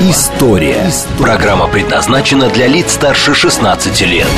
История». 0.00 0.88
Программа 1.18 1.66
предназначена 1.66 2.48
для 2.50 2.68
лиц 2.68 2.92
старше 2.92 3.34
16 3.34 4.00
лет. 4.02 4.28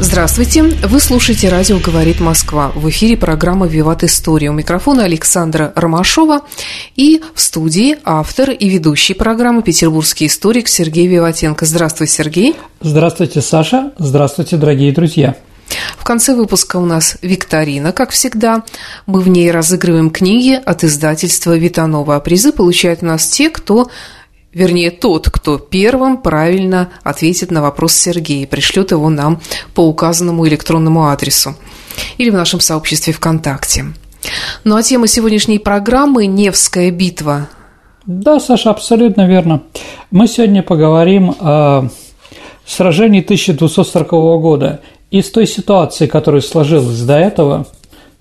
Здравствуйте! 0.00 0.62
Вы 0.62 1.00
слушаете 1.00 1.50
«Радио 1.50 1.78
говорит 1.78 2.18
Москва». 2.18 2.72
В 2.74 2.88
эфире 2.88 3.18
программа 3.18 3.66
«Виват 3.66 4.04
История». 4.04 4.48
У 4.48 4.54
микрофона 4.54 5.04
Александра 5.04 5.70
Ромашова 5.76 6.40
и 6.96 7.22
в 7.34 7.40
студии 7.42 7.98
автор 8.04 8.50
и 8.50 8.68
ведущий 8.70 9.12
программы 9.12 9.62
петербургский 9.62 10.28
историк 10.28 10.66
Сергей 10.66 11.06
Виватенко. 11.06 11.66
Здравствуй, 11.66 12.06
Сергей! 12.06 12.56
Здравствуйте, 12.80 13.42
Саша! 13.42 13.92
Здравствуйте, 13.98 14.56
дорогие 14.56 14.92
друзья! 14.92 15.36
В 15.98 16.04
конце 16.04 16.34
выпуска 16.34 16.76
у 16.76 16.86
нас 16.86 17.18
викторина, 17.20 17.92
как 17.92 18.10
всегда. 18.10 18.62
Мы 19.06 19.20
в 19.20 19.28
ней 19.28 19.50
разыгрываем 19.50 20.10
книги 20.10 20.54
от 20.54 20.84
издательства 20.84 21.56
«Витанова». 21.56 22.16
А 22.16 22.20
призы 22.20 22.52
получают 22.52 23.02
у 23.02 23.06
нас 23.06 23.26
те, 23.26 23.50
кто 23.50 23.88
вернее, 24.56 24.90
тот, 24.90 25.28
кто 25.28 25.58
первым 25.58 26.16
правильно 26.16 26.88
ответит 27.04 27.50
на 27.50 27.60
вопрос 27.60 27.92
Сергея, 27.92 28.46
пришлет 28.46 28.90
его 28.90 29.10
нам 29.10 29.40
по 29.74 29.86
указанному 29.86 30.48
электронному 30.48 31.08
адресу 31.08 31.54
или 32.16 32.30
в 32.30 32.34
нашем 32.34 32.60
сообществе 32.60 33.12
ВКонтакте. 33.12 33.84
Ну 34.64 34.76
а 34.76 34.82
тема 34.82 35.08
сегодняшней 35.08 35.58
программы– 35.58 36.26
Невская 36.26 36.90
битва. 36.90 37.48
Да, 38.06 38.40
Саша, 38.40 38.70
абсолютно 38.70 39.28
верно. 39.28 39.62
Мы 40.10 40.26
сегодня 40.26 40.62
поговорим 40.62 41.34
о 41.38 41.88
сражении 42.64 43.20
1240 43.20 44.10
года 44.40 44.80
и 45.10 45.20
с 45.20 45.30
той 45.30 45.46
ситуации, 45.46 46.06
которая 46.06 46.40
сложилась 46.40 47.00
до 47.02 47.18
этого, 47.18 47.66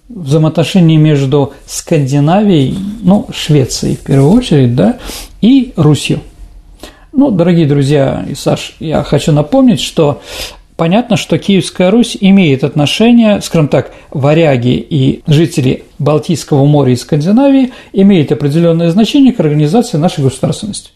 взаимоотношения 0.10 0.98
между 0.98 1.54
Скандинавией, 1.66 2.78
ну, 3.02 3.28
Швецией 3.34 3.96
в 3.96 4.02
первую 4.02 4.32
очередь, 4.32 4.76
да, 4.76 5.00
и 5.42 5.74
Русью. 5.76 6.20
Ну, 7.12 7.32
дорогие 7.32 7.66
друзья 7.66 8.26
и 8.28 8.36
Саш, 8.36 8.76
я 8.80 9.02
хочу 9.04 9.32
напомнить, 9.32 9.80
что 9.80 10.22
понятно, 10.76 11.16
что 11.16 11.38
Киевская 11.38 11.90
Русь 11.90 12.18
имеет 12.20 12.64
отношение, 12.64 13.42
скажем 13.42 13.70
так, 13.70 13.94
варяги 14.12 14.76
и 14.90 15.24
жители 15.26 15.86
Балтийского 15.98 16.66
моря 16.66 16.92
и 16.92 16.98
Скандинавии 16.98 17.72
имеют 17.94 18.32
определенное 18.32 18.92
значение 18.92 19.34
к 19.34 19.40
организации 19.40 19.98
нашей 19.98 20.24
государственности. 20.24 20.92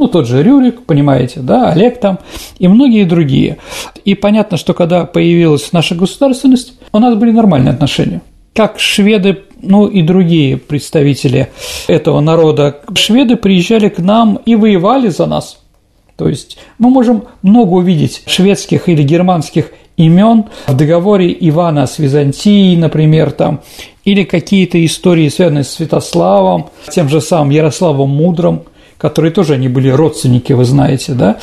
Ну, 0.00 0.08
тот 0.08 0.26
же 0.26 0.42
Рюрик, 0.42 0.86
понимаете, 0.86 1.40
да, 1.40 1.70
Олег 1.70 2.00
там 2.00 2.20
и 2.58 2.68
многие 2.68 3.04
другие. 3.04 3.58
И 4.06 4.14
понятно, 4.14 4.56
что 4.56 4.72
когда 4.72 5.04
появилась 5.04 5.72
наша 5.72 5.94
государственность, 5.94 6.72
у 6.90 6.98
нас 6.98 7.14
были 7.16 7.32
нормальные 7.32 7.74
отношения 7.74 8.22
как 8.54 8.80
шведы, 8.80 9.42
ну 9.60 9.86
и 9.86 10.02
другие 10.02 10.56
представители 10.56 11.50
этого 11.86 12.20
народа, 12.20 12.80
шведы 12.94 13.36
приезжали 13.36 13.90
к 13.90 13.98
нам 13.98 14.40
и 14.44 14.56
воевали 14.56 15.08
за 15.08 15.26
нас. 15.26 15.60
То 16.16 16.28
есть 16.28 16.58
мы 16.78 16.88
можем 16.88 17.24
много 17.42 17.74
увидеть 17.74 18.22
шведских 18.26 18.88
или 18.88 19.02
германских 19.02 19.70
имен 19.96 20.46
в 20.66 20.76
договоре 20.76 21.36
Ивана 21.40 21.86
с 21.86 21.98
Византией, 21.98 22.76
например, 22.76 23.32
там, 23.32 23.60
или 24.04 24.24
какие-то 24.24 24.82
истории, 24.84 25.28
связанные 25.28 25.64
с 25.64 25.70
Святославом, 25.70 26.70
тем 26.90 27.08
же 27.08 27.20
самым 27.20 27.50
Ярославом 27.50 28.08
Мудрым, 28.08 28.62
которые 29.00 29.32
тоже 29.32 29.54
они 29.54 29.68
были 29.68 29.88
родственники, 29.88 30.52
вы 30.52 30.64
знаете, 30.64 31.12
да, 31.12 31.38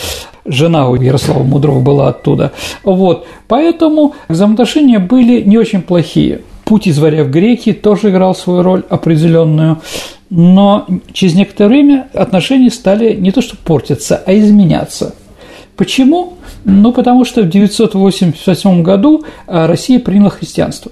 жена 0.45 0.89
у 0.89 0.95
Ярослава 0.95 1.43
Мудрого 1.43 1.79
была 1.79 2.09
оттуда. 2.09 2.51
Вот, 2.83 3.25
поэтому 3.47 4.15
взаимоотношения 4.29 4.99
были 4.99 5.41
не 5.41 5.57
очень 5.57 5.81
плохие 5.81 6.41
путь 6.67 6.85
из 6.85 6.99
в 6.99 7.29
греки 7.29 7.71
тоже 7.71 8.09
играл 8.09 8.35
свою 8.35 8.61
роль 8.61 8.83
определенную, 8.89 9.81
но 10.29 10.85
через 11.13 11.33
некоторое 11.33 11.69
время 11.69 12.09
отношения 12.13 12.69
стали 12.69 13.15
не 13.15 13.31
то 13.31 13.41
что 13.41 13.55
портиться, 13.55 14.21
а 14.25 14.37
изменяться. 14.37 15.15
Почему? 15.77 16.33
Ну, 16.65 16.91
потому 16.91 17.23
что 17.23 17.43
в 17.43 17.49
988 17.49 18.83
году 18.83 19.23
а, 19.45 19.67
Россия 19.67 19.99
приняла 19.99 20.29
христианство, 20.29 20.91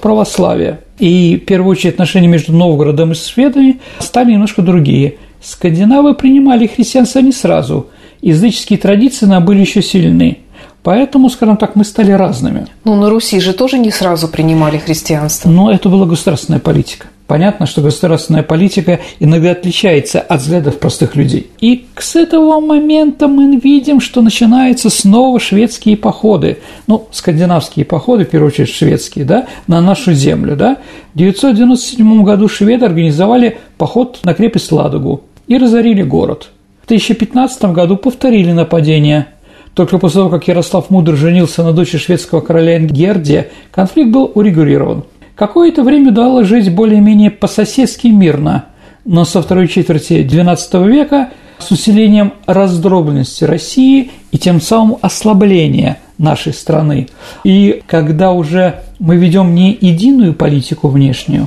православие. 0.00 0.80
И, 0.98 1.40
в 1.42 1.46
первую 1.46 1.72
очередь, 1.72 1.94
отношения 1.94 2.28
между 2.28 2.52
Новгородом 2.52 3.12
и 3.12 3.14
шведами 3.14 3.80
стали 3.98 4.32
немножко 4.32 4.62
другие. 4.62 5.16
Скандинавы 5.42 6.14
принимали 6.14 6.66
христианство 6.66 7.20
не 7.20 7.32
сразу, 7.32 7.88
языческие 8.20 8.78
традиции 8.78 9.26
нам 9.26 9.44
были 9.44 9.60
еще 9.60 9.82
сильны– 9.82 10.38
Поэтому, 10.86 11.28
скажем 11.30 11.56
так, 11.56 11.74
мы 11.74 11.84
стали 11.84 12.12
разными. 12.12 12.68
Ну, 12.84 12.94
на 12.94 13.10
Руси 13.10 13.40
же 13.40 13.52
тоже 13.52 13.76
не 13.76 13.90
сразу 13.90 14.28
принимали 14.28 14.78
христианство. 14.78 15.48
Но 15.48 15.68
это 15.72 15.88
была 15.88 16.06
государственная 16.06 16.60
политика. 16.60 17.08
Понятно, 17.26 17.66
что 17.66 17.82
государственная 17.82 18.44
политика 18.44 19.00
иногда 19.18 19.50
отличается 19.50 20.20
от 20.20 20.40
взглядов 20.40 20.78
простых 20.78 21.16
людей. 21.16 21.50
И 21.60 21.86
с 21.98 22.14
этого 22.14 22.60
момента 22.60 23.26
мы 23.26 23.56
видим, 23.56 24.00
что 24.00 24.22
начинаются 24.22 24.90
снова 24.90 25.40
шведские 25.40 25.96
походы, 25.96 26.58
ну, 26.86 27.08
скандинавские 27.10 27.84
походы, 27.84 28.24
в 28.24 28.28
первую 28.28 28.52
очередь 28.52 28.70
шведские, 28.70 29.24
да, 29.24 29.46
на 29.66 29.80
нашу 29.80 30.12
землю, 30.12 30.54
да. 30.54 30.78
В 31.14 31.18
997 31.18 32.22
году 32.22 32.48
шведы 32.48 32.86
организовали 32.86 33.58
поход 33.76 34.20
на 34.22 34.32
крепость 34.32 34.70
Ладогу 34.70 35.22
и 35.48 35.58
разорили 35.58 36.02
город. 36.02 36.50
В 36.82 36.84
1015 36.84 37.64
году 37.72 37.96
повторили 37.96 38.52
нападение– 38.52 39.26
только 39.76 39.98
после 39.98 40.20
того, 40.20 40.30
как 40.30 40.48
Ярослав 40.48 40.88
Мудрый 40.88 41.18
женился 41.18 41.62
на 41.62 41.74
дочери 41.74 41.98
шведского 41.98 42.40
короля 42.40 42.78
Ингердия, 42.78 43.50
конфликт 43.70 44.10
был 44.10 44.32
урегулирован. 44.34 45.04
Какое-то 45.36 45.84
время 45.84 46.10
удалось 46.10 46.48
жить 46.48 46.74
более-менее 46.74 47.30
по-соседски 47.30 48.08
мирно, 48.08 48.64
но 49.04 49.24
со 49.24 49.42
второй 49.42 49.68
четверти 49.68 50.14
XII 50.14 50.88
века 50.88 51.30
с 51.58 51.70
усилением 51.70 52.32
раздробленности 52.46 53.44
России 53.44 54.10
и 54.32 54.38
тем 54.38 54.60
самым 54.60 54.96
ослабления 55.02 55.98
нашей 56.18 56.52
страны. 56.52 57.08
И 57.44 57.82
когда 57.86 58.32
уже 58.32 58.80
мы 58.98 59.16
ведем 59.16 59.54
не 59.54 59.76
единую 59.78 60.34
политику 60.34 60.88
внешнюю, 60.88 61.46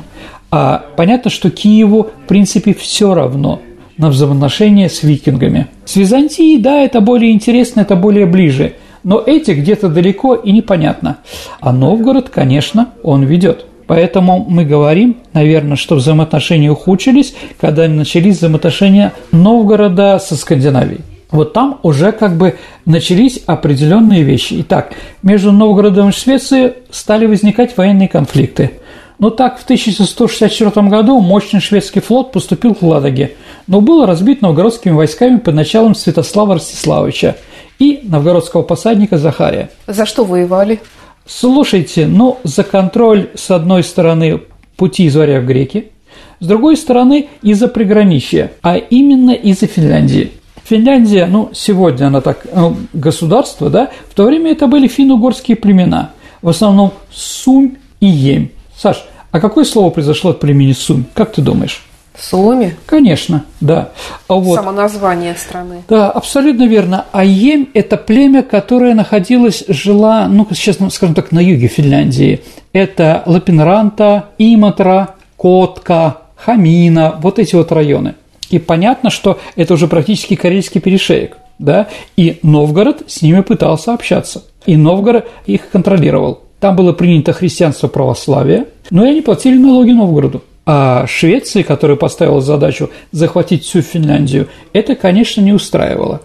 а 0.51 0.85
понятно, 0.95 1.29
что 1.29 1.49
Киеву, 1.49 2.09
в 2.23 2.27
принципе, 2.27 2.73
все 2.73 3.13
равно– 3.13 3.59
на 3.99 4.09
взаимоотношения 4.09 4.89
с 4.89 5.03
викингами. 5.03 5.67
С 5.83 5.97
Византией, 5.97 6.57
да, 6.57 6.81
это 6.81 7.01
более 7.01 7.33
интересно, 7.33 7.81
это 7.81 7.97
более 7.97 8.25
ближе, 8.25 8.75
но 9.03 9.21
эти 9.23 9.51
где-то 9.51 9.89
далеко 9.89 10.35
и 10.35 10.53
непонятно. 10.53 11.17
А 11.59 11.73
Новгород, 11.73 12.29
конечно, 12.29 12.91
он 13.03 13.25
ведет. 13.25 13.65
Поэтому 13.89 14.45
мы 14.47 14.65
говорим, 14.65 15.17
наверное, 15.33 15.75
что 15.75 15.95
взаимоотношения 15.95 16.69
ухудшились, 16.69 17.33
когда 17.59 17.87
начались 17.87 18.37
взаимоотношения 18.37 19.13
Новгорода 19.31 20.19
со 20.19 20.35
Скандинавией. 20.35 21.01
Вот 21.31 21.53
там 21.53 21.79
уже 21.81 22.11
как 22.11 22.37
бы 22.37 22.57
начались 22.85 23.39
определенные 23.47 24.21
вещи. 24.21 24.57
Итак, 24.59 24.93
между 25.23 25.51
Новгородом 25.51 26.09
и 26.09 26.11
Швецией 26.11 26.73
стали 26.91 27.25
возникать 27.25 27.75
военные 27.75 28.07
конфликты. 28.07 28.73
Но 29.17 29.31
так 29.31 29.57
в 29.57 29.63
1164 29.63 30.87
году 30.87 31.19
мощный 31.19 31.59
шведский 31.59 31.99
флот 31.99 32.31
поступил 32.31 32.75
к 32.75 32.83
Ладоге, 32.83 33.33
но 33.65 33.81
был 33.81 34.05
разбит 34.05 34.43
новгородскими 34.43 34.93
войсками 34.93 35.37
под 35.37 35.55
началом 35.55 35.95
Святослава 35.95 36.55
Ростиславовича 36.55 37.37
и 37.79 38.01
новгородского 38.03 38.61
посадника 38.61 39.17
Захария. 39.17 39.71
За 39.87 40.05
что 40.05 40.25
воевали? 40.25 40.79
Слушайте, 41.29 42.07
ну, 42.07 42.39
за 42.43 42.63
контроль, 42.63 43.29
с 43.35 43.51
одной 43.51 43.83
стороны, 43.83 44.41
пути 44.75 45.05
из 45.05 45.15
в 45.15 45.45
Греки, 45.45 45.91
с 46.39 46.47
другой 46.47 46.75
стороны, 46.75 47.29
из-за 47.43 47.67
приграничья, 47.67 48.51
а 48.63 48.77
именно 48.77 49.31
из-за 49.31 49.67
Финляндии. 49.67 50.31
Финляндия, 50.63 51.27
ну, 51.27 51.51
сегодня 51.53 52.07
она 52.07 52.21
так, 52.21 52.47
ну, 52.51 52.77
государство, 52.93 53.69
да, 53.69 53.91
в 54.09 54.15
то 54.15 54.25
время 54.25 54.53
это 54.53 54.65
были 54.65 54.87
финно-угорские 54.87 55.55
племена, 55.55 56.13
в 56.41 56.49
основном 56.49 56.93
Сумь 57.11 57.75
и 57.99 58.07
Емь. 58.07 58.49
Саш, 58.75 59.05
а 59.29 59.39
какое 59.39 59.65
слово 59.65 59.91
произошло 59.91 60.31
от 60.31 60.39
племени 60.39 60.71
Сумь? 60.71 61.03
Как 61.13 61.31
ты 61.31 61.43
думаешь? 61.43 61.83
Суми? 62.21 62.75
Конечно, 62.85 63.45
да. 63.61 63.89
А 64.27 64.35
вот, 64.35 64.55
Само 64.55 64.71
название 64.71 65.35
страны. 65.35 65.83
Да, 65.87 66.11
абсолютно 66.11 66.67
верно. 66.67 67.05
А 67.11 67.23
Ем– 67.23 67.69
это 67.73 67.97
племя, 67.97 68.43
которое 68.43 68.93
находилось, 68.93 69.63
жила, 69.67 70.27
ну, 70.27 70.47
сейчас, 70.51 70.77
скажем 70.93 71.15
так, 71.15 71.31
на 71.31 71.39
юге 71.39 71.67
Финляндии. 71.67 72.41
Это 72.73 73.23
Лапинранта, 73.25 74.29
Иматра, 74.37 75.15
Котка, 75.37 76.17
Хамина, 76.35 77.15
вот 77.21 77.39
эти 77.39 77.55
вот 77.55 77.71
районы. 77.71 78.15
И 78.49 78.59
понятно, 78.59 79.09
что 79.09 79.39
это 79.55 79.75
уже 79.75 79.87
практически 79.87 80.35
Карельский 80.35 80.81
перешеек, 80.81 81.37
да, 81.59 81.87
и 82.17 82.39
Новгород 82.41 83.03
с 83.07 83.21
ними 83.21 83.41
пытался 83.41 83.93
общаться– 83.93 84.43
И 84.65 84.77
Новгород 84.77 85.27
их 85.45 85.69
контролировал. 85.71 86.41
Там 86.59 86.75
было 86.75 86.93
принято 86.93 87.33
христианство 87.33 87.87
православие, 87.87 88.67
но 88.89 89.05
и 89.05 89.09
они 89.09 89.21
платили 89.21 89.57
налоги 89.57 89.91
Новгороду. 89.91 90.43
А 90.71 91.07
Швеции, 91.07 91.63
которая 91.63 91.97
поставила 91.97 92.41
задачу 92.41 92.91
захватить 93.11 93.63
всю 93.63 93.81
Финляндию, 93.81 94.49
это, 94.71 94.93
конечно, 94.93 95.41
не 95.41 95.51
устраивало. 95.51 96.21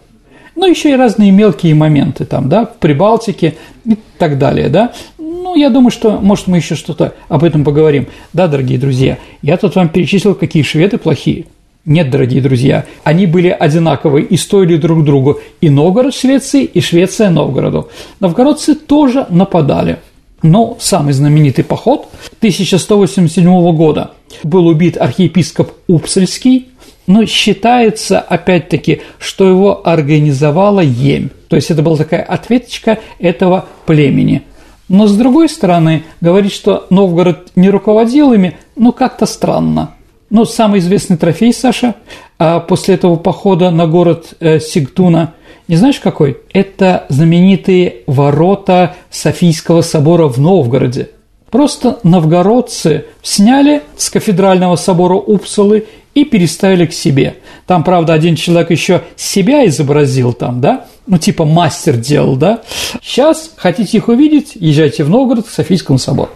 Ну, 0.55 0.67
еще 0.67 0.91
и 0.91 0.97
разные 0.97 1.31
мелкие 1.31 1.75
моменты 1.75 2.27
там, 2.27 2.51
да, 2.51 2.67
в 2.67 2.77
Прибалтике 2.77 3.55
и 3.87 3.97
так 4.19 4.37
далее, 4.37 4.69
да. 4.69 4.93
Ну, 5.17 5.57
я 5.57 5.71
думаю, 5.71 5.91
что, 5.91 6.19
может, 6.21 6.47
мы 6.47 6.59
еще 6.59 6.75
что-то 6.75 7.15
об 7.31 7.43
этом 7.43 7.65
поговорим. 7.65 8.09
Да, 8.35 8.47
дорогие 8.47 8.79
друзья, 8.79 9.17
я 9.41 9.57
тут 9.57 9.77
вам 9.77 9.89
перечислил, 9.89 10.35
какие 10.35 10.63
шведы 10.63 10.99
плохие. 10.99 11.47
Нет, 11.87 12.11
дорогие 12.11 12.43
друзья, 12.43 12.85
они 13.03 13.27
были 13.27 13.49
одинаковые 13.49 14.27
и 14.27 14.37
стоили 14.37 14.77
друг 14.77 15.05
другу 15.05 15.41
и 15.63 15.71
Новгород 15.71 16.15
Швеции, 16.15 16.65
и 16.65 16.83
Швеция 16.83 17.31
Новгороду. 17.31 17.89
Новгородцы 18.21 18.75
тоже 18.75 19.25
нападали. 19.31 20.01
Но 20.45 20.77
самый 20.79 21.15
знаменитый 21.15 21.65
поход 21.65 22.07
1187 22.41 23.75
года 23.75 24.11
был 24.43 24.67
убит 24.67 24.99
архиепископ 24.99 25.73
Упсальский, 25.89 26.69
но 27.07 27.25
считается, 27.25 28.21
опять-таки, 28.21 29.01
что 29.19 29.49
его 29.49 29.89
организовала 29.89 30.81
Емь. 30.81 31.31
То 31.49 31.57
есть 31.57 31.71
это 31.71 31.81
была 31.81 31.97
такая 31.97 32.21
ответочка 32.21 32.99
этого 33.19 33.65
племени. 33.87 34.43
Но 34.91 35.07
с 35.07 35.17
другой 35.17 35.49
стороны, 35.49 36.05
говорить, 36.21 36.53
что 36.53 36.87
Новгород 36.91 37.53
не 37.57 37.71
руководил 37.71 38.35
ими, 38.35 38.59
ну 38.77 38.93
как-то 38.93 39.25
странно. 39.25 39.95
Ну, 40.35 40.45
самый 40.45 40.81
известный 40.81 41.17
трофей, 41.17 41.55
Саша, 41.55 41.95
а 42.41 42.59
после 42.59 42.97
этого 42.97 43.15
похода 43.15 43.71
на 43.71 43.87
город 43.87 44.35
э, 44.41 44.59
Сигтуна, 44.59 45.35
не 45.69 45.77
знаешь 45.77 46.01
какой? 46.01 46.39
Это 46.53 47.07
знаменитые 47.09 47.99
ворота 48.09 48.97
Софийского 49.11 49.83
собора 49.83 50.27
в 50.27 50.41
Новгороде. 50.41 51.11
Просто 51.51 52.01
новгородцы 52.03 53.05
сняли 53.23 53.83
с 53.97 54.11
кафедрального 54.11 54.75
собора 54.75 55.15
Упсалы 55.15 55.87
и 56.17 56.25
переставили 56.25 56.87
к 56.87 56.93
себе. 56.93 57.37
Там, 57.69 57.85
правда, 57.85 58.13
один 58.13 58.35
человек 58.35 58.73
еще 58.73 59.03
себя 59.15 59.65
изобразил 59.69 60.33
там, 60.33 60.61
да? 60.61 60.87
Ну, 61.07 61.19
типа 61.19 61.45
мастер 61.45 61.97
делал, 61.97 62.35
да? 62.35 62.63
Сейчас 63.01 63.53
хотите 63.55 63.99
их 63.99 64.09
увидеть, 64.09 64.55
езжайте 64.57 65.05
в 65.05 65.11
Новгород 65.11 65.47
к 65.47 65.51
Софийскому 65.51 66.01
собору. 66.01 66.33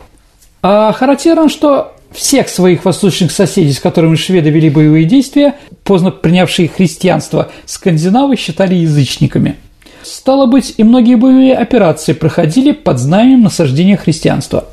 А 0.63 0.93
характерно, 0.93 1.49
что 1.49 1.98
всех 2.13 2.49
своих 2.49 2.85
восточных 2.85 3.33
соседей, 3.33 3.73
с 3.73 3.81
которыми 3.81 4.17
шведы 4.17 4.51
вели 4.51 4.71
боевые 4.71 5.05
действия, 5.05 5.55
поздно 5.85 6.11
принявшие 6.11 6.69
христианство, 6.69 7.51
скандинавы 7.67 8.37
считали 8.37 8.75
язычниками. 8.75 9.57
Стало 10.03 10.47
быть, 10.47 10.75
и 10.77 10.85
многие 10.85 11.17
боевые 11.17 11.55
операции 11.55 12.13
проходили 12.13 12.73
под 12.73 12.99
знаменем 12.99 13.43
насаждения 13.43 13.97
христианства. 13.97 14.69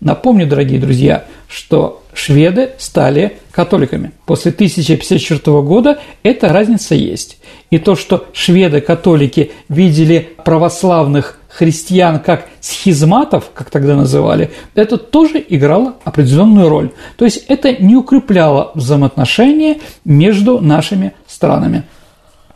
Напомню, 0.00 0.46
дорогие 0.46 0.78
друзья, 0.78 1.24
что 1.48 2.02
шведы 2.12 2.70
стали 2.78 3.38
католиками. 3.50 4.12
После 4.26 4.50
1054 4.50 5.62
года 5.62 5.98
эта 6.22 6.48
разница 6.48 6.94
есть. 6.94 7.38
И 7.70 7.78
то, 7.78 7.96
что 7.96 8.26
шведы-католики 8.32 9.52
видели 9.68 10.28
православных 10.44 11.35
христиан 11.56 12.20
как 12.20 12.48
схизматов, 12.60 13.50
как 13.54 13.70
тогда 13.70 13.96
называли, 13.96 14.50
это 14.74 14.98
тоже 14.98 15.42
играло 15.48 15.94
определенную 16.04 16.68
роль. 16.68 16.90
То 17.16 17.24
есть 17.24 17.44
это 17.48 17.72
не 17.72 17.96
укрепляло 17.96 18.72
взаимоотношения 18.74 19.78
между 20.04 20.60
нашими 20.60 21.12
странами. 21.26 21.84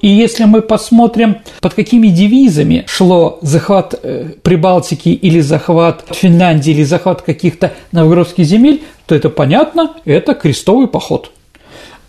И 0.01 0.09
если 0.09 0.45
мы 0.45 0.63
посмотрим, 0.63 1.37
под 1.61 1.75
какими 1.75 2.09
девизами 2.09 2.85
шло 2.87 3.39
захват 3.43 3.95
э, 4.03 4.33
Прибалтики 4.43 5.11
или 5.11 5.41
захват 5.41 6.05
Финляндии 6.11 6.71
или 6.71 6.85
захват 6.85 7.23
каких-то 7.23 7.73
новгородских 7.93 8.45
земель, 8.45 8.83
то 9.07 9.15
это 9.15 9.29
понятно, 9.29 9.97
это 10.05 10.35
крестовый 10.35 10.89
поход. 10.89 11.33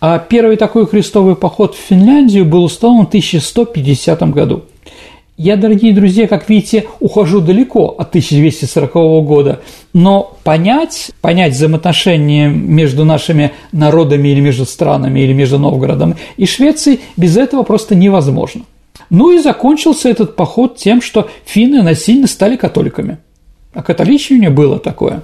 А 0.00 0.18
первый 0.18 0.56
такой 0.56 0.86
крестовый 0.86 1.36
поход 1.36 1.74
в 1.74 1.78
Финляндию 1.78 2.44
был 2.44 2.64
устроен 2.64 3.04
в 3.04 3.08
1150 3.08 4.30
году. 4.30 4.64
Я, 5.42 5.56
дорогие 5.56 5.92
друзья, 5.92 6.28
как 6.28 6.48
видите, 6.48 6.86
ухожу 7.00 7.40
далеко 7.40 7.96
от 7.98 8.10
1240 8.10 8.92
года, 9.26 9.60
но 9.92 10.36
понять, 10.44 11.10
понять 11.20 11.54
взаимоотношения 11.54 12.46
между 12.46 13.04
нашими 13.04 13.50
народами 13.72 14.28
или 14.28 14.40
между 14.40 14.64
странами, 14.64 15.18
или 15.18 15.32
между 15.32 15.58
Новгородом 15.58 16.14
и 16.36 16.46
Швецией 16.46 17.00
без 17.16 17.36
этого 17.36 17.64
просто 17.64 17.96
невозможно. 17.96 18.62
Ну 19.10 19.32
и 19.32 19.40
закончился 19.40 20.08
этот 20.08 20.36
поход 20.36 20.76
тем, 20.76 21.02
что 21.02 21.28
финны 21.44 21.82
насильно 21.82 22.28
стали 22.28 22.54
католиками. 22.54 23.18
А 23.74 23.82
католичивание 23.82 24.50
было 24.50 24.78
такое. 24.78 25.22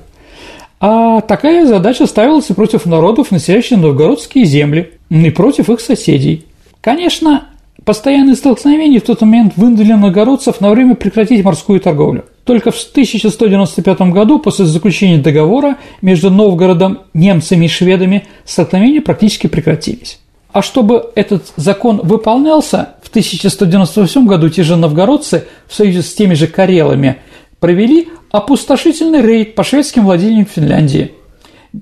А 0.80 1.20
такая 1.20 1.64
задача 1.64 2.08
ставилась 2.08 2.50
и 2.50 2.54
против 2.54 2.86
народов, 2.86 3.30
населяющих 3.30 3.78
новгородские 3.78 4.46
земли, 4.46 4.94
и 5.10 5.30
против 5.30 5.70
их 5.70 5.78
соседей. 5.80 6.44
Конечно, 6.80 7.44
Постоянные 7.88 8.36
столкновения 8.36 9.00
в 9.00 9.04
тот 9.04 9.22
момент 9.22 9.54
вынудили 9.56 9.94
новгородцев 9.94 10.60
на 10.60 10.68
время 10.68 10.94
прекратить 10.94 11.42
морскую 11.42 11.80
торговлю. 11.80 12.26
Только 12.44 12.70
в 12.70 12.78
1195 12.78 14.00
году, 14.12 14.40
после 14.40 14.66
заключения 14.66 15.16
договора 15.16 15.78
между 16.02 16.30
Новгородом, 16.30 16.98
немцами 17.14 17.64
и 17.64 17.68
шведами, 17.68 18.26
столкновения 18.44 19.00
практически 19.00 19.46
прекратились. 19.46 20.18
А 20.52 20.60
чтобы 20.60 21.12
этот 21.14 21.46
закон 21.56 22.02
выполнялся, 22.04 22.96
в 23.02 23.08
1198 23.08 24.26
году 24.26 24.50
те 24.50 24.64
же 24.64 24.76
новгородцы 24.76 25.44
в 25.66 25.74
союзе 25.74 26.02
с 26.02 26.12
теми 26.12 26.34
же 26.34 26.46
карелами 26.46 27.16
провели 27.58 28.08
опустошительный 28.30 29.22
рейд 29.22 29.54
по 29.54 29.64
шведским 29.64 30.04
владениям 30.04 30.44
Финляндии. 30.44 31.12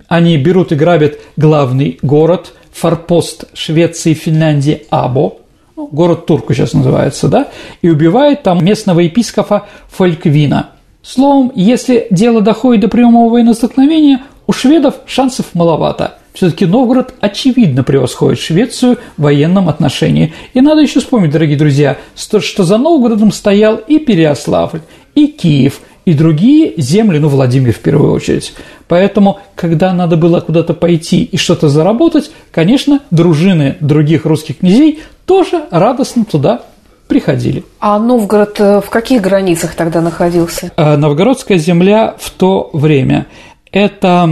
Они 0.07 0.37
берут 0.37 0.71
и 0.71 0.77
грабят 0.77 1.19
главный 1.37 1.99
город, 2.01 2.53
форпост 2.71 3.47
Швеции 3.55 4.13
и 4.13 4.15
Финляндии 4.15 4.87
Або– 4.89 5.39
город 5.77 6.27
Турку 6.27 6.55
сейчас 6.55 6.73
называется, 6.73 7.29
да, 7.29 7.49
и 7.83 7.91
убивает 7.91 8.43
там 8.43 8.65
местного 8.65 9.01
епископа 9.01 9.67
Фольквина. 9.91 10.71
Словом, 11.03 11.53
если 11.55 12.09
дело 12.11 12.41
доходит 12.41 12.83
до 12.83 12.89
прямого 12.89 13.31
военного 13.31 13.55
столкновения, 13.55 14.23
у 14.47 14.53
шведов 14.53 14.97
шансов 15.07 15.47
маловато. 15.55 16.19
Все-таки 16.33 16.67
Новгород 16.67 17.15
очевидно 17.21 17.83
превосходит 17.83 18.39
Швецию 18.39 18.99
в 19.17 19.23
военном 19.23 19.69
отношении. 19.69 20.35
И 20.55 20.61
надо 20.61 20.83
еще 20.83 21.01
вспомнить, 21.01 21.31
дорогие 21.31 21.57
друзья, 21.57 21.97
что 22.15 22.65
за 22.65 22.77
Новгородом 22.77 23.33
стоял 23.33 23.77
и 23.77 23.99
Переославль, 23.99 24.81
и 25.15 25.29
Киев, 25.29 25.81
и 26.05 26.13
другие 26.15 26.75
земли, 26.77 27.19
ну, 27.19 27.29
Владимир 27.29 27.73
в 27.73 27.81
первую 27.81 28.13
очередь. 28.13 28.55
Поэтому, 28.87 29.41
когда 29.57 29.93
надо 29.93 30.17
было 30.17 30.41
куда-то 30.41 30.75
пойти 30.75 31.25
и 31.25 31.37
что-то 31.37 31.69
заработать, 31.69 32.31
конечно, 32.53 33.01
дружины 33.11 33.77
других 33.81 34.25
русских 34.25 34.59
князей 34.59 35.01
тоже 35.27 35.65
радостно 35.71 36.25
туда 36.25 36.63
приходили. 37.09 37.65
А 37.81 37.99
Новгород 37.99 38.61
э, 38.61 38.81
в 38.81 38.91
каких 38.91 39.21
границах 39.21 39.75
тогда 39.75 40.01
находился? 40.01 40.73
А 40.77 40.97
Новгородская 40.97 41.59
земля 41.59 42.15
в 42.19 42.31
то 42.31 42.71
время– 42.73 43.27
это 43.73 44.29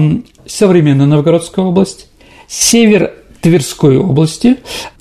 современная 0.47 1.07
Новгородская 1.07 1.65
область, 1.65 2.09
север 2.49 3.13
Тверской 3.41 3.99
области, 3.99 4.59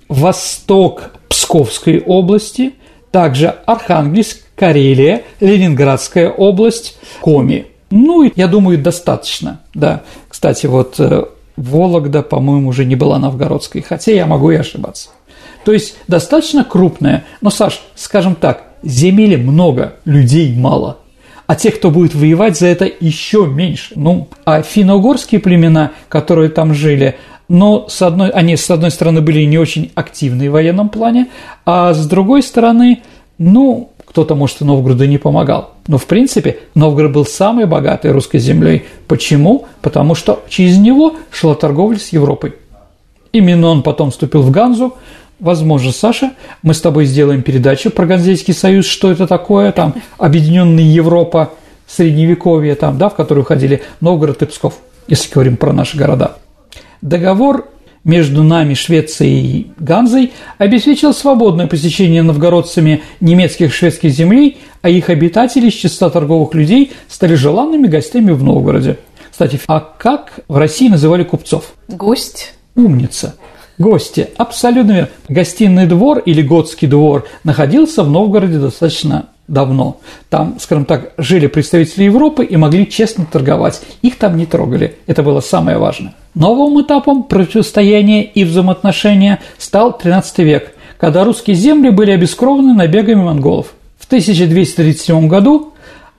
восток 0.07 1.11
Псковской 1.29 2.01
области, 2.01 2.73
также 3.11 3.55
Архангельск, 3.65 4.39
Карелия, 4.55 5.23
Ленинградская 5.39 6.29
область, 6.29 6.97
Коми. 7.21 7.67
Ну, 7.89 8.31
я 8.35 8.47
думаю, 8.47 8.77
достаточно, 8.77 9.61
да. 9.73 10.01
Кстати, 10.29 10.65
вот 10.65 10.99
э, 10.99 11.25
Вологда, 11.55 12.23
по-моему, 12.23 12.69
уже 12.69 12.85
не 12.85 12.95
была 12.95 13.19
новгородской, 13.19 13.81
хотя 13.81 14.11
я 14.11 14.25
могу 14.25 14.51
и 14.51 14.55
ошибаться. 14.55 15.09
То 15.65 15.71
есть 15.71 15.95
достаточно 16.07 16.63
крупная, 16.63 17.25
но, 17.41 17.49
Саш, 17.49 17.81
скажем 17.95 18.35
так, 18.35 18.63
земели 18.83 19.35
много, 19.35 19.95
людей 20.05 20.55
мало. 20.55 20.97
А 21.45 21.55
тех, 21.55 21.75
кто 21.75 21.91
будет 21.91 22.15
воевать 22.15 22.57
за 22.57 22.67
это, 22.67 22.89
еще 22.99 23.45
меньше. 23.45 23.93
Ну, 23.95 24.29
а 24.45 24.61
финно-угорские 24.61 25.41
племена, 25.41 25.91
которые 26.09 26.49
там 26.49 26.73
жили, 26.73 27.15
но 27.49 27.87
с 27.89 28.01
одной, 28.01 28.29
они, 28.29 28.55
с 28.55 28.69
одной 28.71 28.91
стороны, 28.91 29.21
были 29.21 29.43
не 29.43 29.57
очень 29.57 29.91
активны 29.95 30.49
в 30.49 30.53
военном 30.53 30.89
плане, 30.89 31.27
а 31.65 31.93
с 31.93 32.07
другой 32.07 32.41
стороны, 32.41 33.03
ну, 33.37 33.91
кто-то, 34.05 34.35
может, 34.35 34.61
и 34.61 34.65
Новгороду 34.65 35.05
не 35.05 35.17
помогал. 35.17 35.71
Но, 35.87 35.97
в 35.97 36.05
принципе, 36.05 36.59
Новгород 36.75 37.11
был 37.11 37.25
самой 37.25 37.65
богатой 37.65 38.11
русской 38.11 38.37
землей. 38.37 38.85
Почему? 39.07 39.65
Потому 39.81 40.15
что 40.15 40.43
через 40.49 40.77
него 40.77 41.15
шла 41.31 41.55
торговля 41.55 41.97
с 41.97 42.09
Европой. 42.09 42.53
Именно 43.31 43.67
он 43.67 43.83
потом 43.83 44.11
вступил 44.11 44.43
в 44.43 44.51
Ганзу, 44.51 44.95
Возможно, 45.43 45.91
Саша, 45.91 46.31
мы 46.61 46.73
с 46.73 46.79
тобой 46.79 47.03
сделаем 47.03 47.41
передачу 47.41 47.89
про 47.91 48.05
Ганзейский 48.05 48.53
союз, 48.53 48.85
что 48.85 49.11
это 49.11 49.27
такое, 49.27 49.73
там, 49.73 49.93
Объединенная 50.17 50.85
Европа, 50.85 51.51
Средневековье, 51.85 52.75
там, 52.75 52.97
да, 52.97 53.09
в 53.09 53.15
которую 53.15 53.43
входили 53.43 53.83
Новгород 53.99 54.41
и 54.41 54.45
Псков, 54.45 54.75
если 55.09 55.29
говорим 55.33 55.57
про 55.57 55.73
наши 55.73 55.97
города. 55.97 56.37
Договор 57.01 57.67
между 58.05 58.41
нами, 58.41 58.73
Швецией 58.73 59.41
и 59.41 59.71
Ганзой, 59.79 60.31
обеспечил 60.59 61.13
свободное 61.13 61.67
посещение 61.67 62.23
новгородцами 62.23 63.03
немецких 63.19 63.67
и 63.67 63.73
шведских 63.73 64.11
землей, 64.11 64.59
а 64.81 64.87
их 64.87 65.09
обитатели 65.09 65.67
из 65.67 65.73
числа 65.73 66.09
торговых 66.09 66.53
людей 66.53 66.93
стали 67.09 67.35
желанными 67.35 67.87
гостями 67.87 68.31
в 68.31 68.41
Новгороде. 68.43 68.97
Кстати, 69.29 69.59
а 69.67 69.81
как 69.81 70.39
в 70.47 70.55
России 70.55 70.87
называли 70.87 71.25
купцов? 71.25 71.73
Гость. 71.89 72.53
Умница. 72.75 73.35
Гости. 73.77 74.29
Абсолютно 74.37 74.91
верно. 74.91 75.09
Гостиный 75.29 75.87
двор 75.87 76.19
или 76.19 76.41
готский 76.41 76.87
двор 76.87 77.25
находился 77.43 78.03
в 78.03 78.09
Новгороде 78.09 78.59
достаточно 78.59 79.27
давно. 79.47 79.99
Там, 80.29 80.57
скажем 80.59 80.85
так, 80.85 81.13
жили 81.17 81.47
представители 81.47 82.05
Европы 82.05 82.45
и 82.45 82.55
могли 82.55 82.89
честно 82.89 83.25
торговать. 83.25 83.81
Их 84.01 84.17
там 84.17 84.37
не 84.37 84.45
трогали. 84.45 84.97
Это 85.07 85.23
было 85.23 85.41
самое 85.41 85.77
важное. 85.77 86.13
Новым 86.35 86.81
этапом 86.81 87.23
противостояния 87.23 88.23
и 88.23 88.43
взаимоотношения 88.43 89.39
стал 89.57 89.99
XIII 90.01 90.23
век, 90.43 90.73
когда 90.97 91.23
русские 91.23 91.55
земли 91.55 91.89
были 91.89 92.11
обескровлены 92.11 92.73
набегами 92.73 93.23
монголов. 93.23 93.73
В 93.99 94.05
1237 94.05 95.27
году 95.27 95.73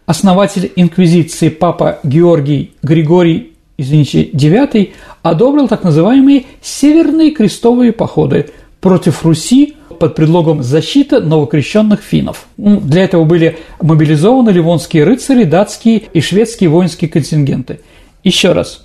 основатель 0.07 0.73
инквизиции 0.77 1.49
папа 1.49 1.99
Георгий 2.03 2.73
Григорий 2.83 3.54
извините, 3.77 4.25
IX 4.25 4.93
одобрил 5.23 5.69
так 5.69 5.85
называемые 5.85 6.47
«северные 6.63 7.31
крестовые 7.31 7.93
походы» 7.93 8.51
против 8.81 9.25
Руси 9.25 9.77
под 9.99 10.15
предлогом 10.15 10.63
защиты 10.63 11.21
новокрещенных 11.21 12.03
финнов. 12.03 12.47
Ну, 12.57 12.81
для 12.81 13.05
этого 13.05 13.25
были 13.25 13.59
мобилизованы 13.81 14.51
ливонские 14.51 15.05
рыцари, 15.05 15.45
датские 15.45 16.03
и 16.13 16.21
шведские 16.21 16.69
воинские 16.69 17.09
контингенты. 17.09 17.81
Еще 18.23 18.53
раз, 18.53 18.85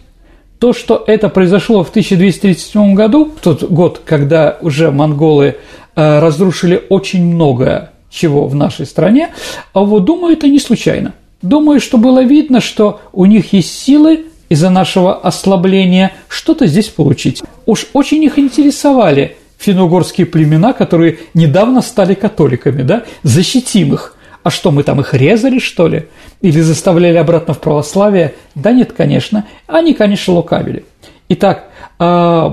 то, 0.59 0.73
что 0.73 1.03
это 1.07 1.29
произошло 1.29 1.83
в 1.83 1.89
1237 1.89 2.93
году, 2.93 3.31
тот 3.41 3.63
год, 3.63 4.01
когда 4.05 4.57
уже 4.61 4.91
монголы 4.91 5.55
э, 5.95 6.19
разрушили 6.19 6.83
очень 6.89 7.25
многое 7.25 7.91
чего 8.09 8.47
в 8.47 8.55
нашей 8.55 8.85
стране, 8.85 9.29
а 9.73 9.81
вот 9.81 10.05
думаю, 10.05 10.33
это 10.33 10.47
не 10.47 10.59
случайно. 10.59 11.13
Думаю, 11.41 11.79
что 11.79 11.97
было 11.97 12.23
видно, 12.23 12.59
что 12.59 12.99
у 13.13 13.25
них 13.25 13.53
есть 13.53 13.73
силы 13.73 14.25
из-за 14.49 14.69
нашего 14.69 15.15
ослабления 15.15 16.11
что-то 16.27 16.67
здесь 16.67 16.89
получить. 16.89 17.41
Уж 17.65 17.87
очень 17.93 18.23
их 18.23 18.37
интересовали 18.37 19.37
финно-угорские 19.57 20.25
племена, 20.25 20.73
которые 20.73 21.19
недавно 21.33 21.81
стали 21.81 22.13
католиками, 22.15 22.81
да? 22.81 23.03
Защитим 23.23 23.93
их. 23.93 24.15
А 24.41 24.49
что, 24.49 24.71
мы 24.71 24.83
там 24.83 25.01
их 25.01 25.13
резали, 25.13 25.59
что 25.59 25.87
ли? 25.87 26.07
Или 26.41 26.61
заставляли 26.61 27.17
обратно 27.17 27.53
в 27.53 27.59
православие? 27.59 28.33
Да 28.55 28.71
нет, 28.71 28.93
конечно. 28.93 29.45
Они, 29.67 29.93
конечно, 29.93 30.33
лукавили. 30.33 30.85
Итак, 31.27 31.65
а, 31.99 32.49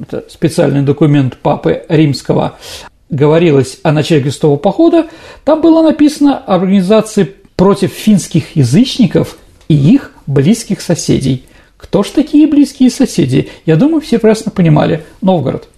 это 0.00 0.24
специальный 0.28 0.82
документ 0.82 1.38
Папы 1.38 1.84
Римского, 1.88 2.58
говорилось 3.08 3.78
о 3.82 3.92
начале 3.92 4.22
крестового 4.22 4.58
похода, 4.58 5.06
там 5.44 5.60
было 5.60 5.82
написано 5.82 6.38
организации 6.38 7.34
против 7.56 7.92
финских 7.92 8.56
язычников 8.56 9.38
и 9.68 9.74
их 9.74 10.12
близких 10.26 10.80
соседей. 10.80 11.44
Кто 11.76 12.02
ж 12.02 12.08
такие 12.08 12.46
близкие 12.46 12.90
соседи? 12.90 13.48
Я 13.66 13.76
думаю, 13.76 14.00
все 14.00 14.18
прекрасно 14.18 14.50
понимали. 14.50 15.04
Новгород. 15.20 15.68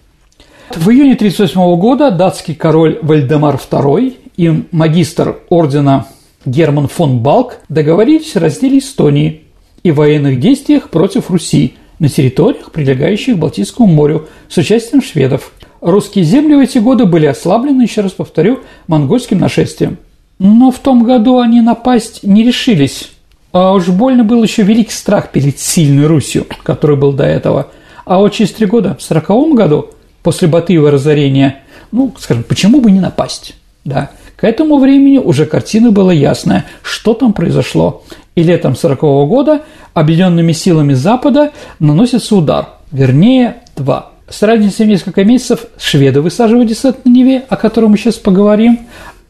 В 0.75 0.91
июне 0.91 1.15
1938 1.15 1.81
года 1.81 2.11
датский 2.11 2.55
король 2.55 2.99
Вальдемар 3.03 3.57
II 3.57 4.17
и 4.37 4.65
магистр 4.73 5.39
ордена 5.49 6.07
Герман 6.45 6.89
фон 6.89 7.19
Балк 7.21 7.59
договорились 7.69 8.37
о 8.37 8.41
разделе 8.41 8.79
Эстонии 8.79 9.43
и 9.83 9.91
военных 9.91 10.41
действиях 10.41 10.91
против 10.91 11.31
Руси 11.31 11.75
на 11.99 12.09
территориях, 12.09 12.73
прилегающих 12.73 13.37
к 13.37 13.39
Балтийскому 13.39 13.93
морю, 13.93 14.29
с 14.49 14.57
участием 14.57 15.03
шведов. 15.03 15.53
Русские 15.81 16.25
земли 16.25 16.55
в 16.55 16.61
эти 16.61 16.79
годы 16.79 17.05
были 17.05 17.27
ослаблены, 17.27 17.83
еще 17.83 18.01
раз 18.01 18.13
повторю, 18.13 18.61
монгольским 18.87 19.39
нашествием. 19.39 19.99
Но 20.39 20.71
в 20.71 20.79
том 20.79 21.05
году 21.05 21.39
они 21.39 21.61
напасть 21.61 22.23
не 22.23 22.45
решились. 22.45 23.11
А 23.59 23.73
уж 23.73 23.89
больно 23.89 24.23
был 24.23 24.43
еще 24.43 24.65
великий 24.65 24.93
страх 24.93 25.31
перед 25.31 25.59
сильной 25.59 26.05
Русью, 26.05 26.47
который 26.63 26.95
был 26.95 27.15
до 27.15 27.25
этого. 27.25 27.69
А 28.05 28.19
вот 28.19 28.35
через 28.35 28.53
три 28.53 28.67
года, 28.67 28.99
в 28.99 29.03
сороковом 29.03 29.55
году, 29.55 29.93
после 30.23 30.47
Батыева 30.47 30.91
разорения, 30.91 31.63
ну, 31.91 32.13
скажем, 32.19 32.43
почему 32.43 32.83
бы 32.83 32.91
не 32.91 33.01
напасть, 33.01 33.57
да. 33.83 34.11
К 34.37 34.45
этому 34.45 34.79
времени 34.79 35.17
уже 35.17 35.47
картина 35.47 35.91
была 35.91 36.13
ясная, 36.13 36.67
что 36.83 37.15
там 37.15 37.33
произошло. 37.33 38.03
И 38.35 38.43
летом 38.43 38.77
40 38.77 39.23
-го 39.23 39.27
года 39.27 39.63
объединенными 39.95 40.53
силами 40.53 40.93
Запада 40.93 41.53
наносится 41.79 42.37
удар, 42.37 42.69
вернее, 42.93 43.63
два. 43.75 44.11
С 44.29 44.43
разницей 44.43 44.85
в 44.85 44.91
несколько 44.91 45.25
месяцев 45.25 45.65
шведы 45.79 46.21
высаживают 46.21 46.69
десант 46.69 47.07
на 47.07 47.09
Неве, 47.09 47.47
о 47.49 47.57
котором 47.57 47.93
мы 47.93 47.97
сейчас 47.97 48.17
поговорим, 48.17 48.81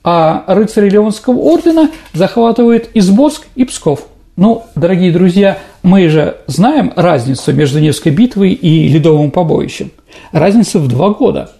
а 0.02 0.42
рыцари 0.48 0.90
Леонского 0.90 1.38
ордена 1.38 1.90
захватывают 2.12 2.88
Изборск 2.92 3.46
и 3.54 3.64
Псков. 3.64 4.08
Ну, 4.36 4.64
дорогие 4.74 5.12
друзья, 5.12 5.58
мы 5.82 6.08
же 6.10 6.36
знаем 6.46 6.92
разницу 6.94 7.54
между 7.54 7.80
Невской 7.80 8.12
битвой 8.12 8.52
и 8.52 8.86
Ледовым 8.86 9.30
побоищем– 9.30 9.90
разница 10.32 10.78
в 10.78 10.88
два 10.88 11.10
года, 11.10 11.52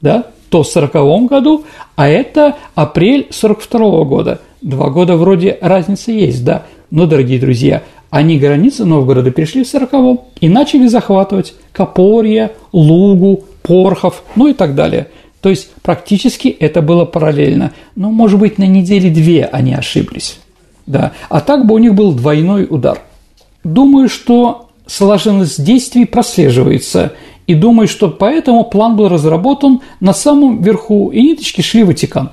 да, 0.00 0.26
то 0.48 0.62
в 0.62 0.66
40 0.66 1.26
году, 1.28 1.64
а 1.94 2.08
это 2.08 2.56
апрель 2.74 3.26
42 3.30 4.04
года. 4.04 4.40
Два 4.62 4.88
года 4.88 5.16
вроде 5.16 5.58
разница 5.60 6.10
есть, 6.12 6.42
да, 6.42 6.64
но, 6.90 7.06
дорогие 7.06 7.38
друзья, 7.38 7.82
они 8.08 8.38
границы 8.38 8.86
Новгорода 8.86 9.30
перешли 9.30 9.64
в 9.64 9.68
40 9.68 10.20
и 10.40 10.48
начали 10.48 10.86
захватывать 10.86 11.54
Копорье, 11.72 12.52
Лугу, 12.72 13.44
Порхов, 13.62 14.22
ну 14.36 14.48
и 14.48 14.54
так 14.54 14.74
далее. 14.74 15.08
То 15.42 15.50
есть 15.50 15.70
практически 15.82 16.48
это 16.48 16.82
было 16.82 17.04
параллельно. 17.04 17.72
Но, 17.96 18.10
может 18.10 18.38
быть, 18.38 18.58
на 18.58 18.66
неделе 18.66 19.10
две 19.10 19.44
они 19.44 19.74
ошиблись. 19.74 20.38
Да. 20.86 21.12
А 21.28 21.40
так 21.40 21.66
бы 21.66 21.74
у 21.74 21.78
них 21.78 21.94
был 21.94 22.12
двойной 22.12 22.66
удар. 22.68 23.00
Думаю, 23.64 24.08
что 24.08 24.70
слаженность 24.86 25.62
действий 25.64 26.04
прослеживается– 26.04 27.12
и 27.46 27.54
думаю, 27.54 27.88
что 27.88 28.08
поэтому 28.08 28.64
план 28.64 28.96
был 28.96 29.08
разработан 29.08 29.80
на 30.00 30.12
самом 30.12 30.62
верху, 30.62 31.10
и 31.10 31.22
ниточки 31.22 31.60
шли 31.60 31.82
в 31.82 31.88
Ватикан. 31.88 32.30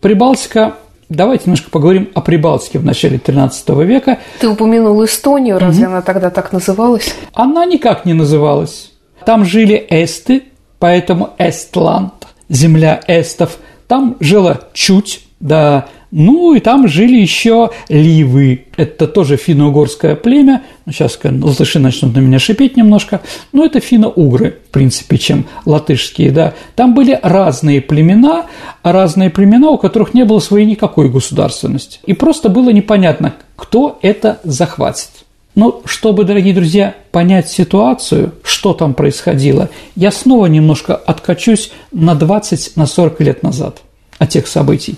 Прибалтика 0.00 0.74
Давайте 1.08 1.44
немножко 1.46 1.70
поговорим 1.70 2.10
о 2.12 2.20
Прибалтике 2.20 2.78
в 2.78 2.84
начале 2.84 3.16
XIII 3.16 3.82
века. 3.86 4.18
Ты 4.40 4.48
упомянул 4.48 5.02
Эстонию, 5.02 5.58
разве 5.58 5.86
угу. 5.86 5.92
она 5.92 6.02
тогда 6.02 6.28
так 6.28 6.52
называлась? 6.52 7.14
Она 7.32 7.64
никак 7.64 8.04
не 8.04 8.12
называлась. 8.12 8.92
Там 9.24 9.46
жили 9.46 9.86
эсты, 9.88 10.42
поэтому 10.78 11.30
Эстланд, 11.38 12.12
земля 12.50 13.00
эстов. 13.06 13.56
Там 13.86 14.16
жило 14.20 14.68
чуть, 14.74 15.22
да, 15.40 15.86
ну 16.10 16.54
и 16.54 16.60
там 16.60 16.88
жили 16.88 17.16
еще 17.16 17.70
ливы. 17.88 18.66
Это 18.76 19.06
тоже 19.06 19.36
финно-угорское 19.36 20.14
племя. 20.14 20.62
Ну, 20.86 20.92
сейчас 20.92 21.18
латыши 21.22 21.78
начнут 21.78 22.14
на 22.14 22.20
меня 22.20 22.38
шипеть 22.38 22.76
немножко. 22.76 23.20
Но 23.52 23.64
это 23.64 23.80
финно-угры, 23.80 24.58
в 24.68 24.72
принципе, 24.72 25.18
чем 25.18 25.46
латышские, 25.66 26.30
да. 26.30 26.54
Там 26.76 26.94
были 26.94 27.18
разные 27.22 27.80
племена, 27.80 28.46
разные 28.82 29.28
племена, 29.30 29.70
у 29.70 29.78
которых 29.78 30.14
не 30.14 30.24
было 30.24 30.38
своей 30.38 30.66
никакой 30.66 31.10
государственности. 31.10 32.00
И 32.06 32.14
просто 32.14 32.48
было 32.48 32.70
непонятно, 32.70 33.34
кто 33.56 33.98
это 34.00 34.40
захватит. 34.44 35.10
Но 35.54 35.82
чтобы, 35.86 36.24
дорогие 36.24 36.54
друзья, 36.54 36.94
понять 37.10 37.48
ситуацию, 37.50 38.32
что 38.44 38.74
там 38.74 38.94
происходило, 38.94 39.68
я 39.96 40.12
снова 40.12 40.46
немножко 40.46 40.94
откачусь 40.94 41.72
на 41.90 42.12
20-40 42.12 43.16
на 43.18 43.24
лет 43.24 43.42
назад 43.42 43.82
от 44.18 44.28
тех 44.28 44.46
событий. 44.46 44.96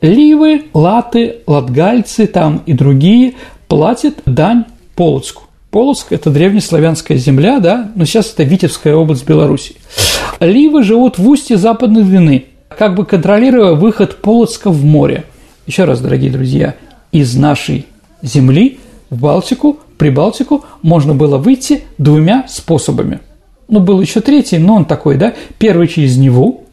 Ливы, 0.00 0.64
латы, 0.72 1.38
латгальцы 1.46 2.26
там 2.26 2.62
и 2.64 2.72
другие 2.72 3.34
платят 3.68 4.14
дань 4.24 4.64
Полоцку. 4.96 5.44
Полоцк– 5.70 6.06
это 6.10 6.30
древнеславянская 6.30 7.16
земля, 7.16 7.60
да, 7.60 7.92
но 7.94 8.04
сейчас 8.04 8.32
это 8.32 8.42
Витебская 8.42 8.94
область 8.96 9.26
Беларуси. 9.26 9.76
Ливы 10.40 10.82
живут 10.82 11.18
в 11.18 11.28
устье 11.28 11.56
Западной 11.56 12.02
Двины, 12.02 12.46
как 12.68 12.96
бы 12.96 13.04
контролируя 13.04 13.74
выход 13.74 14.16
Полоцка 14.16 14.70
в 14.70 14.84
море. 14.84 15.24
Еще 15.66 15.84
раз, 15.84 16.00
дорогие 16.00 16.30
друзья, 16.30 16.74
из 17.12 17.36
нашей 17.36 17.86
земли 18.22 18.80
в 19.10 19.20
Балтику, 19.20 19.78
Прибалтику 19.98 20.64
можно 20.82 21.14
было 21.14 21.36
выйти 21.36 21.84
двумя 21.98 22.46
способами. 22.48 23.20
Ну, 23.68 23.80
был 23.80 24.00
еще 24.00 24.20
третий, 24.20 24.58
но 24.58 24.76
он 24.76 24.86
такой, 24.86 25.16
да, 25.16 25.34
первый 25.58 25.86
через 25.86 26.16
Неву, 26.16 26.64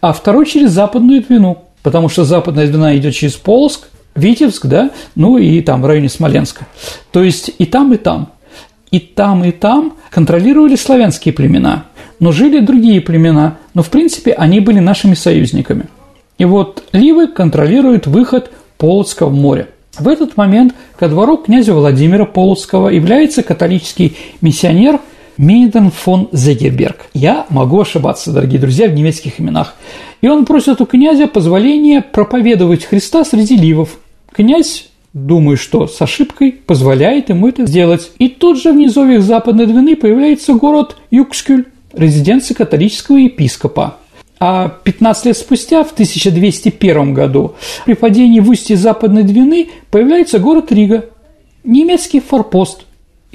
а 0.00 0.12
второй 0.12 0.46
через 0.46 0.70
Западную 0.70 1.22
Двину– 1.22 1.58
потому 1.86 2.08
что 2.08 2.24
западная 2.24 2.66
Двина 2.66 2.96
идет 2.96 3.14
через 3.14 3.34
Полск, 3.34 3.82
Витебск, 4.16 4.66
да, 4.66 4.90
ну 5.14 5.38
и 5.38 5.60
там 5.60 5.82
в 5.82 5.86
районе 5.86 6.08
Смоленска. 6.08 6.66
То 7.12 7.22
есть 7.22 7.52
и 7.58 7.64
там, 7.64 7.94
и 7.94 7.96
там. 7.96 8.32
И 8.90 8.98
там, 8.98 9.44
и 9.44 9.52
там 9.52 9.92
контролировали 10.10 10.74
славянские 10.74 11.32
племена, 11.32 11.84
но 12.18 12.32
жили 12.32 12.58
другие 12.58 13.00
племена, 13.00 13.58
но 13.72 13.84
в 13.84 13.90
принципе 13.90 14.32
они 14.32 14.58
были 14.58 14.80
нашими 14.80 15.14
союзниками. 15.14 15.84
И 16.38 16.44
вот 16.44 16.82
Ливы 16.90 17.28
контролируют 17.28 18.08
выход 18.08 18.50
Полоцка 18.78 19.26
в 19.26 19.32
море. 19.32 19.68
В 19.96 20.08
этот 20.08 20.36
момент 20.36 20.74
ко 20.98 21.08
двору 21.08 21.36
князя 21.36 21.72
Владимира 21.72 22.24
Полоцкого 22.24 22.88
является 22.88 23.44
католический 23.44 24.16
миссионер 24.40 24.98
Мейден 25.36 25.90
фон 25.90 26.28
Зегерберг. 26.32 27.06
Я 27.12 27.46
могу 27.50 27.80
ошибаться, 27.80 28.32
дорогие 28.32 28.58
друзья, 28.58 28.88
в 28.88 28.94
немецких 28.94 29.38
именах. 29.38 29.74
И 30.22 30.28
он 30.28 30.46
просит 30.46 30.80
у 30.80 30.86
князя 30.86 31.26
позволения 31.26 32.00
проповедовать 32.00 32.84
Христа 32.84 33.24
среди 33.24 33.56
ливов. 33.56 33.98
Князь 34.32 34.88
думаю, 35.12 35.56
что 35.56 35.86
с 35.86 36.00
ошибкой 36.00 36.52
позволяет 36.52 37.28
ему 37.28 37.48
это 37.48 37.66
сделать. 37.66 38.10
И 38.18 38.28
тут 38.28 38.60
же 38.60 38.72
в 38.72 38.76
низовьях 38.76 39.22
Западной 39.22 39.66
Двины 39.66 39.94
появляется 39.94 40.54
город 40.54 40.96
Юкскюль, 41.10 41.66
резиденция 41.92 42.54
католического 42.54 43.16
епископа. 43.16 43.98
А 44.38 44.68
15 44.68 45.26
лет 45.26 45.36
спустя, 45.36 45.84
в 45.84 45.92
1201 45.92 47.14
году, 47.14 47.54
при 47.84 47.94
падении 47.94 48.40
в 48.40 48.48
устье 48.48 48.76
Западной 48.76 49.22
Двины 49.22 49.68
появляется 49.90 50.38
город 50.38 50.72
Рига, 50.72 51.06
немецкий 51.64 52.20
форпост. 52.20 52.85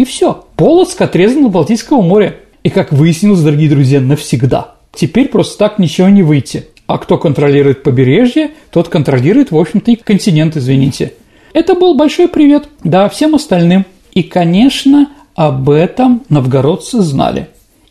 И 0.01 0.03
все, 0.03 0.45
Полоцк 0.55 0.99
отрезан 0.99 1.45
от 1.45 1.51
Балтийского 1.51 2.01
моря. 2.01 2.37
И, 2.63 2.71
как 2.71 2.91
выяснилось, 2.91 3.41
дорогие 3.41 3.69
друзья, 3.69 4.01
навсегда. 4.01 4.71
Теперь 4.95 5.27
просто 5.27 5.59
так 5.59 5.77
ничего 5.77 6.09
не 6.09 6.23
выйти. 6.23 6.65
А 6.87 6.97
кто 6.97 7.19
контролирует 7.19 7.83
побережье, 7.83 8.49
тот 8.71 8.89
контролирует, 8.89 9.51
в 9.51 9.57
общем-то, 9.59 9.91
и 9.91 9.95
континент, 9.95 10.57
извините. 10.57 11.13
Это 11.53 11.75
был 11.75 11.93
большой 11.93 12.29
привет, 12.29 12.67
да, 12.83 13.09
всем 13.09 13.35
остальным. 13.35 13.85
И, 14.11 14.23
конечно, 14.23 15.07
об 15.35 15.69
этом 15.69 16.23
новгородцы 16.29 17.01
знали. 17.01 17.49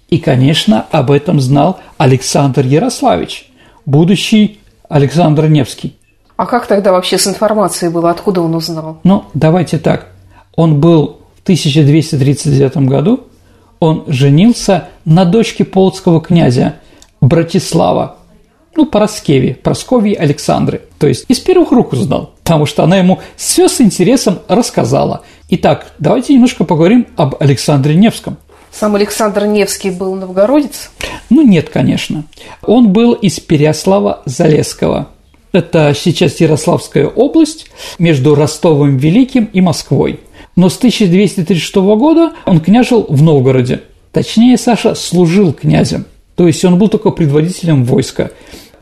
И, 0.09 0.19
конечно, 0.19 0.87
об 0.91 1.13
этом 1.13 1.39
знал 1.41 1.79
Александр 1.97 2.67
Ярославич, 2.67 3.53
будущий 3.87 4.59
Александр 4.89 5.47
Невский. 5.47 5.95
А 6.37 6.47
как 6.47 6.67
тогда 6.67 6.91
вообще 6.91 7.19
с 7.19 7.29
информацией 7.29 7.93
было? 7.93 8.11
Откуда 8.11 8.41
он 8.41 8.57
узнал? 8.57 8.99
Ну, 9.05 9.27
давайте 9.33 9.79
так. 9.79 10.09
Он 10.57 10.81
был 10.81 11.20
в 11.41 11.43
1239 11.45 12.77
году, 12.89 13.25
он 13.79 14.05
женился 14.09 14.89
на 15.05 15.25
дочке 15.25 15.65
полоцкого 15.65 16.21
князя 16.21 16.77
Братислава, 17.21 18.17
ну, 18.77 18.87
Пороскеве, 18.87 19.55
Просковье 19.55 20.17
Александры. 20.17 20.83
То 20.99 21.07
есть 21.07 21.25
из 21.29 21.41
первых 21.41 21.73
рук 21.73 21.93
узнал, 21.93 22.35
потому 22.43 22.67
что 22.67 22.85
она 22.85 22.99
ему 22.99 23.21
все 23.37 23.69
с 23.69 23.81
интересом 23.81 24.41
рассказала. 24.49 25.23
Итак, 25.49 25.93
давайте 25.99 26.35
немножко 26.35 26.65
поговорим 26.65 27.07
об 27.17 27.37
Александре 27.41 27.95
Невском. 27.95 28.37
Сам 28.71 28.95
Александр 28.95 29.47
Невский 29.47 29.91
был 29.91 30.15
новгородец? 30.15 30.91
Ну, 31.29 31.43
нет, 31.43 31.71
конечно. 31.71 32.25
Он 32.63 32.93
был 32.93 33.15
из 33.15 33.41
Переяслава-Залесского. 33.41 35.07
Это 35.53 35.93
сейчас 35.97 36.39
Ярославская 36.39 37.07
область 37.07 37.67
между 37.99 38.37
Ростовом 38.37 38.99
Великим 38.99 39.47
и 39.47 39.61
Москвой. 39.61 40.21
Но 40.61 40.69
с 40.69 40.77
1236 40.77 41.75
года 41.77 42.33
он 42.45 42.61
княжил 42.61 43.07
в 43.09 43.23
Новгороде. 43.23 43.81
Точнее, 44.13 44.59
Саша 44.59 44.95
служил 44.95 45.55
князем. 45.55 46.05
То 46.37 46.47
есть 46.47 46.63
он 46.67 46.79
был 46.79 46.89
только 46.89 47.09
предводителем 47.13 47.83
войска. 47.83 48.31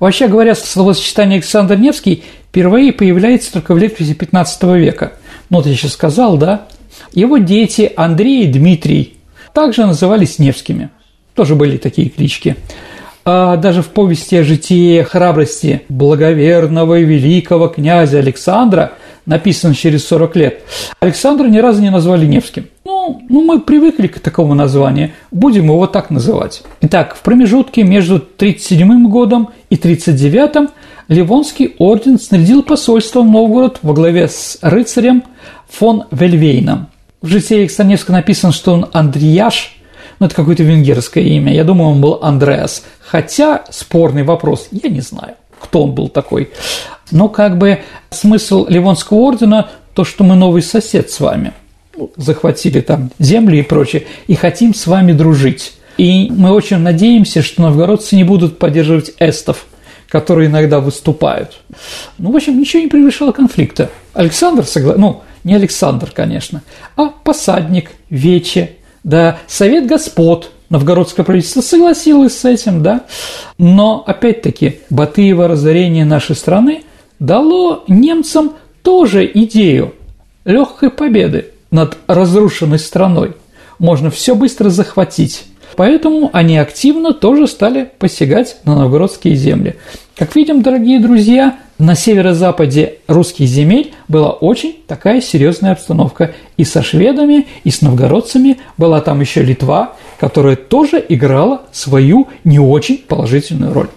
Вообще 0.01 0.27
говоря, 0.27 0.57
словосочетание 0.57 1.37
Александр 1.37 1.77
Невский 1.77 2.25
впервые 2.49 2.93
появляется 2.93 3.53
только 3.53 3.75
в 3.75 3.79
летописи 3.79 4.15
15 4.15 4.61
века. 4.75 5.13
Ну, 5.51 5.59
вот 5.59 5.67
я 5.69 5.77
сейчас 5.77 5.93
сказал, 5.93 6.37
да? 6.37 6.67
Его 7.13 7.39
дети 7.39 7.93
Андрей 7.95 8.47
и 8.47 8.53
Дмитрий 8.53 9.15
также 9.55 9.87
назывались 9.87 10.41
Невскими. 10.41 10.91
Тоже 11.37 11.55
были 11.55 11.77
такие 11.77 12.09
клички. 12.09 12.57
А 13.25 13.57
даже 13.57 13.83
в 13.83 13.89
повести 13.91 14.35
о 14.35 14.43
житии 14.43 15.03
храбрости 15.03 15.83
благоверного 15.89 16.99
и 16.99 17.05
великого 17.05 17.69
князя 17.69 18.19
Александра, 18.19 18.95
написан 19.29 19.75
через 19.75 20.05
40 20.09 20.37
лет, 20.37 20.63
Александра 20.99 21.47
ни 21.47 21.59
разу 21.59 21.81
не 21.81 21.91
назвали 21.91 22.27
Невским. 22.27 22.67
Ну, 22.85 23.23
ну, 23.29 23.45
мы 23.45 23.61
привыкли 23.61 24.09
к 24.09 24.19
такому 24.19 24.55
названию, 24.55 25.13
будем 25.31 25.67
его 25.67 25.87
так 25.87 26.11
называть. 26.11 26.63
Итак, 26.81 27.15
в 27.15 27.21
промежутке 27.21 27.85
между 27.85 28.19
37 28.19 29.09
годом 29.09 29.51
и 29.71 29.77
39 29.77 30.71
Ливонский 31.07 31.75
орден 31.79 32.19
снарядил 32.19 32.63
посольство 32.63 33.23
в 33.23 33.31
Новгород 33.31 33.79
во 33.83 33.95
главе 33.95 34.27
с 34.27 34.59
рыцарем 34.63 35.23
фон 35.69 36.05
Вельвейном– 36.11 36.89
в 37.21 37.27
житии 37.27 37.59
Александра 37.59 37.99
написано, 38.09 38.53
что 38.53 38.75
он 38.75 38.89
Андреяш, 38.93 39.77
ну, 40.21 40.27
это 40.27 40.35
какое-то 40.35 40.63
венгерское 40.63 41.25
имя. 41.25 41.53
Я 41.53 41.65
думаю, 41.65 41.91
он 41.91 42.01
был 42.01 42.21
Андреас. 42.23 42.85
Хотя 43.01 43.65
спорный 43.71 44.23
вопрос, 44.23 44.69
я 44.71 44.89
не 44.89 45.01
знаю, 45.01 45.35
кто 45.59 45.85
он 45.85 45.93
был 45.93 46.09
такой. 46.09 46.51
Но 47.11 47.29
как 47.29 47.59
бы 47.59 47.81
смысл 48.11 48.67
Ливонского 48.69 49.19
ордена– 49.19 49.71
то, 49.99 50.05
что 50.05 50.23
мы 50.23 50.37
новый 50.37 50.63
сосед 50.63 51.11
с 51.11 51.19
вами. 51.19 51.53
Ну, 51.97 52.13
захватили 52.17 52.81
там 52.81 53.11
земли 53.19 53.59
и 53.59 53.63
прочее, 53.63 54.07
и 54.29 54.37
хотим 54.37 54.73
с 54.73 54.87
вами 54.87 55.11
дружить. 55.11 55.73
И 55.97 56.31
мы 56.31 56.53
очень 56.53 56.79
надеемся, 56.79 57.43
что 57.43 57.63
новгородцы 57.63 58.15
не 58.15 58.23
будут 58.23 58.61
поддерживать 58.61 59.11
эстов, 59.19 59.67
которые 60.09 60.47
иногда 60.47 60.79
выступают. 60.79 61.63
Ну, 62.17 62.31
в 62.31 62.37
общем, 62.37 62.61
ничего 62.61 62.85
не 62.85 62.87
превышало 62.89 63.33
конфликта. 63.33 63.91
Александр 64.15 64.63
согласен, 64.67 65.01
ну, 65.01 65.23
не 65.43 65.57
Александр, 65.57 66.13
конечно, 66.15 66.63
а 66.95 67.07
посадник, 67.07 67.91
вече, 68.09 68.77
да, 69.03 69.39
совет 69.49 69.89
господ, 69.89 70.53
новгородское 70.71 71.27
правительство 71.27 71.61
согласилось 71.61 72.39
с 72.39 72.45
этим, 72.45 72.85
да, 72.85 73.05
но, 73.59 74.05
опять-таки, 74.07 74.79
Батыево 74.91 75.49
разорение 75.49 76.05
нашей 76.05 76.37
страны 76.37 76.85
дало 77.19 77.85
немцам 77.89 78.53
тоже 78.83 79.31
идею 79.33 79.95
легкой 80.45 80.91
победы 80.91 81.49
над 81.71 81.99
разрушенной 82.07 82.79
страной. 82.79 83.33
Можно 83.79 84.11
все 84.11 84.35
быстро 84.35 84.71
захватить. 84.71 85.45
Поэтому 85.77 86.31
они 86.33 86.59
активно 86.59 87.13
тоже 87.13 87.47
стали 87.47 87.91
посягать 87.99 88.57
на 88.65 88.75
новгородские 88.75 89.37
земли. 89.37 89.77
Как 90.17 90.35
видим, 90.35 90.63
дорогие 90.63 90.99
друзья, 90.99 91.59
на 91.79 91.95
северо-западе 91.95 92.97
русских 93.07 93.47
земель 93.47 93.93
была 94.09 94.31
очень 94.31 94.77
такая 94.89 95.21
серьезная 95.21 95.73
обстановка. 95.73 96.35
И 96.57 96.65
со 96.65 96.83
шведами, 96.83 97.47
и 97.63 97.71
с 97.71 97.83
новгородцами 97.83 98.59
была 98.77 99.01
там 99.01 99.21
еще 99.21 99.43
Литва, 99.43 99.95
которая 100.19 100.57
тоже 100.57 101.05
играла 101.09 101.63
свою 101.71 102.29
не 102.43 102.59
очень 102.59 102.99
положительную 102.99 103.73
роль. 103.73 103.89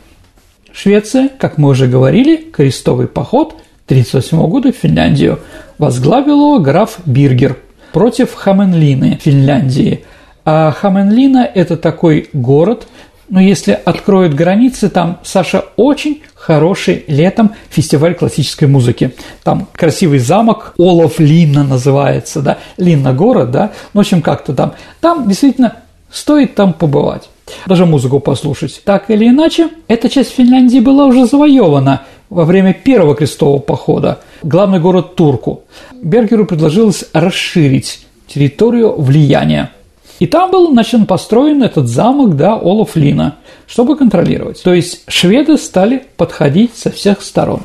Швеция, 0.74 1.30
как 1.38 1.58
мы 1.58 1.70
уже 1.70 1.88
говорили, 1.88 2.38
крестовый 2.38 3.08
поход 3.08 3.56
1938 3.86 4.50
года 4.50 4.72
в 4.72 4.76
Финляндию 4.76 5.40
возглавил 5.78 6.36
его 6.36 6.60
граф 6.60 7.00
Биргер 7.06 7.58
против 7.92 8.34
Хаменлины 8.34 9.20
Финляндии. 9.22 10.06
А 10.46 10.72
Хаменлина– 10.72 11.50
это 11.54 11.76
такой 11.78 12.30
город, 12.34 12.88
но 13.30 13.40
если 13.40 13.72
откроют 13.86 14.34
границы, 14.34 14.90
там, 14.90 15.20
Саша, 15.24 15.66
очень 15.76 16.22
хороший 16.36 17.06
летом 17.08 17.52
фестиваль 17.70 18.16
классической 18.16 18.68
музыки. 18.68 19.14
Там 19.44 19.68
красивый 19.72 20.20
замок, 20.20 20.74
Олаф 20.78 21.20
Линна 21.20 21.64
называется, 21.64 22.42
да, 22.42 22.58
Линна 22.78 23.14
город, 23.14 23.52
да, 23.52 23.72
ну, 23.94 24.00
в 24.00 24.02
общем, 24.02 24.22
как-то 24.22 24.54
там. 24.54 24.74
Там 25.00 25.28
действительно 25.28 25.78
стоит 26.12 26.56
там 26.56 26.74
побывать, 26.74 27.30
даже 27.66 27.86
музыку 27.86 28.20
послушать. 28.20 28.82
Так 28.84 29.10
или 29.10 29.28
иначе, 29.28 29.70
эта 29.88 30.10
часть 30.10 30.32
Финляндии 30.32 30.80
была 30.80 31.06
уже 31.06 31.26
завоевана 31.26 32.04
во 32.30 32.46
время 32.46 32.74
первого 32.74 33.16
крестового 33.16 33.60
похода, 33.60 34.20
главный 34.44 34.80
город 34.80 35.16
Турку. 35.16 35.64
Бергеру 36.02 36.46
предложилось 36.46 37.06
расширить 37.14 38.06
территорию 38.28 38.94
влияния. 39.00 39.72
И 40.20 40.28
там 40.28 40.52
был, 40.52 40.72
значит, 40.72 41.08
построен 41.08 41.64
этот 41.64 41.88
замок, 41.88 42.36
да, 42.36 42.54
Олаф 42.54 42.96
Лина, 42.96 43.38
чтобы 43.68 43.98
контролировать. 43.98 44.62
То 44.62 44.74
есть 44.74 45.04
шведы 45.08 45.58
стали 45.58 46.04
подходить 46.16 46.78
со 46.78 46.92
всех 46.92 47.22
сторон. 47.22 47.62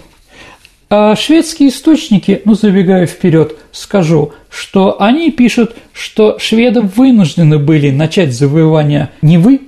А 0.89 1.17
шведские 1.17 1.71
источники, 1.71 2.43
ну, 2.45 2.55
забегая 2.55 3.07
вперед, 3.07 3.57
скажу, 3.73 4.33
что 4.49 5.01
они 5.03 5.33
пишут, 5.33 5.75
что 5.93 6.39
шведы 6.39 6.81
вынуждены 6.81 7.59
были 7.59 7.91
начать 7.91 8.33
завоевание 8.33 9.11
Невы, 9.21 9.61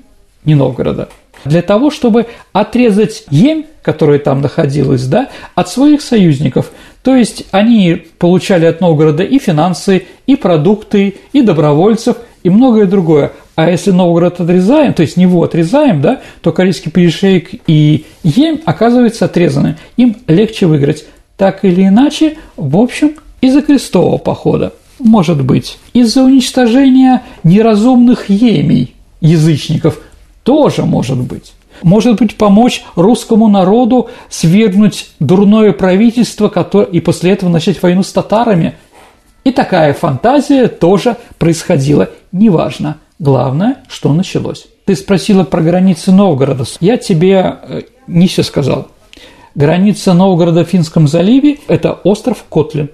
не 0.48 0.54
Новгорода, 0.54 1.10
для 1.44 1.62
того, 1.62 1.90
чтобы 1.90 2.26
отрезать 2.52 3.24
Емь, 3.30 3.66
которая 3.82 4.18
там 4.18 4.40
находилась, 4.40 5.06
да, 5.06 5.28
от 5.54 5.68
своих 5.68 6.00
союзников. 6.02 6.72
То 7.02 7.14
есть 7.14 7.44
они 7.52 8.06
получали 8.18 8.64
от 8.64 8.80
Новгорода 8.80 9.22
и 9.22 9.38
финансы, 9.38 10.06
и 10.26 10.36
продукты, 10.36 11.16
и 11.32 11.42
добровольцев, 11.42 12.16
и 12.42 12.50
многое 12.50 12.86
другое. 12.86 13.32
А 13.56 13.70
если 13.70 13.90
Новгород 13.90 14.40
отрезаем, 14.40 14.94
то 14.94 15.02
есть 15.02 15.16
него 15.16 15.42
отрезаем, 15.42 16.00
да, 16.00 16.20
то 16.40 16.52
Корейский 16.52 16.90
перешейк 16.90 17.50
и 17.66 18.06
Емь 18.22 18.60
оказываются 18.64 19.26
отрезаны. 19.26 19.76
Им 19.96 20.16
легче 20.26 20.66
выиграть. 20.66 21.04
Так 21.36 21.64
или 21.64 21.82
иначе, 21.86 22.38
в 22.56 22.76
общем, 22.76 23.16
из-за 23.40 23.62
крестового 23.62 24.18
похода, 24.18 24.72
может 24.98 25.44
быть, 25.44 25.78
из-за 25.92 26.22
уничтожения 26.22 27.22
неразумных 27.44 28.30
емей, 28.30 28.94
язычников, 29.20 30.00
тоже 30.48 30.86
может 30.86 31.18
быть. 31.18 31.52
Может 31.82 32.18
быть, 32.18 32.36
помочь 32.36 32.82
русскому 32.96 33.48
народу 33.48 34.08
свергнуть 34.30 35.10
дурное 35.20 35.72
правительство 35.72 36.50
и 36.90 37.00
после 37.00 37.32
этого 37.32 37.50
начать 37.50 37.82
войну 37.82 38.02
с 38.02 38.12
татарами– 38.12 38.74
и 39.48 39.50
такая 39.50 39.94
фантазия 39.94 40.68
тоже 40.68 41.16
происходила, 41.38 42.10
неважно. 42.32 42.98
Главное, 43.18 43.78
что 43.88 44.12
началось. 44.12 44.66
Ты 44.84 44.94
спросила 44.94 45.42
про 45.42 45.62
границы 45.62 46.12
Новгорода. 46.12 46.64
Я 46.80 46.98
тебе 46.98 47.56
э, 47.62 47.82
не 48.06 48.28
все 48.28 48.42
сказал. 48.42 48.88
Граница 49.54 50.12
Новгорода 50.12 50.66
в 50.66 50.68
Финском 50.68 51.08
заливе– 51.08 51.60
это 51.68 51.92
остров 51.92 52.44
Котлин, 52.50 52.90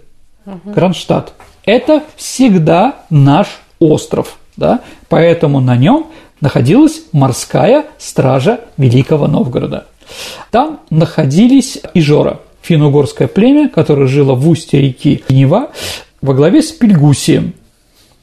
угу. 0.47 0.73
Кронштадт. 0.73 1.33
Это 1.65 2.05
всегда 2.15 2.99
наш 3.11 3.49
остров, 3.81 4.39
да? 4.57 4.81
поэтому 5.09 5.59
на 5.59 5.77
нем 5.77 6.07
находилась 6.45 7.05
морская 7.13 7.87
стража 7.99 8.61
Великого 8.77 9.27
Новгорода. 9.27 9.87
Там 10.51 10.81
находились 10.91 11.79
Ижора, 11.95 12.41
финно-угорское 12.61 13.29
племя, 13.29 13.71
которое 13.71 14.07
жило 14.07 14.35
в 14.35 14.47
устье 14.47 14.79
реки 14.79 15.25
Нева, 15.31 15.71
во 16.21 16.35
главе 16.35 16.61
с 16.61 16.71
Пельгусием. 16.71 17.55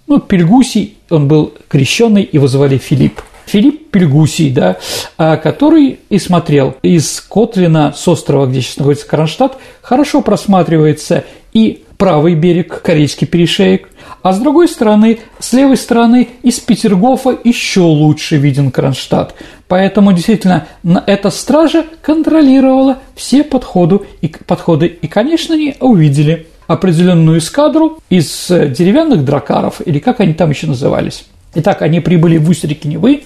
Ну, 0.05 0.19
Пельгусий, 0.19 0.97
он 1.09 1.27
был 1.27 1.51
крещенный, 1.67 2.29
его 2.31 2.45
звали 2.45 2.77
Филипп. 2.77 3.21
Филипп 3.47 3.89
Пельгусий, 3.89 4.51
да, 4.51 4.77
а, 5.17 5.37
который 5.37 5.99
и 6.09 6.19
смотрел 6.19 6.75
из 6.83 7.21
Котлина 7.21 7.91
с 7.97 8.07
острова, 8.07 8.45
где 8.45 8.61
сейчас 8.61 8.77
находится 8.77 9.07
Кронштадт, 9.07 9.57
хорошо 9.81 10.21
просматривается 10.21 11.23
и 11.53 11.83
правый 11.97 12.35
берег, 12.35 12.83
Корейский 12.83 13.25
перешеек, 13.25 13.89
а 14.23 14.33
с 14.33 14.39
другой 14.39 14.67
стороны, 14.67 15.19
с 15.39 15.53
левой 15.53 15.77
стороны, 15.77 16.29
из 16.43 16.59
Петергофа 16.59 17.37
еще 17.43 17.81
лучше 17.81 18.37
виден 18.37 18.71
Кронштадт. 18.71 19.35
Поэтому 19.67 20.13
действительно 20.13 20.67
эта 21.07 21.29
стража 21.29 21.85
контролировала 22.01 22.99
все 23.15 23.43
подходы 23.43 24.01
и, 24.21 24.27
подходы, 24.27 24.87
и 24.87 25.07
конечно, 25.07 25.55
они 25.55 25.75
увидели 25.79 26.47
определенную 26.67 27.39
эскадру 27.39 27.99
из 28.09 28.47
деревянных 28.49 29.25
дракаров, 29.25 29.81
или 29.85 29.99
как 29.99 30.19
они 30.19 30.33
там 30.33 30.49
еще 30.51 30.67
назывались. 30.67 31.25
Итак, 31.55 31.81
они 31.81 31.99
прибыли 31.99 32.37
в 32.37 32.49
устье 32.49 32.69
реки 32.69 32.87
Невы, 32.87 33.23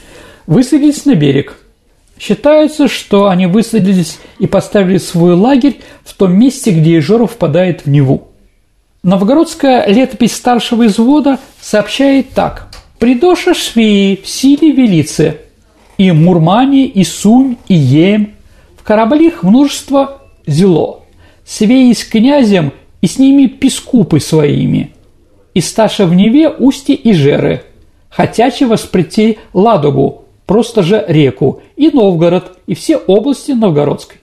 высадились 0.48 1.06
на 1.06 1.16
берег. 1.16 1.58
Считается, 2.18 2.88
что 2.88 3.28
они 3.28 3.46
высадились 3.46 4.20
и 4.40 4.48
поставили 4.48 4.98
свой 4.98 5.34
лагерь 5.34 5.82
в 6.04 6.14
том 6.14 6.34
месте, 6.38 6.72
где 6.72 6.98
Ижора 6.98 7.28
впадает 7.28 7.86
в 7.86 7.90
Неву. 7.90 8.30
Новгородская 9.06 9.86
летопись 9.86 10.36
старшего 10.36 10.88
извода 10.88 11.38
сообщает 11.62 12.32
так. 12.32 12.70
«Придоша 12.98 13.54
швеи 13.54 14.16
в 14.16 14.28
силе 14.28 14.72
велице, 14.72 15.42
и 16.00 16.12
Мурмане, 16.12 16.88
и 16.88 17.04
Сунь, 17.04 17.58
и 17.68 17.76
Ем, 17.76 18.34
в 18.76 18.82
кораблях 18.82 19.44
множество 19.44 20.24
зело, 20.48 21.02
свеи 21.46 21.94
с 21.94 22.04
князем 22.04 22.74
и 23.02 23.06
с 23.06 23.20
ними 23.20 23.46
пискупы 23.46 24.20
своими, 24.20 24.92
и 25.54 25.62
сташа 25.62 26.08
в 26.08 26.16
Неве 26.16 26.50
устье 26.50 26.96
и 26.96 27.14
жеры, 27.14 27.62
хотячи 28.10 28.64
воспрети 28.64 29.38
Ладогу, 29.54 30.26
просто 30.48 30.82
же 30.82 31.06
реку, 31.08 31.62
и 31.76 31.92
Новгород, 31.92 32.58
и 32.66 32.74
все 32.74 32.98
области 32.98 33.52
Новгородской». 33.52 34.18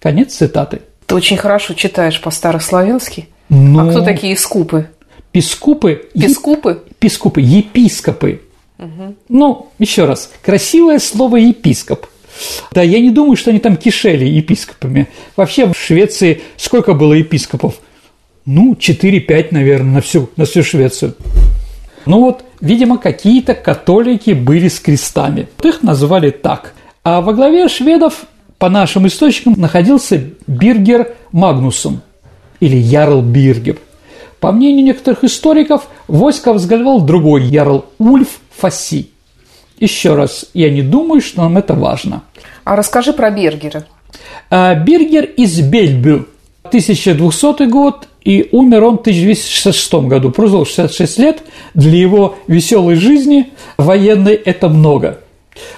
Конец 0.00 0.34
цитаты. 0.34 0.82
Ты 1.06 1.14
очень 1.14 1.38
хорошо 1.38 1.72
читаешь 1.72 2.20
по-старославянски. 2.20 3.28
Но... 3.52 3.80
А 3.80 3.90
кто 3.90 4.02
такие 4.02 4.34
скупы? 4.36 4.88
Пискупы. 5.30 6.08
Пискупы? 6.14 6.82
Пискупы, 6.98 7.42
епископы. 7.42 8.40
Угу. 8.78 9.14
Ну, 9.28 9.68
еще 9.78 10.06
раз, 10.06 10.32
красивое 10.42 10.98
слово 10.98 11.36
епископ. 11.36 12.06
Да, 12.72 12.82
я 12.82 12.98
не 12.98 13.10
думаю, 13.10 13.36
что 13.36 13.50
они 13.50 13.58
там 13.58 13.76
кишели 13.76 14.24
епископами. 14.24 15.06
Вообще 15.36 15.66
в 15.66 15.76
Швеции 15.76 16.40
сколько 16.56 16.94
было 16.94 17.12
епископов? 17.12 17.74
Ну, 18.46 18.72
4-5, 18.72 19.48
наверное, 19.50 19.96
на 19.96 20.00
всю, 20.00 20.30
на 20.36 20.46
всю 20.46 20.62
Швецию. 20.62 21.14
Ну 22.06 22.20
вот, 22.20 22.44
видимо, 22.62 22.96
какие-то 22.96 23.54
католики 23.54 24.30
были 24.30 24.68
с 24.68 24.80
крестами. 24.80 25.46
Их 25.62 25.82
называли 25.82 26.30
так. 26.30 26.72
А 27.04 27.20
во 27.20 27.34
главе 27.34 27.68
шведов, 27.68 28.24
по 28.56 28.70
нашим 28.70 29.06
источникам, 29.06 29.60
находился 29.60 30.24
Биргер 30.46 31.14
Магнусом– 31.32 32.00
или 32.62 32.76
Ярл 32.76 33.22
Биргер. 33.22 33.78
По 34.38 34.52
мнению 34.52 34.84
некоторых 34.84 35.24
историков, 35.24 35.88
войско 36.06 36.52
возглавлял 36.52 37.00
другой 37.00 37.42
Ярл 37.42 37.86
Ульф 37.98 38.38
Фаси. 38.56 39.10
Еще 39.78 40.14
раз, 40.14 40.46
я 40.54 40.70
не 40.70 40.82
думаю, 40.82 41.20
что 41.20 41.42
нам 41.42 41.58
это 41.58 41.74
важно. 41.74 42.22
А 42.62 42.76
расскажи 42.76 43.12
про 43.12 43.32
Бергера. 43.32 43.84
А, 44.48 44.76
Бергер 44.76 45.24
из 45.24 45.60
Бельбю, 45.60 46.28
1200 46.62 47.68
год, 47.68 48.06
и 48.22 48.48
умер 48.52 48.84
он 48.84 48.98
в 48.98 49.00
1266 49.00 49.94
году. 50.06 50.30
Прожил 50.30 50.64
66 50.64 51.18
лет. 51.18 51.42
Для 51.74 51.98
его 51.98 52.36
веселой 52.46 52.94
жизни 52.94 53.50
военной 53.76 54.34
это 54.34 54.68
много. 54.68 55.18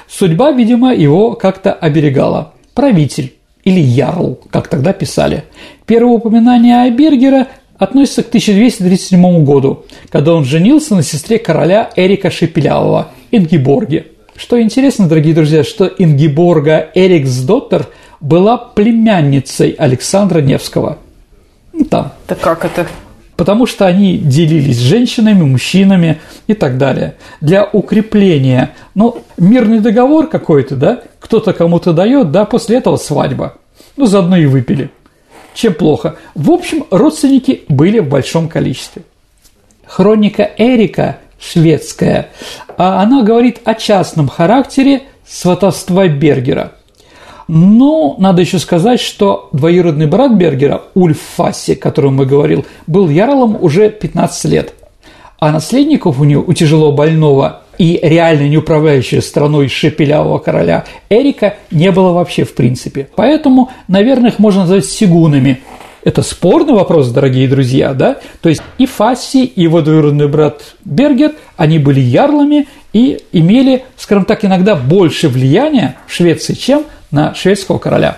Судьба, 0.06 0.52
видимо, 0.52 0.94
его 0.94 1.32
как-то 1.32 1.72
оберегала. 1.72 2.52
Правитель 2.74 3.33
или 3.64 3.80
Ярл, 3.80 4.38
как 4.50 4.68
тогда 4.68 4.92
писали. 4.92 5.44
Первое 5.86 6.14
упоминание 6.14 6.82
о 6.82 6.90
Бергера 6.90 7.48
относится 7.78 8.22
к 8.22 8.28
1237 8.28 9.44
году, 9.44 9.84
когда 10.10 10.34
он 10.34 10.44
женился 10.44 10.94
на 10.94 11.02
сестре 11.02 11.38
короля 11.38 11.90
Эрика 11.96 12.30
Шепелявого, 12.30 13.08
Ингиборге. 13.30 14.06
Что 14.36 14.60
интересно, 14.60 15.08
дорогие 15.08 15.34
друзья, 15.34 15.64
что 15.64 15.86
Ингиборга 15.86 16.88
Эриксдоттер 16.94 17.88
была 18.20 18.56
племянницей 18.56 19.70
Александра 19.70 20.40
Невского. 20.40 20.98
Ну, 21.72 21.84
там. 21.84 22.12
Да 22.28 22.34
как 22.34 22.64
это? 22.64 22.86
Потому 23.36 23.66
что 23.66 23.86
они 23.86 24.16
делились 24.18 24.78
женщинами, 24.78 25.42
мужчинами 25.42 26.20
и 26.46 26.54
так 26.54 26.78
далее. 26.78 27.16
Для 27.40 27.64
укрепления, 27.64 28.74
ну, 28.94 29.22
мирный 29.36 29.80
договор 29.80 30.28
какой-то, 30.28 30.76
да, 30.76 31.00
кто-то 31.18 31.52
кому-то 31.52 31.92
дает, 31.92 32.30
да, 32.30 32.44
после 32.44 32.76
этого 32.76 32.96
свадьба. 32.96 33.54
Ну, 33.96 34.06
заодно 34.06 34.36
и 34.36 34.46
выпили. 34.46 34.90
Чем 35.54 35.74
плохо? 35.74 36.16
В 36.34 36.50
общем, 36.50 36.84
родственники 36.90 37.62
были 37.68 38.00
в 38.00 38.08
большом 38.08 38.48
количестве. 38.48 39.02
Хроника 39.86 40.50
Эрика, 40.56 41.18
шведская, 41.38 42.30
а 42.76 43.02
она 43.02 43.22
говорит 43.22 43.60
о 43.64 43.74
частном 43.74 44.28
характере 44.28 45.02
сватовства 45.26 46.08
Бергера. 46.08 46.72
Но 47.48 48.16
надо 48.18 48.42
еще 48.42 48.58
сказать, 48.58 49.00
что 49.00 49.48
двоюродный 49.52 50.06
брат 50.06 50.34
Бергера, 50.34 50.82
Ульф 50.94 51.20
Фасси, 51.36 51.72
о 51.72 51.76
котором 51.76 52.16
мы 52.16 52.26
говорил, 52.26 52.64
был 52.86 53.08
ярлом 53.08 53.56
уже 53.60 53.90
15 53.90 54.44
лет. 54.50 54.74
А 55.38 55.52
наследников 55.52 56.20
у 56.20 56.24
него, 56.24 56.42
у 56.46 56.52
тяжело 56.54 56.92
больного 56.92 57.62
и 57.76 57.98
реально 58.02 58.48
не 58.48 58.56
управляющего 58.56 59.20
страной 59.20 59.68
шепелявого 59.68 60.38
короля 60.38 60.84
Эрика 61.10 61.56
не 61.70 61.90
было 61.90 62.12
вообще 62.12 62.44
в 62.44 62.54
принципе. 62.54 63.08
Поэтому, 63.14 63.70
наверное, 63.88 64.30
их 64.30 64.38
можно 64.38 64.62
назвать 64.62 64.86
сигунами. 64.86 65.60
Это 66.02 66.22
спорный 66.22 66.74
вопрос, 66.74 67.08
дорогие 67.08 67.48
друзья, 67.48 67.94
да? 67.94 68.18
То 68.42 68.50
есть 68.50 68.62
и 68.78 68.86
Фасси, 68.86 69.44
и 69.44 69.62
его 69.62 69.80
двоюродный 69.80 70.28
брат 70.28 70.74
Бергер, 70.84 71.32
они 71.56 71.78
были 71.78 72.00
ярлами 72.00 72.68
и 72.94 73.20
имели, 73.32 73.84
скажем 73.98 74.24
так, 74.24 74.44
иногда 74.44 74.76
больше 74.76 75.28
влияния 75.28 75.96
в 76.06 76.14
Швеции, 76.14 76.54
чем 76.54 76.84
на 77.10 77.34
шведского 77.34 77.78
короля. 77.78 78.16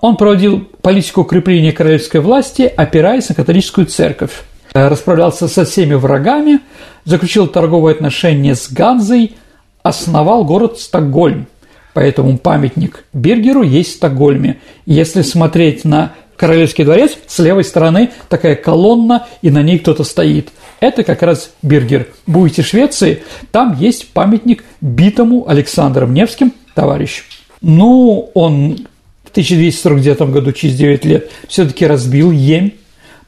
Он 0.00 0.16
проводил 0.16 0.66
политику 0.80 1.20
укрепления 1.20 1.70
королевской 1.70 2.20
власти, 2.20 2.62
опираясь 2.62 3.28
на 3.28 3.36
католическую 3.36 3.86
церковь. 3.86 4.42
Расправлялся 4.72 5.46
со 5.46 5.64
всеми 5.64 5.94
врагами, 5.94 6.60
заключил 7.04 7.46
торговые 7.46 7.94
отношения 7.94 8.56
с 8.56 8.72
Ганзой, 8.72 9.36
основал 9.82 10.44
город 10.44 10.80
Стокгольм. 10.80 11.46
Поэтому 11.92 12.38
памятник 12.38 13.04
Бергеру 13.12 13.62
есть 13.62 13.92
в 13.92 13.96
Стокгольме. 13.96 14.58
Если 14.86 15.20
смотреть 15.20 15.84
на 15.84 16.14
Королевский 16.36 16.84
дворец, 16.84 17.16
с 17.26 17.38
левой 17.38 17.64
стороны 17.64 18.10
такая 18.28 18.56
колонна, 18.56 19.26
и 19.42 19.50
на 19.50 19.62
ней 19.62 19.78
кто-то 19.78 20.04
стоит. 20.04 20.50
Это 20.80 21.04
как 21.04 21.22
раз 21.22 21.52
Бергер. 21.62 22.08
Будете 22.26 22.62
в 22.62 22.66
Швеции, 22.66 23.22
там 23.52 23.76
есть 23.78 24.08
памятник 24.12 24.64
битому 24.80 25.48
Александром 25.48 26.14
Невским 26.14 26.52
товарищу. 26.74 27.24
Ну, 27.60 28.30
он 28.34 28.86
в 29.24 29.30
1249 29.30 30.20
году, 30.32 30.52
через 30.52 30.74
9 30.76 31.04
лет, 31.04 31.30
все-таки 31.48 31.86
разбил 31.86 32.32
Емь, 32.32 32.72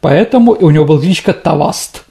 Поэтому 0.05 0.53
у 0.53 0.69
него 0.69 0.85
была 0.85 1.01
кличка 1.01 1.33
Таваст. 1.33 2.05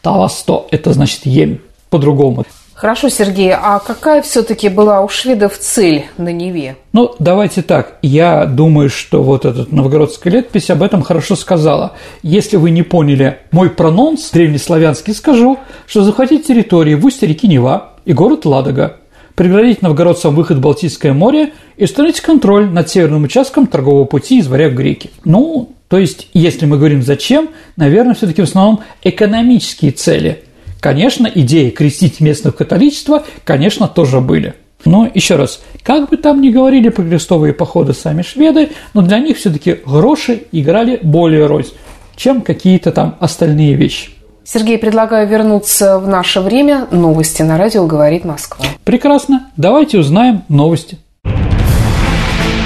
Тавасто– 0.00 0.64
это 0.70 0.94
значит 0.94 1.26
Емь 1.26 1.58
по-другому. 1.90 2.46
Хорошо, 2.76 3.08
Сергей, 3.08 3.54
а 3.54 3.78
какая 3.78 4.20
все-таки 4.20 4.68
была 4.68 5.00
у 5.00 5.08
шведов 5.08 5.56
цель 5.56 6.04
на 6.18 6.30
Неве? 6.30 6.76
Ну, 6.92 7.14
давайте 7.18 7.62
так. 7.62 7.96
Я 8.02 8.44
думаю, 8.44 8.90
что 8.90 9.22
вот 9.22 9.46
этот 9.46 9.72
новгородская 9.72 10.30
летопись 10.30 10.68
об 10.68 10.82
этом 10.82 11.00
хорошо 11.00 11.36
сказала. 11.36 11.94
Если 12.22 12.58
вы 12.58 12.70
не 12.70 12.82
поняли 12.82 13.38
мой 13.50 13.70
прононс 13.70 14.30
древнеславянский, 14.30 15.14
скажу, 15.14 15.58
что 15.86 16.02
захватить 16.02 16.46
территории 16.46 16.94
в 16.96 17.06
устье 17.06 17.26
реки 17.26 17.48
Нева 17.48 17.94
и 18.04 18.12
город 18.12 18.44
Ладога, 18.44 18.98
преградить 19.36 19.80
новгородцам 19.80 20.34
выход 20.34 20.58
в 20.58 20.60
Балтийское 20.60 21.14
море 21.14 21.54
и 21.78 21.84
установить 21.84 22.20
контроль 22.20 22.68
над 22.68 22.90
северным 22.90 23.24
участком 23.24 23.68
торгового 23.68 24.04
пути 24.04 24.38
из 24.38 24.48
варяг 24.48 24.74
греки. 24.74 25.10
Ну, 25.24 25.70
то 25.88 25.96
есть, 25.96 26.28
если 26.34 26.66
мы 26.66 26.76
говорим 26.76 27.02
зачем, 27.02 27.48
наверное, 27.76 28.14
все-таки 28.14 28.42
в 28.42 28.44
основном 28.44 28.80
экономические 29.02 29.92
цели. 29.92 30.42
Конечно, 30.80 31.30
идеи 31.34 31.70
крестить 31.70 32.20
местных 32.20 32.54
в 32.54 32.56
католичество, 32.56 33.24
конечно, 33.44 33.88
тоже 33.88 34.20
были. 34.20 34.54
Но 34.84 35.10
еще 35.12 35.36
раз, 35.36 35.60
как 35.82 36.10
бы 36.10 36.16
там 36.16 36.40
ни 36.40 36.50
говорили 36.50 36.90
про 36.90 37.02
крестовые 37.02 37.52
походы 37.52 37.92
сами 37.92 38.22
шведы, 38.22 38.70
но 38.94 39.02
для 39.02 39.18
них 39.18 39.36
все-таки 39.36 39.78
гроши 39.84 40.44
играли 40.52 41.00
более 41.02 41.46
роль, 41.46 41.66
чем 42.14 42.42
какие-то 42.42 42.92
там 42.92 43.16
остальные 43.18 43.74
вещи. 43.74 44.10
Сергей, 44.44 44.78
предлагаю 44.78 45.26
вернуться 45.26 45.98
в 45.98 46.06
наше 46.06 46.40
время. 46.40 46.86
Новости 46.92 47.42
на 47.42 47.58
радио 47.58 47.84
«Говорит 47.84 48.24
Москва». 48.24 48.64
Прекрасно. 48.84 49.50
Давайте 49.56 49.98
узнаем 49.98 50.44
новости. 50.48 50.98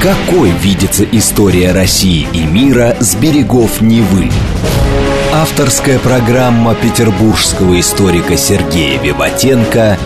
Какой 0.03 0.51
видится 0.51 1.05
история 1.11 1.73
России 1.73 2.27
и 2.35 2.44
мира 2.44 2.96
с 3.01 3.14
берегов 3.14 3.81
Невы? 3.81 4.31
Авторская 5.40 5.98
программа 5.98 6.74
петербургского 6.74 7.81
историка 7.81 8.37
Сергея 8.37 9.00
Виватенко 9.00 9.96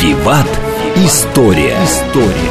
«Виват. 0.00 0.48
История». 0.96 1.76
История. 1.84 2.50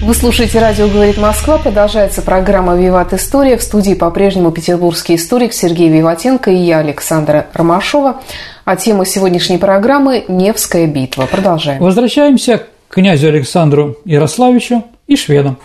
Вы 0.00 0.14
слушаете 0.14 0.60
«Радио 0.60 0.88
говорит 0.88 1.18
Москва». 1.18 1.58
Продолжается 1.58 2.22
программа 2.22 2.74
«Виват 2.74 3.12
История». 3.12 3.58
В 3.58 3.62
студии 3.62 3.92
по-прежнему 3.92 4.50
петербургский 4.50 5.16
историк 5.16 5.52
Сергей 5.52 5.90
Виватенко 5.90 6.50
и 6.50 6.56
я, 6.56 6.78
Александра 6.78 7.48
Ромашова. 7.52 8.22
А 8.64 8.76
тема 8.76 9.04
сегодняшней 9.04 9.58
программы– 9.58 10.24
Невская 10.28 10.86
битва. 10.86 11.26
Продолжаем. 11.30 11.82
Возвращаемся 11.82 12.62
к 12.88 12.94
князю 12.94 13.28
Александру 13.28 13.98
Ярославичу 14.06 14.84
и 15.06 15.16
шведам. 15.16 15.58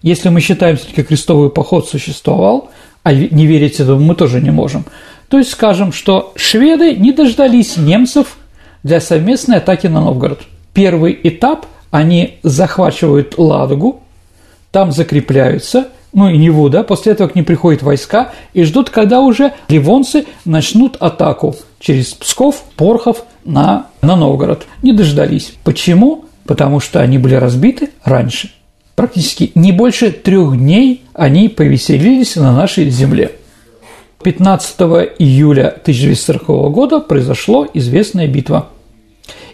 Если 0.00 0.30
мы 0.30 0.40
считаем, 0.40 0.78
что 0.78 1.02
крестовый 1.02 1.50
поход 1.50 1.86
существовал, 1.86 2.70
а 3.08 3.14
не 3.14 3.46
верить 3.46 3.80
этому 3.80 4.00
мы 4.00 4.14
тоже 4.14 4.42
не 4.42 4.50
можем, 4.50 4.84
то 5.30 5.38
есть 5.38 5.50
скажем, 5.50 5.92
что 5.92 6.34
шведы 6.36 6.94
не 6.94 7.12
дождались 7.12 7.78
немцев 7.78 8.36
для 8.82 9.00
совместной 9.00 9.56
атаки 9.56 9.86
на 9.86 10.02
Новгород. 10.02 10.40
Первый 10.74 11.18
этап– 11.22 11.64
они 11.90 12.38
захватывают 12.42 13.38
Ладогу, 13.38 14.02
там 14.72 14.92
закрепляются, 14.92 15.88
ну 16.12 16.28
и 16.28 16.36
Неву, 16.36 16.68
да, 16.68 16.82
после 16.82 17.12
этого 17.12 17.28
к 17.28 17.34
ним 17.34 17.46
приходят 17.46 17.82
войска 17.82 18.32
и 18.52 18.62
ждут, 18.64 18.90
когда 18.90 19.20
уже 19.20 19.54
ливонцы 19.68 20.26
начнут 20.44 20.96
атаку 20.96 21.56
через 21.80 22.12
Псков, 22.12 22.62
Порхов 22.76 23.24
на, 23.46 23.86
на 24.02 24.16
Новгород. 24.16 24.66
Не 24.82 24.92
дождались. 24.92 25.54
Почему? 25.64 26.26
Потому 26.44 26.78
что 26.80 27.00
они 27.00 27.16
были 27.16 27.36
разбиты 27.36 27.88
раньше. 28.04 28.50
Практически 28.98 29.52
не 29.54 29.70
больше 29.70 30.10
трех 30.10 30.58
дней 30.58 31.04
они 31.14 31.48
повеселились 31.48 32.34
на 32.34 32.52
нашей 32.52 32.90
земле. 32.90 33.30
15 34.24 34.80
июля 35.20 35.68
1940 35.68 36.72
года 36.72 36.98
произошла 36.98 37.68
известная 37.74 38.26
битва. 38.26 38.70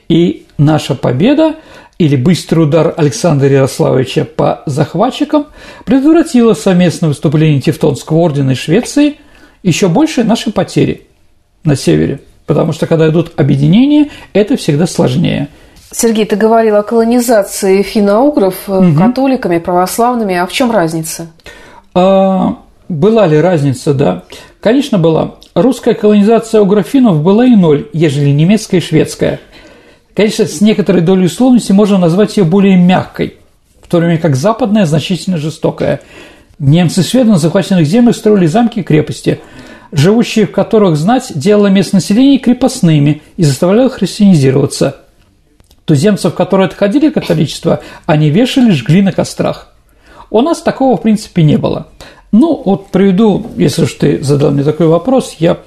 И 0.09 0.47
наша 0.57 0.95
победа 0.95 1.57
или 1.99 2.17
быстрый 2.17 2.61
удар 2.61 2.95
Александра 2.97 3.47
Ярославовича 3.47 4.25
по 4.25 4.63
захватчикам 4.65 5.49
предотвратило 5.85 6.55
совместное 6.55 7.11
выступление 7.11 7.61
Тевтонского 7.61 8.17
ордена 8.21 8.53
и 8.53 8.55
Швеции 8.55 9.17
еще 9.63 9.89
больше 9.89 10.25
нашей 10.25 10.55
потери 10.55 11.03
на 11.65 11.77
севере. 11.77 12.21
Потому 12.47 12.73
что 12.73 12.87
когда 12.87 13.11
идут 13.11 13.33
объединения, 13.37 14.09
это 14.33 14.57
всегда 14.57 14.87
сложнее. 14.87 15.51
Сергей, 15.95 16.25
ты 16.25 16.37
говорил 16.37 16.77
о 16.77 16.83
колонизации 16.83 17.83
финно-угров 17.83 18.69
угу. 18.69 18.95
католиками, 18.99 19.59
православными. 19.59 20.35
А 20.35 20.47
в 20.47 20.53
чем 20.53 20.71
разница? 20.71 21.29
А, 21.95 22.57
была 22.89 23.27
ли 23.27 23.39
разница, 23.39 23.95
да? 23.95 24.25
Конечно, 24.61 24.99
была. 24.99 25.37
Русская 25.55 25.95
колонизация 25.95 26.61
угрофинов 26.61 27.23
была 27.23 27.47
и 27.47 27.55
ноль, 27.55 27.89
ежели 27.93 28.31
немецкая 28.31 28.79
и 28.79 28.81
шведская– 28.81 29.41
Конечно, 30.15 30.47
с 30.47 30.61
некоторой 30.61 31.03
долей 31.03 31.27
условности 31.27 31.73
можно 31.73 31.99
назвать 31.99 32.37
ее 32.37 32.45
более 32.45 32.77
мягкой, 32.77 33.35
в 33.83 33.89
то 33.89 33.99
время 33.99 34.19
как 34.19 34.37
западная 34.37 34.87
значительно 34.87 35.39
жестокая. 35.39 36.01
Немцы 36.61 37.01
и 37.01 37.05
шведы 37.05 37.31
на 37.31 37.39
захваченных 37.39 37.85
землях 37.85 38.15
строили 38.15 38.47
замки 38.47 38.81
и 38.81 38.85
крепости, 38.85 39.41
живущие 39.91 40.47
в 40.47 40.53
которых 40.53 40.97
знать 40.97 41.33
делала 41.35 41.67
местное 41.67 42.01
население 42.01 42.39
крепостными 42.39 43.23
и 43.37 43.43
заставляла 43.43 43.91
христианизироваться. 43.91 45.04
Туземцев, 45.85 46.35
которые 46.35 46.67
отходили 46.67 47.09
от 47.09 47.15
католичества, 47.15 47.81
они 48.07 48.31
вешали, 48.31 48.71
жгли 48.71 49.03
на 49.03 49.13
кострах. 49.13 49.69
У 50.31 50.41
нас 50.41 50.63
такого, 50.63 50.97
в 50.97 51.03
принципе, 51.03 51.43
не 51.43 51.57
было. 51.57 51.89
Ну, 52.33 52.61
вот 52.65 52.89
приведу, 52.89 53.47
если 53.57 53.83
уж 53.83 53.93
ты 53.95 54.23
задал 54.23 54.51
мне 54.51 54.65
такой 54.65 54.87
вопрос, 54.87 55.37
я 55.39 55.59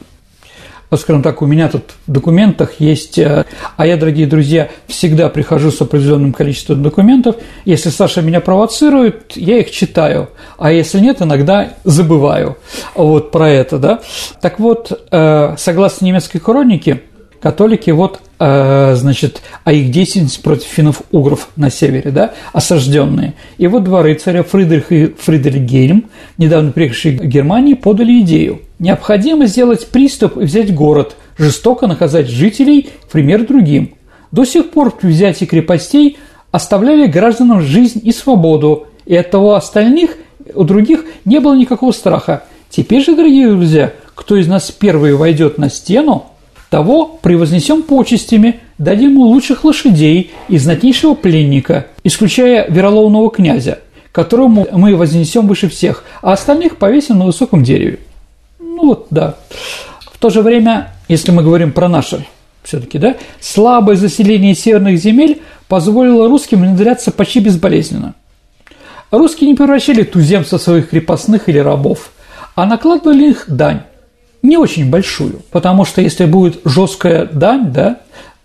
скажем 0.96 1.22
так, 1.22 1.42
у 1.42 1.46
меня 1.46 1.68
тут 1.68 1.84
в 2.06 2.12
документах 2.12 2.80
есть, 2.80 3.18
э, 3.18 3.44
а 3.76 3.86
я, 3.86 3.98
дорогие 3.98 4.26
друзья, 4.26 4.70
всегда 4.88 5.28
прихожу 5.28 5.72
с 5.72 5.82
определенным 5.82 6.32
количеством 6.32 6.82
документов. 6.82 7.36
Если 7.66 7.90
Саша 7.90 8.22
меня 8.22 8.40
провоцирует, 8.40 9.34
я 9.36 9.60
их 9.60 9.72
читаю, 9.72 10.30
а 10.58 10.72
если 10.72 11.00
нет, 11.00 11.22
иногда 11.22 11.74
забываю 11.84 12.58
вот 12.96 13.32
про 13.32 13.50
это, 13.50 13.80
да. 13.80 14.00
Так 14.42 14.60
вот, 14.60 15.08
э, 15.12 15.56
согласно 15.58 16.06
немецкой 16.06 16.40
хронике, 16.40 17.02
католики 17.40 17.92
вот 17.92 18.20
э, 18.40 18.96
значит, 18.96 19.42
о 19.64 19.74
их 19.74 19.92
деятельности 19.92 20.42
против 20.42 20.68
финнов-угров 20.68 21.50
на 21.56 21.70
севере, 21.70 22.12
да, 22.12 22.34
осажденные. 22.54 23.34
И 23.58 23.68
вот 23.68 23.84
два 23.84 24.02
рыцаря, 24.04 24.44
Фридрих 24.44 24.92
и 24.92 25.08
Фридрих 25.08 25.62
Гейм, 25.62 26.06
недавно 26.38 26.72
приехавшие 26.72 27.18
в 27.18 27.26
Германии, 27.26 27.74
подали 27.74 28.22
идею. 28.22 28.62
Необходимо 28.80 29.48
сделать 29.48 29.88
приступ 29.88 30.38
и 30.38 30.42
взять 30.42 30.74
город, 30.74 31.16
жестоко 31.38 31.88
наказать 31.88 32.28
жителей, 32.28 32.90
пример 33.12 33.46
другим. 33.46 33.96
До 34.32 34.46
сих 34.46 34.72
пор 34.72 34.92
при 34.92 35.08
взятии 35.08 35.46
крепостей 35.46 36.18
оставляли 36.52 37.08
гражданам 37.08 37.62
жизнь 37.62 38.02
и 38.04 38.12
свободу, 38.12 38.88
и 39.06 39.16
от 39.16 39.32
того 39.32 39.56
остальных, 39.56 40.18
у 40.54 40.64
других 40.64 41.06
не 41.26 41.40
было 41.40 41.56
никакого 41.56 41.92
страха. 41.92 42.44
Теперь 42.70 43.04
же, 43.04 43.16
дорогие 43.16 43.50
друзья, 43.50 43.94
кто 44.16 44.36
из 44.36 44.48
нас 44.48 44.72
первый 44.72 45.16
войдет 45.16 45.58
на 45.58 45.70
стену, 45.70 46.26
того 46.70 47.06
превознесем 47.22 47.84
почестями, 47.84 48.60
дадим 48.78 49.12
ему 49.12 49.24
лучших 49.24 49.64
лошадей 49.64 50.32
и 50.50 50.58
знатнейшего 50.58 51.14
пленника, 51.14 51.88
исключая 52.04 52.70
вероломного 52.70 53.32
князя, 53.32 53.80
которому 54.12 54.68
мы 54.72 54.96
вознесем 54.96 55.48
выше 55.48 55.70
всех, 55.70 56.04
а 56.22 56.34
остальных 56.34 56.78
повесим 56.78 57.20
на 57.20 57.26
высоком 57.26 57.64
дереве. 57.64 58.00
Ну 58.60 58.88
вот, 58.88 59.08
да. 59.10 59.36
В 60.12 60.18
то 60.20 60.30
же 60.30 60.42
время, 60.42 60.94
если 61.08 61.32
мы 61.32 61.44
говорим 61.44 61.72
про 61.72 61.88
наше 61.88 62.26
все-таки, 62.64 62.98
да, 62.98 63.16
слабое 63.40 63.96
заселение 63.96 64.54
северных 64.54 64.98
земель 64.98 65.42
позволило 65.70 66.28
русским 66.28 66.62
внедряться 66.62 67.12
почти 67.12 67.40
безболезненно. 67.40 68.14
Русские 69.10 69.50
не 69.50 69.56
превращали 69.56 70.04
туземцев 70.04 70.62
своих 70.62 70.90
крепостных 70.90 71.48
или 71.48 71.60
рабов, 71.60 72.12
а 72.56 72.66
накладывали 72.66 73.30
их 73.30 73.46
дань 73.48 73.84
не 74.48 74.58
очень 74.58 74.90
большую, 74.90 75.42
потому 75.52 75.86
что 75.86 76.02
если 76.02 76.26
будет 76.26 76.62
жесткая 76.64 77.26
дань, 77.26 77.72
да, 77.72 78.00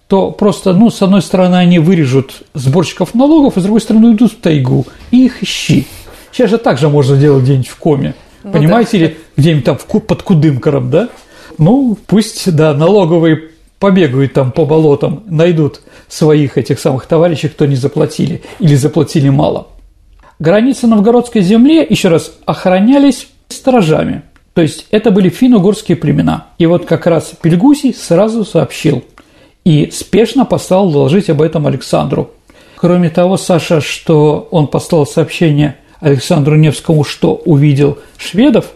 то 0.09 0.31
просто, 0.31 0.75
ну, 0.75 0.91
с 0.91 1.01
одной 1.01 1.23
стороны, 1.23 1.57
они 1.57 1.79
вырежут 1.79 2.43
сборщиков 2.55 3.15
налогов, 3.15 3.57
а 3.57 3.61
с 3.61 3.63
другой 3.63 3.81
стороны, 3.81 4.09
уйдут 4.09 4.33
в 4.33 4.37
тайгу 4.37 4.85
и 5.11 5.25
их 5.25 5.43
ищи. 5.43 5.87
Сейчас 6.33 6.51
же 6.51 6.59
так 6.59 6.79
же 6.79 6.89
можно 6.89 7.17
делать 7.17 7.45
где-нибудь 7.45 7.69
в 7.69 7.77
коме, 7.77 8.15
ну, 8.43 8.53
понимаете, 8.53 8.91
да. 8.91 8.99
или 8.99 9.17
где-нибудь 9.37 9.65
там 9.65 9.79
под 9.79 10.23
Кудымкаром, 10.23 10.91
да? 10.91 11.09
Ну, 11.59 11.97
пусть, 12.07 12.55
да, 12.55 12.75
налоговые 12.75 13.51
побегают 13.79 14.33
там 14.33 14.53
по 14.53 14.67
болотам, 14.67 15.23
найдут 15.27 15.81
своих 16.09 16.59
этих 16.59 16.79
самых 16.79 17.07
товарищей, 17.07 17.49
кто 17.49 17.67
не 17.67 17.77
заплатили 17.77 18.43
или 18.59 18.75
заплатили 18.75 19.29
мало. 19.29 19.69
Границы 20.39 20.87
новгородской 20.87 21.43
земли, 21.43 21.87
еще 21.89 22.09
раз, 22.09 22.33
охранялись 22.45 23.29
сторожами– 23.49 24.23
то 24.55 24.63
есть 24.63 24.87
это 24.91 25.11
были 25.11 25.29
финно-угорские 25.29 25.97
племена. 25.97 26.49
И 26.59 26.67
вот 26.67 26.85
как 26.85 27.07
раз 27.07 27.33
Пельгусий 27.41 27.95
сразу 27.95 28.45
сообщил 28.45 29.03
и 29.65 29.91
спешно 29.91 30.45
послал 30.45 30.91
доложить 30.91 31.31
об 31.31 31.41
этом 31.41 31.67
Александру. 31.67 32.31
Кроме 32.77 33.11
того, 33.11 33.37
Саша, 33.37 33.81
что 33.81 34.49
он 34.51 34.67
послал 34.67 35.07
сообщение 35.07 35.77
Александру 36.01 36.57
Невскому, 36.57 37.05
что 37.05 37.35
увидел 37.35 37.99
шведов, 38.17 38.67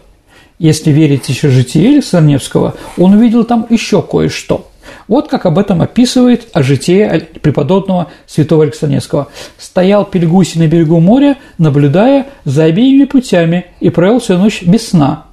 если 0.59 0.91
верить 0.91 1.29
еще 1.29 1.49
житие 1.49 1.89
Александра 1.89 2.31
Невского, 2.31 2.75
он 2.97 3.13
увидел 3.13 3.43
там 3.43 3.67
еще 3.69 4.01
кое-что. 4.01 4.67
Вот 5.07 5.27
как 5.27 5.45
об 5.45 5.59
этом 5.59 5.81
описывает 5.81 6.47
о 6.53 6.63
житие 6.63 7.27
преподобного 7.41 8.07
святого 8.25 8.63
Александра 8.63 8.95
Невского. 8.95 9.27
«Стоял 9.57 10.05
Пельгусий 10.05 10.59
на 10.59 10.67
берегу 10.67 10.99
моря, 10.99 11.37
наблюдая 11.57 12.27
за 12.45 12.63
обеими 12.63 13.03
путями, 13.03 13.67
и 13.79 13.89
провел 13.89 14.19
всю 14.19 14.37
ночь 14.37 14.63
без 14.63 14.89
сна, 14.89 15.26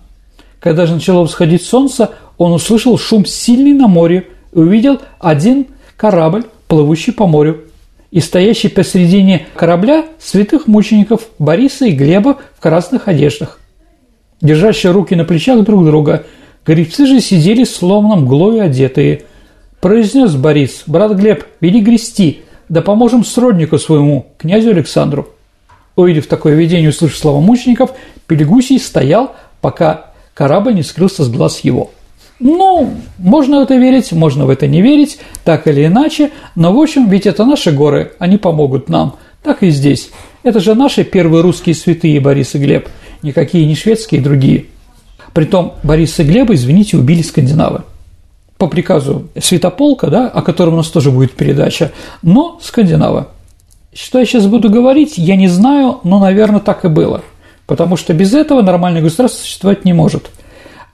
когда 0.64 0.86
же 0.86 0.94
начало 0.94 1.26
всходить 1.26 1.62
солнце, 1.62 2.12
он 2.38 2.52
услышал 2.52 2.96
шум 2.96 3.26
сильный 3.26 3.74
на 3.74 3.86
море 3.86 4.28
и 4.50 4.58
увидел 4.58 4.98
один 5.20 5.66
корабль, 5.98 6.44
плывущий 6.68 7.12
по 7.12 7.26
морю, 7.26 7.64
и 8.10 8.18
стоящий 8.20 8.68
посредине 8.68 9.46
корабля 9.56 10.06
святых 10.18 10.66
мучеников 10.66 11.28
Бориса 11.38 11.84
и 11.84 11.92
Глеба 11.92 12.38
в 12.56 12.62
красных 12.62 13.08
одеждах, 13.08 13.60
держащие 14.40 14.92
руки 14.92 15.14
на 15.14 15.26
плечах 15.26 15.62
друг 15.64 15.84
друга. 15.84 16.24
Гребцы 16.64 17.04
же 17.04 17.20
сидели 17.20 17.64
словно 17.64 18.16
мглою 18.16 18.62
одетые. 18.62 19.24
произнес 19.82 20.34
Борис, 20.34 20.84
брат 20.86 21.12
Глеб, 21.12 21.44
бери 21.60 21.82
грести, 21.82 22.40
да 22.70 22.80
поможем 22.80 23.22
сроднику 23.22 23.76
своему, 23.78 24.28
князю 24.38 24.70
Александру. 24.70 25.28
Увидев 25.94 26.26
такое 26.26 26.54
видение, 26.54 26.88
услышав 26.88 27.18
слова 27.18 27.40
мучеников, 27.42 27.90
Пелегусий 28.26 28.78
стоял, 28.78 29.36
пока 29.60 30.13
корабль 30.34 30.74
не 30.74 30.82
скрылся 30.82 31.24
с 31.24 31.28
глаз 31.28 31.60
его. 31.60 31.90
Ну, 32.40 32.94
можно 33.18 33.60
в 33.60 33.62
это 33.62 33.76
верить, 33.76 34.12
можно 34.12 34.44
в 34.44 34.50
это 34.50 34.66
не 34.66 34.82
верить, 34.82 35.18
так 35.44 35.66
или 35.68 35.86
иначе, 35.86 36.32
но 36.56 36.72
в 36.72 36.78
общем, 36.78 37.08
ведь 37.08 37.26
это 37.26 37.44
наши 37.44 37.70
горы, 37.70 38.12
они 38.18 38.36
помогут 38.36 38.88
нам, 38.88 39.16
так 39.42 39.62
и 39.62 39.70
здесь. 39.70 40.10
Это 40.42 40.60
же 40.60 40.74
наши 40.74 41.04
первые 41.04 41.42
русские 41.42 41.74
святые 41.74 42.20
Борис 42.20 42.54
и 42.54 42.58
Глеб, 42.58 42.88
никакие 43.22 43.66
не 43.66 43.76
шведские 43.76 44.20
и 44.20 44.24
другие. 44.24 44.66
Притом 45.32 45.74
Борис 45.82 46.18
и 46.18 46.24
Глеба, 46.24 46.54
извините, 46.54 46.96
убили 46.96 47.22
скандинавы. 47.22 47.82
По 48.58 48.68
приказу 48.68 49.28
Святополка, 49.40 50.08
да, 50.08 50.28
о 50.28 50.42
котором 50.42 50.74
у 50.74 50.76
нас 50.78 50.88
тоже 50.88 51.10
будет 51.10 51.32
передача, 51.32 51.92
но 52.22 52.58
скандинавы. 52.62 53.26
Что 53.92 54.18
я 54.18 54.26
сейчас 54.26 54.46
буду 54.46 54.70
говорить, 54.70 55.18
я 55.18 55.36
не 55.36 55.48
знаю, 55.48 56.00
но, 56.04 56.18
наверное, 56.18 56.60
так 56.60 56.84
и 56.84 56.88
было. 56.88 57.22
Потому 57.66 57.96
что 57.96 58.12
без 58.12 58.34
этого 58.34 58.62
нормальное 58.62 59.02
государство 59.02 59.42
существовать 59.42 59.84
не 59.84 59.92
может. 59.92 60.30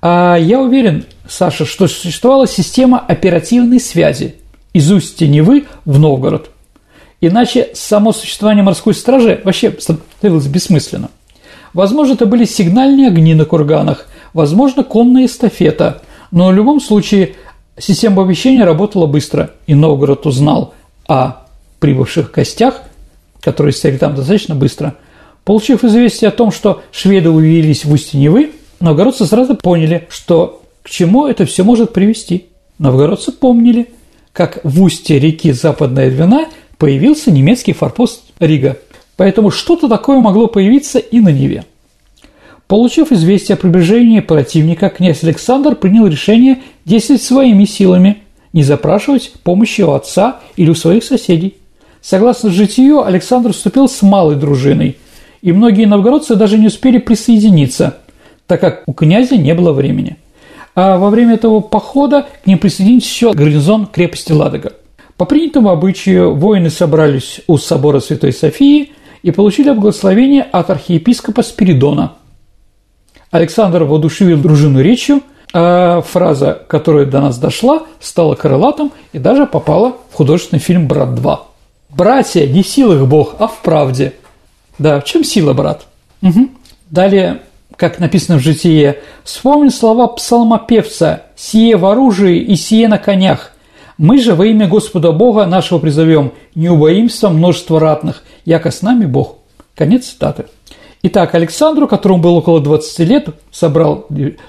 А 0.03 0.37
я 0.37 0.61
уверен, 0.61 1.05
Саша, 1.29 1.65
что 1.65 1.89
существовала 1.89 2.47
система 2.47 2.99
оперативной 2.99 3.81
связи 3.81 4.37
из 4.73 4.91
устья 4.91 5.27
Невы 5.27 5.67
в 5.85 5.99
Новгород. 5.99 6.51
Иначе 7.21 7.71
само 7.75 8.13
существование 8.13 8.63
морской 8.63 8.95
стражи 8.95 9.41
вообще 9.45 9.77
становилось 9.79 10.47
бессмысленно. 10.47 11.11
Возможно, 11.75 12.15
это 12.15 12.27
были 12.27 12.45
сигнальные 12.45 13.09
огни 13.09 13.35
на 13.35 13.45
курганах, 13.45 14.07
возможно, 14.33 14.83
конная 14.83 15.27
эстафета, 15.27 16.03
но 16.31 16.49
в 16.49 16.55
любом 16.55 16.81
случае 16.81 17.35
система 17.79 18.23
оповещения 18.23 18.65
работала 18.65 19.07
быстро, 19.07 19.51
и 19.67 19.75
Новгород 19.75 20.27
узнал 20.27 20.75
о 21.07 21.47
прибывших 21.79 22.33
гостях 22.33 22.83
которые 23.41 23.73
стояли 23.73 23.99
там 23.99 24.15
достаточно 24.15 24.55
быстро. 24.55 24.95
Получив 25.51 25.83
известие 25.83 26.29
о 26.29 26.31
том, 26.31 26.53
что 26.53 26.81
шведы 26.93 27.29
увелись 27.29 27.85
в 27.85 27.93
устье 27.93 28.21
Невы, 28.21 28.53
новгородцы 28.79 29.27
сразу 29.27 29.57
поняли, 29.57 30.07
что 30.09 30.63
к 30.85 30.89
чему 30.89 31.27
это 31.27 31.45
все 31.45 31.65
может 31.65 31.93
привести. 31.93 32.47
Новгородцы 32.79 33.33
помнили, 33.33 33.89
как 34.33 34.61
в 34.63 34.81
устье 34.81 35.19
реки 35.19 35.51
Западная 35.51 36.09
Двина 36.09 36.47
появился 36.79 37.33
немецкий 37.33 37.73
форпост 37.73 38.23
Рига. 38.39 38.79
Поэтому 39.17 39.51
что-то 39.51 39.89
такое 39.89 40.21
могло 40.21 40.47
появиться 40.47 41.01
и 41.01 41.19
на 41.19 41.31
Неве. 41.31 41.65
Получив 42.69 43.11
известие 43.11 43.55
о 43.55 43.59
приближении 43.59 44.21
противника, 44.21 44.89
князь 44.89 45.25
Александр 45.25 45.75
принял 45.75 46.07
решение 46.07 46.63
действовать 46.85 47.23
своими 47.23 47.65
силами, 47.65 48.19
не 48.53 48.63
запрашивать 48.63 49.33
помощи 49.43 49.83
у 49.83 49.91
отца 49.91 50.39
или 50.55 50.71
у 50.71 50.77
своих 50.77 51.03
соседей. 51.03 51.57
Согласно 52.01 52.51
житию, 52.51 53.05
Александр 53.05 53.53
вступил 53.53 53.89
с 53.89 54.01
малой 54.03 54.37
дружиной, 54.37 54.97
и 55.43 55.53
многие 55.53 55.87
новгородцы 55.87 56.37
даже 56.37 56.59
не 56.59 56.67
успели 56.67 56.99
присоединиться, 56.99 57.99
так 58.47 58.61
как 58.61 58.83
у 58.87 58.93
князя 58.93 59.37
не 59.37 59.55
было 59.55 59.73
времени. 59.73 60.17
А 60.75 60.99
во 60.99 61.11
время 61.11 61.35
этого 61.35 61.61
похода 61.61 62.27
к 62.43 62.47
ним 62.47 62.59
присоединился 62.59 63.09
еще 63.09 63.33
гарнизон 63.33 63.87
крепости 63.87 64.33
Ладога. 64.33 64.73
По 65.17 65.25
принятому 65.25 65.71
обычаю 65.71 66.35
воины 66.35 66.71
собрались 66.71 67.41
у 67.47 67.59
собора 67.59 68.01
Святой 68.01 68.33
Софии 68.33 68.93
и 69.23 69.31
получили 69.31 69.71
благословение 69.71 70.43
от 70.43 70.71
архиепископа 70.71 71.43
Спиридона. 71.43 72.13
Александр 73.31 73.85
воодушевил 73.85 74.39
дружину 74.39 74.81
речью, 74.81 75.23
а 75.53 76.01
фраза, 76.01 76.63
которая 76.69 77.07
до 77.07 77.21
нас 77.21 77.39
дошла, 77.39 77.83
стала 78.01 78.35
крылатым 78.35 78.93
и 79.13 79.19
даже 79.19 79.47
попала 79.47 79.97
в 80.11 80.15
художественный 80.15 80.61
фильм 80.61 80.87
«Брат 80.89 81.11
2». 81.11 81.39
Братья, 81.91 82.47
не 82.47 82.63
силах 82.63 83.07
Бог, 83.07 83.35
а 83.39 83.49
в 83.49 83.59
правде. 83.63 84.15
Да, 84.81 84.99
в 84.99 85.05
чем 85.05 85.25
сила, 85.25 85.53
брат? 85.53 85.87
Угу. 86.23 86.49
Далее, 86.89 87.43
как 87.77 87.99
написано 87.99 88.39
в 88.39 88.43
житие, 88.43 89.01
вспомни 89.25 89.69
слова 89.69 90.07
псалмопевца 90.07 91.25
«Сие 91.37 91.77
в 91.77 91.85
оружии 91.85 92.39
и 92.39 92.57
сие 92.57 92.89
на 92.89 92.97
конях». 92.97 93.53
Мы 93.99 94.17
же 94.17 94.35
во 94.35 94.47
имя 94.47 94.67
Господа 94.67 95.13
Бога 95.13 95.45
нашего 95.45 95.81
призовем, 95.81 96.33
не 96.55 96.71
убоимся 96.71 97.29
множества 97.29 97.79
ратных, 97.79 98.23
яко 98.47 98.71
с 98.71 98.81
нами 98.81 99.05
Бог. 99.05 99.37
Конец 99.75 100.07
цитаты. 100.07 100.47
Итак, 101.03 101.35
Александру, 101.35 101.87
которому 101.87 102.23
было 102.23 102.39
около 102.39 102.63
20 102.63 102.99
лет, 103.01 103.29
собрал 103.51 104.07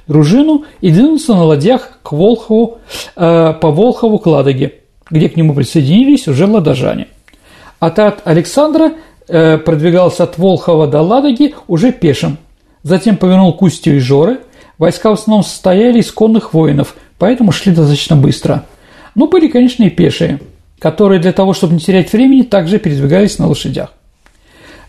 дружину 0.08 0.64
и 0.80 0.92
двинулся 0.92 1.34
на 1.34 1.44
ладьях 1.44 2.00
к 2.04 2.14
Волхову, 2.14 2.78
э, 3.18 3.54
по 3.60 3.70
Волхову 3.70 4.18
к 4.18 4.28
Ладоге, 4.28 4.76
где 5.10 5.28
к 5.28 5.36
нему 5.36 5.54
присоединились 5.54 6.30
уже 6.30 6.48
ладожане– 6.48 7.10
Отряд 7.82 8.22
Александра 8.26 8.92
э, 8.92 8.92
продвигался 9.32 10.24
от 10.24 10.38
Волхова 10.38 10.88
до 10.88 11.02
Ладоги 11.02 11.56
уже 11.68 11.92
пешим. 11.92 12.38
Затем 12.84 13.18
повернул 13.18 13.54
к 13.54 13.62
устью 13.62 13.98
Ижоры. 13.98 14.40
Войска 14.78 15.10
в 15.10 15.14
основном 15.14 15.44
состояли 15.44 16.00
из 16.00 16.12
конных 16.12 16.54
воинов, 16.54 16.96
поэтому 17.18 17.52
шли 17.52 17.72
достаточно 17.72 18.16
быстро. 18.16 18.66
Но 19.16 19.28
были, 19.28 19.48
конечно, 19.48 19.84
и 19.84 19.90
пешие, 19.90 20.40
которые 20.80 21.20
для 21.20 21.34
того, 21.34 21.54
чтобы 21.54 21.74
не 21.74 21.80
терять 21.80 22.12
времени, 22.12 22.42
также 22.42 22.80
передвигались 22.80 23.38
на 23.38 23.48
лошадях. 23.48 23.94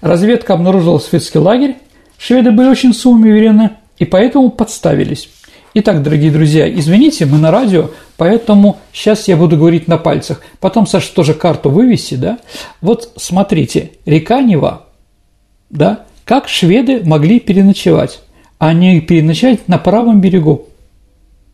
Разведка 0.01 0.55
обнаружила 0.55 0.99
светский 0.99 1.39
лагерь. 1.39 1.77
Шведы 2.19 2.51
были 2.51 2.69
очень 2.69 2.95
суеверены 2.95 3.71
и 3.99 4.05
поэтому 4.05 4.51
подставились. 4.51 5.29
Итак, 5.75 6.03
дорогие 6.03 6.31
друзья, 6.31 6.69
извините, 6.69 7.25
мы 7.25 7.39
на 7.39 7.51
радио, 7.51 7.91
поэтому 8.23 8.79
сейчас 8.93 9.27
я 9.27 9.37
буду 9.37 9.57
говорить 9.57 9.89
на 9.89 9.99
пальцах. 9.99 10.43
Потом 10.61 10.87
Саша 10.87 11.13
тоже 11.13 11.35
карту 11.35 11.71
вывеси, 11.71 12.15
да? 12.15 12.39
Вот 12.81 13.11
смотрите, 13.17 13.91
река 14.07 14.41
Нева, 14.41 14.87
да? 15.71 16.05
Как 16.25 16.47
шведы 16.47 17.03
могли 17.05 17.41
переночевать? 17.41 18.21
Они 18.61 19.01
переночевать 19.01 19.67
на 19.67 19.77
правом 19.77 20.21
берегу. 20.21 20.69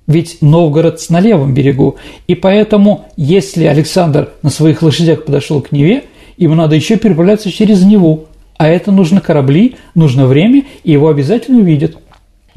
Ведь 0.06 0.42
Новгород 0.42 1.00
на 1.08 1.20
левом 1.20 1.54
берегу. 1.54 1.96
И 2.26 2.34
поэтому, 2.34 3.06
если 3.16 3.64
Александр 3.64 4.28
на 4.42 4.50
своих 4.50 4.82
лошадях 4.82 5.24
подошел 5.24 5.62
к 5.62 5.72
Неве, 5.72 6.04
ему 6.36 6.54
надо 6.54 6.76
еще 6.76 6.98
переправляться 6.98 7.50
через 7.50 7.82
Неву. 7.82 8.26
А 8.58 8.68
это 8.68 8.92
нужно 8.92 9.22
корабли, 9.22 9.76
нужно 9.94 10.26
время, 10.26 10.64
и 10.84 10.92
его 10.92 11.08
обязательно 11.08 11.60
увидят 11.60 11.96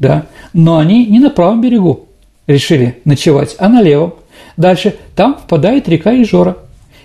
да, 0.02 0.26
но 0.52 0.78
они 0.78 1.06
не 1.06 1.20
на 1.20 1.30
правом 1.30 1.60
берегу 1.60 2.08
решили 2.46 3.00
ночевать, 3.04 3.56
а 3.58 3.68
на 3.68 3.82
левом. 3.82 4.14
Дальше 4.56 4.96
там 5.14 5.36
впадает 5.36 5.88
река 5.88 6.12
Ижора. 6.14 6.58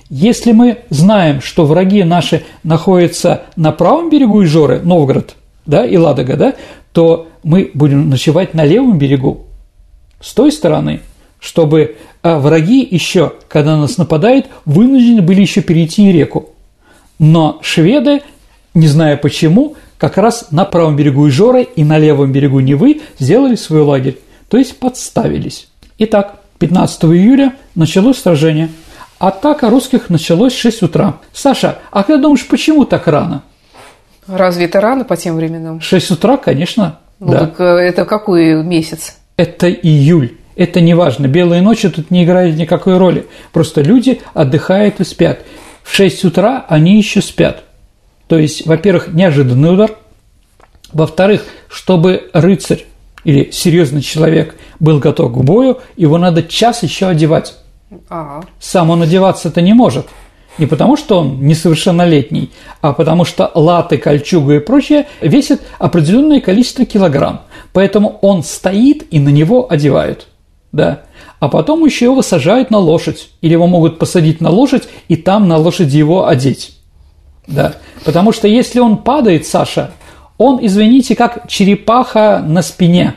Если 0.09 0.51
мы 0.51 0.79
знаем, 0.89 1.41
что 1.41 1.65
враги 1.65 2.03
наши 2.03 2.43
находятся 2.63 3.43
на 3.55 3.71
правом 3.71 4.09
берегу 4.09 4.43
Ижоры, 4.43 4.79
Новгород, 4.79 5.35
да, 5.65 5.85
и 5.85 5.97
Ладога, 5.97 6.37
да, 6.37 6.55
то 6.93 7.27
мы 7.43 7.71
будем 7.73 8.09
ночевать 8.09 8.53
на 8.53 8.63
левом 8.63 8.97
берегу, 8.97 9.45
с 10.21 10.33
той 10.33 10.51
стороны, 10.51 11.01
чтобы 11.39 11.97
а 12.27 12.39
враги 12.39 12.85
еще, 12.89 13.33
когда 13.47 13.75
на 13.75 13.81
нас 13.83 13.97
нападают, 13.97 14.47
вынуждены 14.65 15.21
были 15.21 15.41
еще 15.41 15.61
перейти 15.61 16.11
реку. 16.11 16.49
Но 17.19 17.59
шведы, 17.61 18.21
не 18.73 18.87
зная 18.87 19.15
почему, 19.15 19.75
как 19.97 20.17
раз 20.17 20.47
на 20.51 20.65
правом 20.65 20.95
берегу 20.95 21.27
Ижоры 21.29 21.63
и 21.63 21.83
на 21.83 21.97
левом 21.97 22.31
берегу 22.31 22.59
Невы 22.59 23.01
сделали 23.17 23.55
свой 23.55 23.81
лагерь, 23.81 24.17
то 24.49 24.57
есть 24.57 24.79
подставились. 24.79 25.69
Итак, 25.97 26.39
15 26.59 27.05
июля 27.05 27.53
началось 27.75 28.19
сражение. 28.19 28.69
Атака 29.19 29.69
русских 29.69 30.09
началась 30.09 30.53
в 30.53 30.59
6 30.59 30.83
утра. 30.83 31.17
Саша, 31.33 31.79
а 31.91 32.03
ты 32.03 32.17
думаешь, 32.17 32.47
почему 32.47 32.85
так 32.85 33.07
рано? 33.07 33.43
Разве 34.27 34.65
это 34.65 34.79
рано 34.79 35.05
по 35.05 35.17
тем 35.17 35.35
временам? 35.35 35.81
6 35.81 36.11
утра, 36.11 36.37
конечно. 36.37 36.99
Ну, 37.19 37.31
да. 37.31 37.39
так 37.39 37.59
э, 37.59 37.63
это 37.63 38.05
какой 38.05 38.63
месяц? 38.63 39.17
Это 39.37 39.71
июль. 39.71 40.37
Это 40.55 40.81
не 40.81 40.93
важно. 40.93 41.27
Белые 41.27 41.61
ночи 41.61 41.89
тут 41.89 42.11
не 42.11 42.23
играют 42.23 42.57
никакой 42.57 42.97
роли. 42.97 43.27
Просто 43.53 43.81
люди 43.81 44.21
отдыхают 44.33 44.99
и 44.99 45.03
спят. 45.03 45.39
В 45.83 45.95
6 45.95 46.25
утра 46.25 46.65
они 46.67 46.97
еще 46.97 47.21
спят. 47.21 47.63
То 48.27 48.37
есть, 48.37 48.65
во-первых, 48.65 49.13
неожиданный 49.13 49.73
удар, 49.73 49.91
во-вторых, 50.91 51.45
чтобы 51.69 52.29
рыцарь 52.33 52.85
или 53.27 53.51
серьезный 53.51 54.01
человек 54.01 54.55
был 54.79 54.99
готов 54.99 55.33
к 55.33 55.35
бою, 55.43 55.79
его 55.97 56.17
надо 56.17 56.43
час 56.43 56.81
еще 56.83 57.07
одевать. 57.07 57.55
Ага. 58.07 58.47
Сам 58.57 58.89
он 58.89 59.01
одеваться-то 59.01 59.59
не 59.59 59.73
может. 59.73 60.07
Не 60.57 60.65
потому, 60.65 60.95
что 60.95 61.19
он 61.19 61.45
несовершеннолетний, 61.45 62.51
а 62.79 62.93
потому 62.93 63.25
что 63.25 63.51
латы, 63.53 63.97
кольчуга 63.97 64.55
и 64.55 64.59
прочее 64.59 65.07
весят 65.19 65.59
определенное 65.77 66.39
количество 66.39 66.85
килограмм. 66.85 67.41
Поэтому 67.73 68.17
он 68.21 68.43
стоит 68.43 69.05
и 69.11 69.19
на 69.19 69.29
него 69.29 69.69
одевают. 69.69 70.27
Да. 70.71 71.01
А 71.41 71.49
потом 71.49 71.83
еще 71.83 72.05
его 72.05 72.21
сажают 72.21 72.71
на 72.71 72.77
лошадь. 72.77 73.29
Или 73.41 73.51
его 73.51 73.67
могут 73.67 73.99
посадить 73.99 74.39
на 74.39 74.49
лошадь 74.49 74.87
и 75.09 75.17
там 75.17 75.49
на 75.49 75.57
лошади 75.57 75.97
его 75.97 76.27
одеть. 76.27 76.77
Да. 77.45 77.73
Потому 78.05 78.31
что 78.31 78.47
если 78.47 78.79
он 78.79 78.99
падает, 78.99 79.45
Саша, 79.45 79.91
он, 80.37 80.59
извините, 80.65 81.15
как 81.15 81.47
черепаха 81.47 82.43
на 82.45 82.61
спине. 82.61 83.15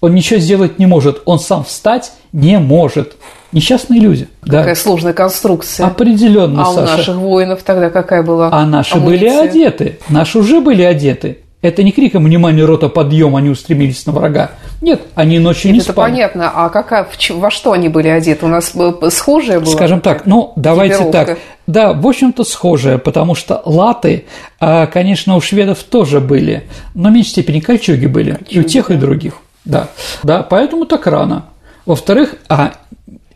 Он 0.00 0.14
ничего 0.14 0.40
сделать 0.40 0.78
не 0.78 0.86
может, 0.86 1.22
он 1.26 1.38
сам 1.38 1.64
встать 1.64 2.12
не 2.32 2.58
может. 2.58 3.16
Несчастные 3.52 4.00
люди. 4.00 4.28
Какая 4.42 4.64
да. 4.64 4.74
сложная 4.80 5.12
конструкция. 5.12 5.86
Определенно, 5.86 6.62
А 6.62 6.66
Саша. 6.66 6.78
у 6.78 6.96
наших 6.96 7.16
воинов 7.16 7.62
тогда 7.64 7.90
какая 7.90 8.22
была 8.22 8.48
А 8.52 8.64
наши 8.64 8.94
амуниция? 8.94 9.28
были 9.42 9.48
одеты. 9.48 9.98
Наши 10.08 10.38
уже 10.38 10.60
были 10.60 10.82
одеты. 10.82 11.38
Это 11.62 11.82
не 11.82 11.92
криком 11.92 12.24
«Внимание, 12.24 12.64
рота, 12.64 12.88
подъем!» 12.88 13.36
они 13.36 13.50
устремились 13.50 14.06
на 14.06 14.12
врага. 14.12 14.52
Нет, 14.80 15.02
они 15.14 15.38
ночью 15.38 15.68
Нет, 15.68 15.74
не 15.74 15.80
это 15.80 15.92
спали. 15.92 16.12
понятно. 16.12 16.50
А 16.54 16.70
какая, 16.70 17.06
во 17.30 17.50
что 17.50 17.72
они 17.72 17.90
были 17.90 18.08
одеты? 18.08 18.46
У 18.46 18.48
нас 18.48 18.72
схожая 19.10 19.60
была? 19.60 19.72
Скажем 19.72 20.00
так, 20.00 20.24
ну, 20.24 20.54
давайте 20.56 21.10
так. 21.10 21.38
Да, 21.66 21.92
в 21.92 22.06
общем-то, 22.06 22.44
схожая, 22.44 22.98
потому 22.98 23.34
что 23.34 23.60
латы, 23.64 24.24
а, 24.58 24.86
конечно, 24.86 25.36
у 25.36 25.40
шведов 25.40 25.84
тоже 25.84 26.20
были, 26.20 26.64
но 26.94 27.10
в 27.10 27.12
меньшей 27.12 27.30
степени 27.30 27.60
кольчуги 27.60 28.06
были. 28.06 28.32
Кольчуги, 28.32 28.54
и 28.54 28.60
у 28.60 28.62
тех, 28.64 28.88
да. 28.88 28.94
и 28.94 28.96
других. 28.96 29.34
Да. 29.64 29.88
да, 30.22 30.42
поэтому 30.42 30.86
так 30.86 31.06
рано. 31.06 31.44
Во-вторых, 31.84 32.36
а 32.48 32.72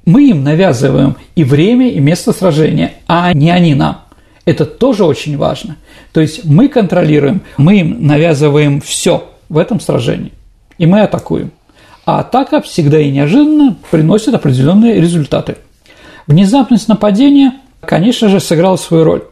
мы 0.06 0.30
им 0.30 0.42
навязываем 0.42 1.16
и 1.34 1.44
время, 1.44 1.90
и 1.90 2.00
место 2.00 2.32
сражения, 2.32 2.94
а 3.06 3.32
не 3.34 3.50
они 3.50 3.74
нам. 3.74 4.03
Это 4.44 4.66
тоже 4.66 5.04
очень 5.04 5.36
важно. 5.36 5.76
То 6.12 6.20
есть 6.20 6.44
мы 6.44 6.68
контролируем, 6.68 7.42
мы 7.56 7.80
им 7.80 8.06
навязываем 8.06 8.80
все 8.80 9.30
в 9.48 9.58
этом 9.58 9.80
сражении, 9.80 10.32
и 10.78 10.86
мы 10.86 11.00
атакуем. 11.00 11.50
А 12.04 12.20
атака 12.20 12.60
всегда 12.60 13.00
и 13.00 13.10
неожиданно 13.10 13.76
приносит 13.90 14.34
определенные 14.34 15.00
результаты. 15.00 15.56
Внезапность 16.26 16.88
нападения, 16.88 17.54
конечно 17.80 18.28
же, 18.28 18.40
сыграла 18.40 18.76
свою 18.76 19.04
роль. 19.04 19.22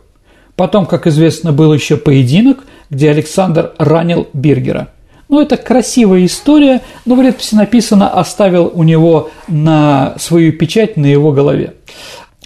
Потом, 0.57 0.87
как 0.87 1.07
известно, 1.07 1.53
был 1.53 1.73
еще 1.73 1.97
поединок, 1.97 2.65
где 2.89 3.11
Александр 3.11 3.73
ранил 3.79 4.29
Биргера. 4.33 4.89
Ну, 5.29 5.41
это 5.41 5.57
красивая 5.57 6.27
история, 6.27 6.83
но 7.07 7.15
в 7.15 7.23
летописи 7.23 7.55
написано 7.55 8.09
«оставил 8.09 8.71
у 8.73 8.83
него 8.83 9.31
на 9.49 10.15
свою 10.19 10.53
печать 10.53 10.99
на 10.99 11.07
его 11.07 11.33
голове». 11.33 11.75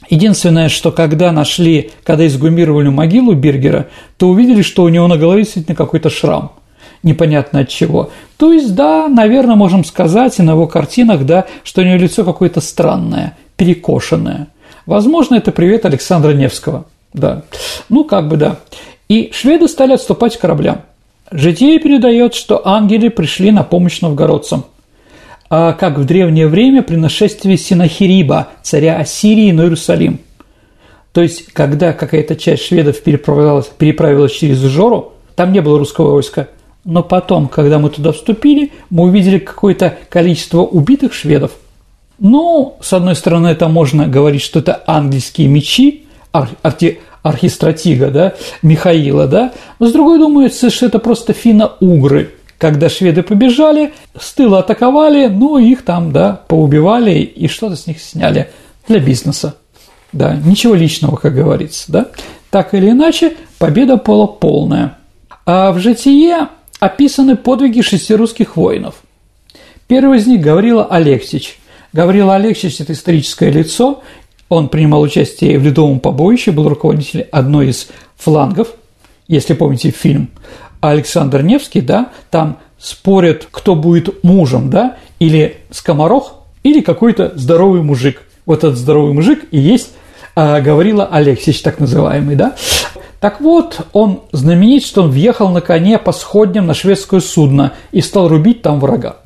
Единственное, 0.09 0.69
что 0.69 0.93
когда 0.93 1.33
нашли, 1.33 1.91
когда 2.05 2.27
изгумировали 2.27 2.89
могилу 2.89 3.35
Бергера, 3.35 3.87
то 4.17 4.29
увидели, 4.29 4.63
что 4.63 4.85
у 4.85 4.89
него 4.89 5.07
на 5.07 5.17
голове 5.17 5.43
действительно 5.43 5.77
какой-то 5.77 6.11
шрам 6.11 6.53
непонятно 7.03 7.61
от 7.61 7.69
чего. 7.69 8.11
То 8.37 8.53
есть, 8.53 8.75
да, 8.75 9.09
наверное, 9.09 9.55
можем 9.55 9.85
сказать 9.85 10.39
и 10.39 10.43
на 10.43 10.53
его 10.53 10.67
картинах, 10.67 11.25
да, 11.25 11.47
что 11.63 11.81
у 11.81 11.85
него 11.85 11.97
лицо 11.99 12.25
какое-то 12.25 12.61
странное, 12.61 13.37
перекошенное. 13.57 14.49
Возможно, 14.87 15.37
это 15.37 15.53
привет 15.53 15.87
Александра 15.87 16.33
Невского. 16.33 16.85
Да. 17.13 17.43
Ну, 17.89 18.05
как 18.05 18.29
бы 18.29 18.37
да. 18.37 18.57
И 19.09 19.31
шведы 19.33 19.69
стали 19.69 19.93
отступать 19.93 20.37
к 20.37 20.41
кораблям. 20.41 20.83
Житие 21.31 21.79
передает, 21.79 22.35
что 22.35 22.67
ангелы 22.67 23.11
пришли 23.11 23.51
на 23.51 23.63
помощь 23.63 24.01
новгородцам– 24.01 24.65
как 25.73 25.99
в 25.99 26.05
древнее 26.05 26.49
время 26.49 26.83
при 26.83 26.97
нашествии 26.97 27.57
Синахириба, 27.57 28.49
царя 28.63 28.99
Ассирии 28.99 29.53
на 29.53 29.63
Иерусалим. 29.63 30.21
То 31.13 31.23
есть, 31.23 31.53
когда 31.53 31.93
какая-то 31.93 32.37
часть 32.37 32.65
шведов 32.65 33.01
переправилась, 33.01 33.67
переправилась 33.67 34.33
через 34.33 34.59
Жору, 34.59 35.15
там 35.35 35.53
не 35.53 35.61
было 35.61 35.79
русского 35.79 36.13
войска, 36.13 36.49
но 36.85 37.03
потом, 37.03 37.49
когда 37.49 37.79
мы 37.79 37.91
туда 37.91 38.13
вступили, 38.13 38.73
мы 38.91 39.05
увидели 39.05 39.39
какое-то 39.39 39.97
количество 40.09 40.61
убитых 40.61 41.15
шведов. 41.15 41.53
Ну, 42.19 42.77
с 42.81 42.93
одной 42.93 43.15
стороны, 43.15 43.49
это 43.49 43.69
можно 43.69 44.07
говорить, 44.07 44.43
что 44.43 44.59
это 44.59 44.83
английские 44.87 45.49
мечи, 45.49 46.07
арти, 46.33 47.01
архистратига, 47.23 48.11
да, 48.11 48.35
Михаила, 48.63 49.27
да, 49.27 49.53
но 49.79 49.89
с 49.89 49.93
другой 49.93 50.19
что 50.71 50.87
это 50.87 50.99
просто 50.99 51.33
финно-угры– 51.33 52.31
когда 52.59 52.89
шведы 52.89 53.23
побежали, 53.23 53.93
с 54.19 54.33
тыла 54.33 54.61
атаковали, 54.61 55.27
ну, 55.27 55.59
их 55.59 55.85
там, 55.85 56.13
да, 56.13 56.41
поубивали 56.49 57.19
и 57.19 57.49
что-то 57.49 57.77
с 57.77 57.87
них 57.87 58.01
сняли 58.01 58.51
для 58.89 58.99
бизнеса. 58.99 59.57
Да, 60.13 60.35
ничего 60.35 60.75
личного, 60.75 61.17
как 61.17 61.35
говорится, 61.35 61.93
да. 61.93 62.07
Так 62.51 62.75
или 62.75 62.91
иначе, 62.91 63.37
победа 63.59 63.97
была 63.97 64.27
полная. 64.27 64.99
А 65.45 65.73
в 65.73 65.79
житие 65.79 66.49
описаны 66.81 67.37
подвиги 67.37 67.83
шести 67.83 68.15
русских 68.15 68.57
воинов. 68.57 68.97
Первый 69.87 70.19
из 70.19 70.27
них 70.27 70.41
Гаврила 70.41 70.87
Алексич. 70.87 71.59
Гаврила 71.93 72.35
Алексич– 72.35 72.81
это 72.81 72.93
историческое 72.93 73.51
лицо, 73.51 74.03
он 74.49 74.69
принимал 74.69 75.03
участие 75.03 75.59
в 75.59 75.65
Ледовом 75.65 76.01
побоище, 76.01 76.53
был 76.53 76.69
руководителем 76.69 77.27
одной 77.33 77.71
из 77.71 77.89
флангов, 78.17 78.69
если 79.29 79.55
помните 79.55 79.91
фильм. 79.91 80.31
Александр 80.81 81.43
Невский, 81.43 81.81
да, 81.81 82.11
там 82.31 82.59
спорят, 82.79 83.49
кто 83.51 83.75
будет 83.75 84.23
мужем, 84.23 84.71
да, 84.71 84.97
или 85.19 85.59
скоморох, 85.71 86.35
или 86.63 86.81
какой-то 86.81 87.33
здоровый 87.37 87.83
мужик. 87.83 88.23
Вот 88.45 88.59
этот 88.59 88.77
здоровый 88.77 89.13
мужик 89.13 89.45
и 89.51 89.59
есть 89.59 89.91
а, 90.35 90.61
Гаврила 90.61 91.07
Алексеевич, 91.07 91.63
так 91.63 91.81
называемый, 91.81 92.37
да. 92.37 92.55
Так 93.21 93.41
вот, 93.41 93.81
он 93.93 94.21
знаменит, 94.33 94.85
что 94.85 95.03
он 95.03 95.11
въехал 95.11 95.49
на 95.49 95.61
коне 95.61 95.99
по 95.99 96.13
сходням 96.13 96.67
на 96.67 96.75
шведское 96.75 97.21
судно 97.21 97.73
и 97.91 98.01
стал 98.01 98.29
рубить 98.29 98.63
там 98.63 98.79
врага. 98.79 99.17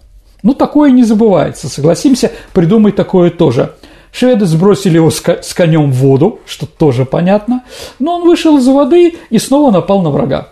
Ну, 0.43 0.55
такое 0.55 0.91
не 0.91 1.05
забывается, 1.05 1.69
согласимся, 1.69 2.33
придумать 2.53 2.97
такое 2.97 3.31
тоже. 3.31 3.75
Шведы 4.13 4.47
сбросили 4.47 4.97
его 4.97 5.11
с 5.11 5.21
конем 5.55 5.93
в 5.93 5.97
воду, 5.97 6.41
что 6.47 6.67
тоже 6.67 7.05
понятно, 7.05 7.63
но 7.99 8.17
он 8.17 8.23
вышел 8.25 8.57
из 8.59 8.67
воды 8.67 9.17
и 9.29 9.39
снова 9.39 9.71
напал 9.71 10.03
на 10.03 10.11
врага. 10.11 10.49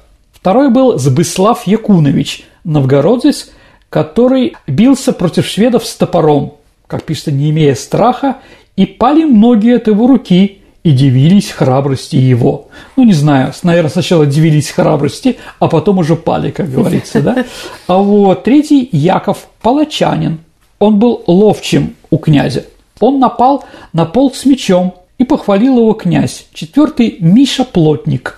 Второй 0.49 0.70
был 0.70 0.99
Забыслав 0.99 1.66
Якунович, 1.66 2.42
новгородец, 2.64 3.51
который 3.90 4.57
бился 4.66 5.12
против 5.12 5.46
шведов 5.46 5.84
с 5.84 5.94
топором, 5.94 6.55
как 6.86 7.03
пишется, 7.03 7.30
не 7.30 7.51
имея 7.51 7.74
страха, 7.74 8.38
и 8.74 8.86
пали 8.86 9.24
многие 9.24 9.76
от 9.76 9.88
его 9.88 10.07
руки 10.07 10.62
и 10.84 10.92
дивились 10.92 11.51
храбрости 11.51 12.16
его. 12.16 12.68
Ну, 12.96 13.05
не 13.05 13.12
знаю, 13.12 13.53
наверное, 13.62 13.90
сначала 13.90 14.24
дивились 14.24 14.70
храбрости, 14.70 15.36
а 15.59 15.68
потом 15.68 15.99
уже 15.99 16.16
пали, 16.16 16.51
как 16.51 16.70
говорится, 16.70 17.20
да? 17.20 17.44
А 17.86 17.99
вот 17.99 18.42
третий 18.42 18.88
Яков 18.90 19.49
Палачанин. 19.61 20.40
Он 20.78 20.99
был 20.99 21.24
ловчим 21.26 21.94
у 22.09 22.16
князя. 22.16 22.64
Он 23.01 23.20
напал 23.20 23.66
на 23.92 24.07
полк 24.07 24.34
с 24.34 24.46
мечом 24.46 24.94
и 25.18 25.24
похвалил 25.24 25.76
его 25.76 25.92
князь. 25.92 26.46
Четвертый 26.55 27.18
Миша 27.20 27.66
Плотник 27.66 28.36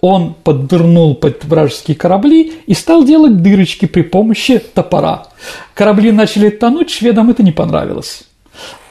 он 0.00 0.34
поддырнул 0.34 1.14
под 1.14 1.44
вражеские 1.44 1.96
корабли 1.96 2.52
и 2.66 2.74
стал 2.74 3.04
делать 3.04 3.42
дырочки 3.42 3.86
при 3.86 4.02
помощи 4.02 4.58
топора. 4.58 5.26
Корабли 5.74 6.12
начали 6.12 6.50
тонуть, 6.50 6.90
шведам 6.90 7.30
это 7.30 7.42
не 7.42 7.52
понравилось. 7.52 8.24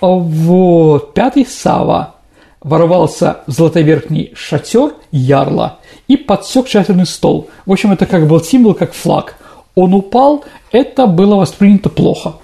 Вот, 0.02 1.14
пятый 1.14 1.46
Сава 1.46 2.16
ворвался 2.62 3.42
в 3.48 3.52
золотоверхний 3.52 4.34
шатер 4.36 4.94
Ярла 5.12 5.80
и 6.08 6.18
подсек 6.18 6.68
шатерный 6.68 7.06
стол. 7.06 7.50
В 7.66 7.72
общем, 7.72 7.92
это 7.92 8.06
как 8.06 8.28
был 8.28 8.42
символ, 8.42 8.74
как 8.74 8.94
флаг. 8.94 9.38
Он 9.76 9.94
упал, 9.94 10.44
это 10.72 11.06
было 11.06 11.36
воспринято 11.36 11.90
плохо. 11.90 12.36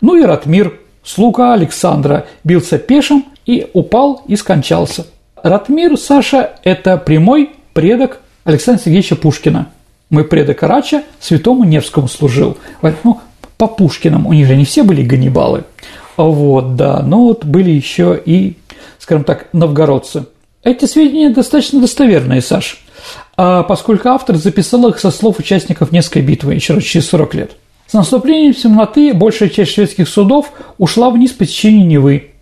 Ну 0.00 0.16
и 0.16 0.22
Ратмир, 0.22 0.80
слуга 1.02 1.52
Александра, 1.52 2.26
бился 2.44 2.78
пешим 2.78 3.26
и 3.46 3.68
упал 3.72 4.22
и 4.26 4.36
скончался. 4.36 5.06
Ратмир, 5.42 5.96
Саша, 5.96 6.56
это 6.64 6.96
прямой 6.96 7.50
предок 7.78 8.18
Александра 8.42 8.82
Сергеевича 8.82 9.14
Пушкина. 9.14 9.68
Мой 10.10 10.24
предок 10.24 10.60
Арача 10.64 11.04
святому 11.20 11.62
Невскому 11.62 12.08
служил. 12.08 12.58
Ну, 13.04 13.20
по 13.56 13.68
Пушкинам, 13.68 14.26
у 14.26 14.32
них 14.32 14.48
же 14.48 14.56
не 14.56 14.64
все 14.64 14.82
были 14.82 15.04
ганнибалы. 15.04 15.62
Вот, 16.16 16.74
да, 16.74 17.04
но 17.06 17.26
вот 17.26 17.44
были 17.44 17.70
еще 17.70 18.20
и, 18.26 18.56
скажем 18.98 19.22
так, 19.22 19.50
новгородцы. 19.52 20.26
Эти 20.64 20.86
сведения 20.86 21.30
достаточно 21.30 21.80
достоверные, 21.80 22.42
Саш, 22.42 22.82
а 23.36 23.62
поскольку 23.62 24.08
автор 24.08 24.34
записал 24.34 24.88
их 24.88 24.98
со 24.98 25.12
слов 25.12 25.38
участников 25.38 25.92
Невской 25.92 26.22
битвы 26.22 26.54
еще 26.54 26.74
раз 26.74 26.82
через 26.82 27.06
40 27.06 27.34
лет. 27.34 27.52
С 27.86 27.92
наступлением 27.92 28.54
темноты 28.54 29.14
большая 29.14 29.50
часть 29.50 29.74
шведских 29.74 30.08
судов 30.08 30.50
ушла 30.78 31.10
вниз 31.10 31.30
по 31.30 31.46
течению 31.46 31.86
Невы, 31.86 32.32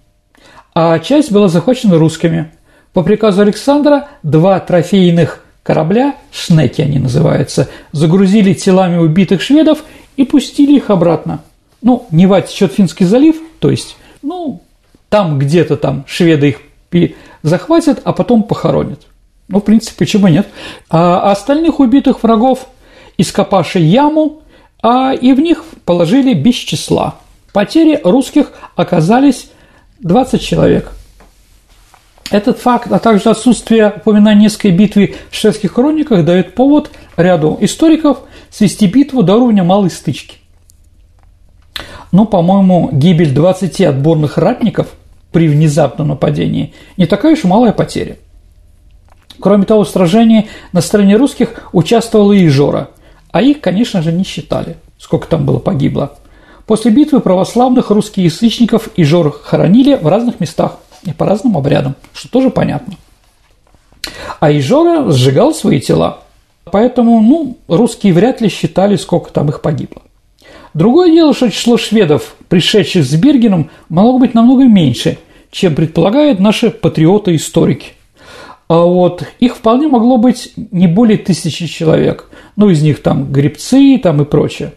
а 0.74 0.98
часть 0.98 1.30
была 1.30 1.48
захвачена 1.48 1.98
русскими. 1.98 2.52
По 2.96 3.02
приказу 3.02 3.42
Александра 3.42 4.08
два 4.22 4.58
трофейных 4.58 5.44
корабля, 5.62 6.14
шнеки 6.32 6.80
они 6.80 6.98
называются, 6.98 7.68
загрузили 7.92 8.54
телами 8.54 8.96
убитых 8.96 9.42
шведов 9.42 9.84
и 10.16 10.24
пустили 10.24 10.76
их 10.76 10.88
обратно. 10.88 11.42
Ну, 11.82 12.06
Нева 12.10 12.40
течет 12.40 12.72
Финский 12.72 13.04
залив, 13.04 13.36
то 13.58 13.70
есть, 13.70 13.98
ну, 14.22 14.62
там 15.10 15.38
где-то 15.38 15.76
там 15.76 16.06
шведы 16.08 16.56
их 16.90 17.12
захватят, 17.42 18.00
а 18.02 18.14
потом 18.14 18.44
похоронят. 18.44 19.02
Ну, 19.48 19.60
в 19.60 19.64
принципе, 19.64 19.98
почему 19.98 20.28
нет? 20.28 20.48
А 20.88 21.30
остальных 21.30 21.80
убитых 21.80 22.22
врагов 22.22 22.66
ископаши 23.18 23.78
яму, 23.78 24.40
а 24.82 25.12
и 25.12 25.34
в 25.34 25.40
них 25.40 25.66
положили 25.84 26.32
без 26.32 26.54
числа. 26.54 27.16
Потери 27.52 28.00
русских 28.02 28.52
оказались 28.74 29.50
20 29.98 30.40
человек. 30.40 30.95
Этот 32.30 32.58
факт, 32.58 32.90
а 32.90 32.98
также 32.98 33.30
отсутствие 33.30 33.92
упоминания 33.96 34.42
низкой 34.42 34.72
битвы 34.72 35.14
в 35.30 35.34
шведских 35.34 35.74
хрониках 35.74 36.24
дает 36.24 36.54
повод 36.54 36.90
ряду 37.16 37.56
историков 37.60 38.18
свести 38.50 38.86
битву 38.86 39.22
до 39.22 39.36
уровня 39.36 39.62
малой 39.62 39.90
стычки. 39.90 40.38
Ну, 42.10 42.24
по-моему, 42.24 42.88
гибель 42.92 43.32
20 43.32 43.80
отборных 43.82 44.38
ратников 44.38 44.88
при 45.30 45.48
внезапном 45.48 46.08
нападении 46.08 46.74
не 46.96 47.06
такая 47.06 47.34
уж 47.34 47.44
малая 47.44 47.72
потеря. 47.72 48.16
Кроме 49.38 49.64
того, 49.64 49.84
в 49.84 49.88
сражении 49.88 50.48
на 50.72 50.80
стороне 50.80 51.16
русских 51.16 51.68
участвовала 51.72 52.32
и 52.32 52.48
Жора, 52.48 52.90
а 53.30 53.42
их, 53.42 53.60
конечно 53.60 54.02
же, 54.02 54.12
не 54.12 54.24
считали, 54.24 54.76
сколько 54.98 55.28
там 55.28 55.44
было 55.44 55.58
погибло. 55.58 56.16
После 56.66 56.90
битвы 56.90 57.20
православных 57.20 57.90
русских 57.90 58.24
язычников 58.24 58.88
и 58.96 59.04
Жор 59.04 59.38
хоронили 59.44 59.94
в 59.94 60.06
разных 60.08 60.40
местах 60.40 60.78
и 61.06 61.12
по 61.12 61.26
разным 61.26 61.56
обрядам, 61.56 61.94
что 62.12 62.28
тоже 62.28 62.50
понятно. 62.50 62.94
А 64.40 64.52
Ижора 64.52 65.10
сжигал 65.10 65.54
свои 65.54 65.80
тела, 65.80 66.20
поэтому 66.64 67.20
ну, 67.20 67.56
русские 67.68 68.12
вряд 68.12 68.40
ли 68.40 68.48
считали, 68.48 68.96
сколько 68.96 69.32
там 69.32 69.48
их 69.48 69.62
погибло. 69.62 70.02
Другое 70.74 71.10
дело, 71.10 71.32
что 71.32 71.50
число 71.50 71.78
шведов, 71.78 72.36
пришедших 72.48 73.04
с 73.04 73.14
Бергеном, 73.14 73.70
могло 73.88 74.18
быть 74.18 74.34
намного 74.34 74.64
меньше, 74.64 75.18
чем 75.50 75.74
предполагают 75.74 76.38
наши 76.38 76.70
патриоты-историки. 76.70 77.92
А 78.68 78.82
вот 78.82 79.22
их 79.38 79.56
вполне 79.56 79.88
могло 79.88 80.18
быть 80.18 80.52
не 80.56 80.86
более 80.86 81.18
тысячи 81.18 81.66
человек. 81.66 82.28
Ну, 82.56 82.68
из 82.68 82.82
них 82.82 83.00
там 83.00 83.32
гребцы 83.32 83.98
там 84.02 84.20
и 84.20 84.24
прочее. 84.24 84.72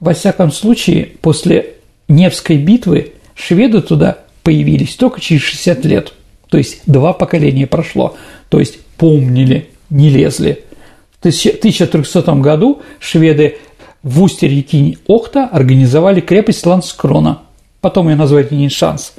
Во 0.00 0.12
всяком 0.12 0.52
случае, 0.52 1.12
после 1.22 1.76
Невской 2.08 2.58
битвы 2.58 3.14
шведы 3.34 3.80
туда 3.80 4.18
появились 4.46 4.94
только 4.94 5.20
через 5.20 5.42
60 5.42 5.84
лет. 5.86 6.12
То 6.48 6.56
есть 6.56 6.82
два 6.86 7.12
поколения 7.12 7.66
прошло. 7.66 8.16
То 8.48 8.60
есть 8.60 8.78
помнили, 8.96 9.70
не 9.90 10.08
лезли. 10.08 10.62
В 11.10 11.18
1300 11.18 12.32
году 12.36 12.80
шведы 13.00 13.56
в 14.04 14.22
устье 14.22 14.48
реки 14.48 14.98
Охта 15.08 15.46
организовали 15.46 16.20
крепость 16.20 16.64
Ланскрона. 16.64 17.42
Потом 17.80 18.08
ее 18.08 18.14
назвали 18.14 18.46
не 18.52 18.68
шанс. 18.68 19.14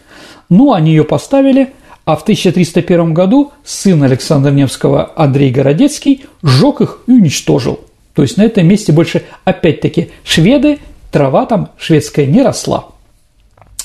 Ну, 0.48 0.72
они 0.72 0.92
ее 0.92 1.04
поставили– 1.04 1.74
а 2.06 2.16
в 2.16 2.22
1301 2.22 3.14
году 3.14 3.52
сын 3.66 4.02
Александра 4.02 4.50
Невского 4.50 5.12
Андрей 5.18 5.52
Городецкий 5.52 6.24
сжег 6.42 6.80
их 6.80 7.00
и 7.06 7.12
уничтожил. 7.12 7.82
То 8.14 8.22
есть 8.22 8.38
на 8.38 8.44
этом 8.44 8.66
месте 8.66 8.94
больше, 8.94 9.24
опять-таки, 9.44 10.12
шведы, 10.24 10.80
трава 11.12 11.46
там 11.46 11.72
шведская 11.78 12.26
не 12.26 12.44
росла. 12.44 12.86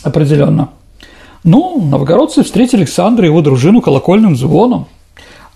Определенно. 0.05 0.71
Ну, 1.45 1.81
новгородцы 1.81 2.43
встретили 2.43 2.81
Александра 2.81 3.25
и 3.25 3.29
его 3.29 3.41
дружину 3.41 3.81
колокольным 3.81 4.37
звоном. 4.37 4.87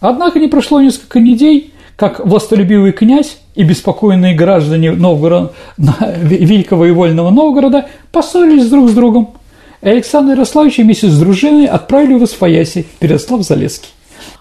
Однако 0.01 0.39
не 0.39 0.49
прошло 0.49 0.81
несколько 0.81 1.21
недель, 1.21 1.73
как 1.97 2.25
властолюбивый 2.25 2.93
князь 2.93 3.39
и 3.55 3.63
беспокойные 3.63 4.35
граждане 4.35 4.93
Новгорода, 4.93 5.53
великого 5.79 6.87
и 6.87 6.91
вольного 6.91 7.31
Новгорода 7.31 7.89
поссорились 8.13 8.69
друг 8.69 8.91
с 8.91 8.93
другом– 8.93 9.31
Александр 9.83 10.33
Ярославич 10.33 10.79
вместе 10.79 11.09
с 11.09 11.19
дружиной 11.19 11.67
отправили 11.67 12.15
в 12.15 12.23
Освояси, 12.23 12.87
Переслав-Залесский. 12.99 13.91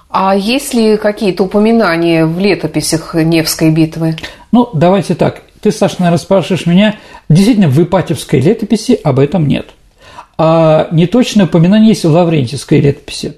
А 0.09 0.35
есть 0.35 0.73
ли 0.73 0.97
какие-то 0.97 1.43
упоминания 1.43 2.25
в 2.25 2.39
летописях 2.39 3.13
Невской 3.15 3.69
битвы? 3.69 4.15
Ну, 4.51 4.69
давайте 4.73 5.13
так. 5.13 5.43
Ты, 5.61 5.71
Саша, 5.71 5.97
наверное, 5.99 6.19
спрашиваешь 6.19 6.65
меня. 6.65 6.95
Действительно, 7.27 7.67
в 7.67 7.81
Ипатьевской 7.81 8.39
летописи 8.39 8.99
об 9.03 9.19
этом 9.19 9.47
нет. 9.47 9.67
А 10.37 10.87
неточное 10.91 11.45
упоминание 11.45 11.89
есть 11.89 12.05
в 12.05 12.11
Лаврентьевской 12.11 12.79
летописи. 12.81 13.35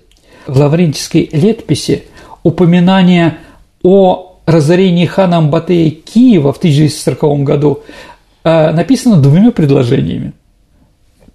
В 0.48 0.58
Лаврентьевской 0.58 1.30
летописи 1.32 2.06
упоминание 2.44 3.38
о 3.84 4.40
разорении 4.46 5.06
хана 5.06 5.38
Амбатея 5.38 5.92
Киева 5.92 6.54
в 6.54 6.58
1240 6.58 7.44
году 7.44 7.84
а, 8.44 8.72
написано 8.72 9.18
двумя 9.18 9.52
предложениями 9.52 10.34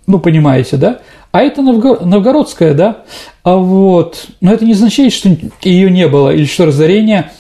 ну, 0.07 0.19
понимаете, 0.19 0.77
да? 0.77 1.01
А 1.31 1.41
это 1.41 1.63
новгородская, 1.63 2.75
да? 2.75 3.03
А 3.43 3.57
вот, 3.57 4.27
но 4.41 4.53
это 4.53 4.65
не 4.65 4.73
означает, 4.73 5.13
что 5.13 5.31
ее 5.63 5.91
не 5.91 6.09
было, 6.09 6.31
или 6.31 6.45
что 6.45 6.67
разорение 6.67 7.31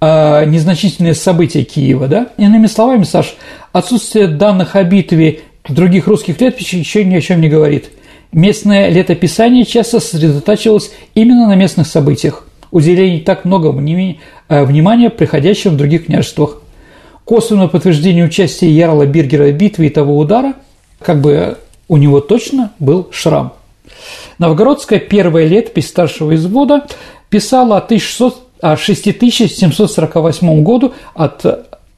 а, 0.00 0.44
незначительное 0.44 1.14
событие 1.14 1.64
Киева, 1.64 2.08
да? 2.08 2.28
Иными 2.36 2.66
словами, 2.66 3.04
Саш, 3.04 3.34
отсутствие 3.72 4.28
данных 4.28 4.76
о 4.76 4.84
битве 4.84 5.40
других 5.68 6.06
русских 6.06 6.40
летописей 6.40 6.78
еще 6.78 7.04
ни 7.04 7.14
о 7.14 7.20
чем 7.20 7.40
не 7.40 7.48
говорит. 7.48 7.90
Местное 8.32 8.90
летописание 8.90 9.64
часто 9.64 10.00
сосредотачивалось 10.00 10.92
именно 11.14 11.48
на 11.48 11.56
местных 11.56 11.86
событиях, 11.86 12.46
уделяя 12.70 13.20
так 13.20 13.44
много 13.44 13.72
э, 14.48 14.64
внимания 14.64 15.10
приходящим 15.10 15.72
в 15.72 15.76
других 15.76 16.06
княжествах. 16.06 16.62
Косвенное 17.24 17.68
подтверждение 17.68 18.24
участия 18.24 18.70
Ярла 18.70 19.06
Биргера 19.06 19.48
в 19.48 19.52
битве 19.52 19.88
и 19.88 19.90
того 19.90 20.16
удара, 20.16 20.54
как 21.00 21.20
бы 21.20 21.58
у 21.88 21.96
него 21.96 22.20
точно 22.20 22.72
был 22.78 23.08
шрам. 23.10 23.54
Новгородская 24.38 25.00
первая 25.00 25.46
летопись 25.46 25.88
старшего 25.88 26.34
извода 26.34 26.86
писала 27.28 27.76
о, 27.76 27.80
1600, 27.80 28.48
о 28.60 28.76
6748 28.76 30.62
году 30.62 30.94
от, 31.14 31.44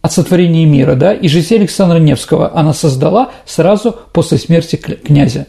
от 0.03 0.13
сотворения 0.13 0.67
мира, 0.67 0.95
да, 0.95 1.15
и 1.15 1.29
жизнь 1.29 1.55
Александра 1.55 1.99
Невского 1.99 2.57
она 2.57 2.75
создала 2.75 3.31
сразу 3.47 3.97
после 4.13 4.37
смерти 4.37 4.77
князя. 4.77 5.47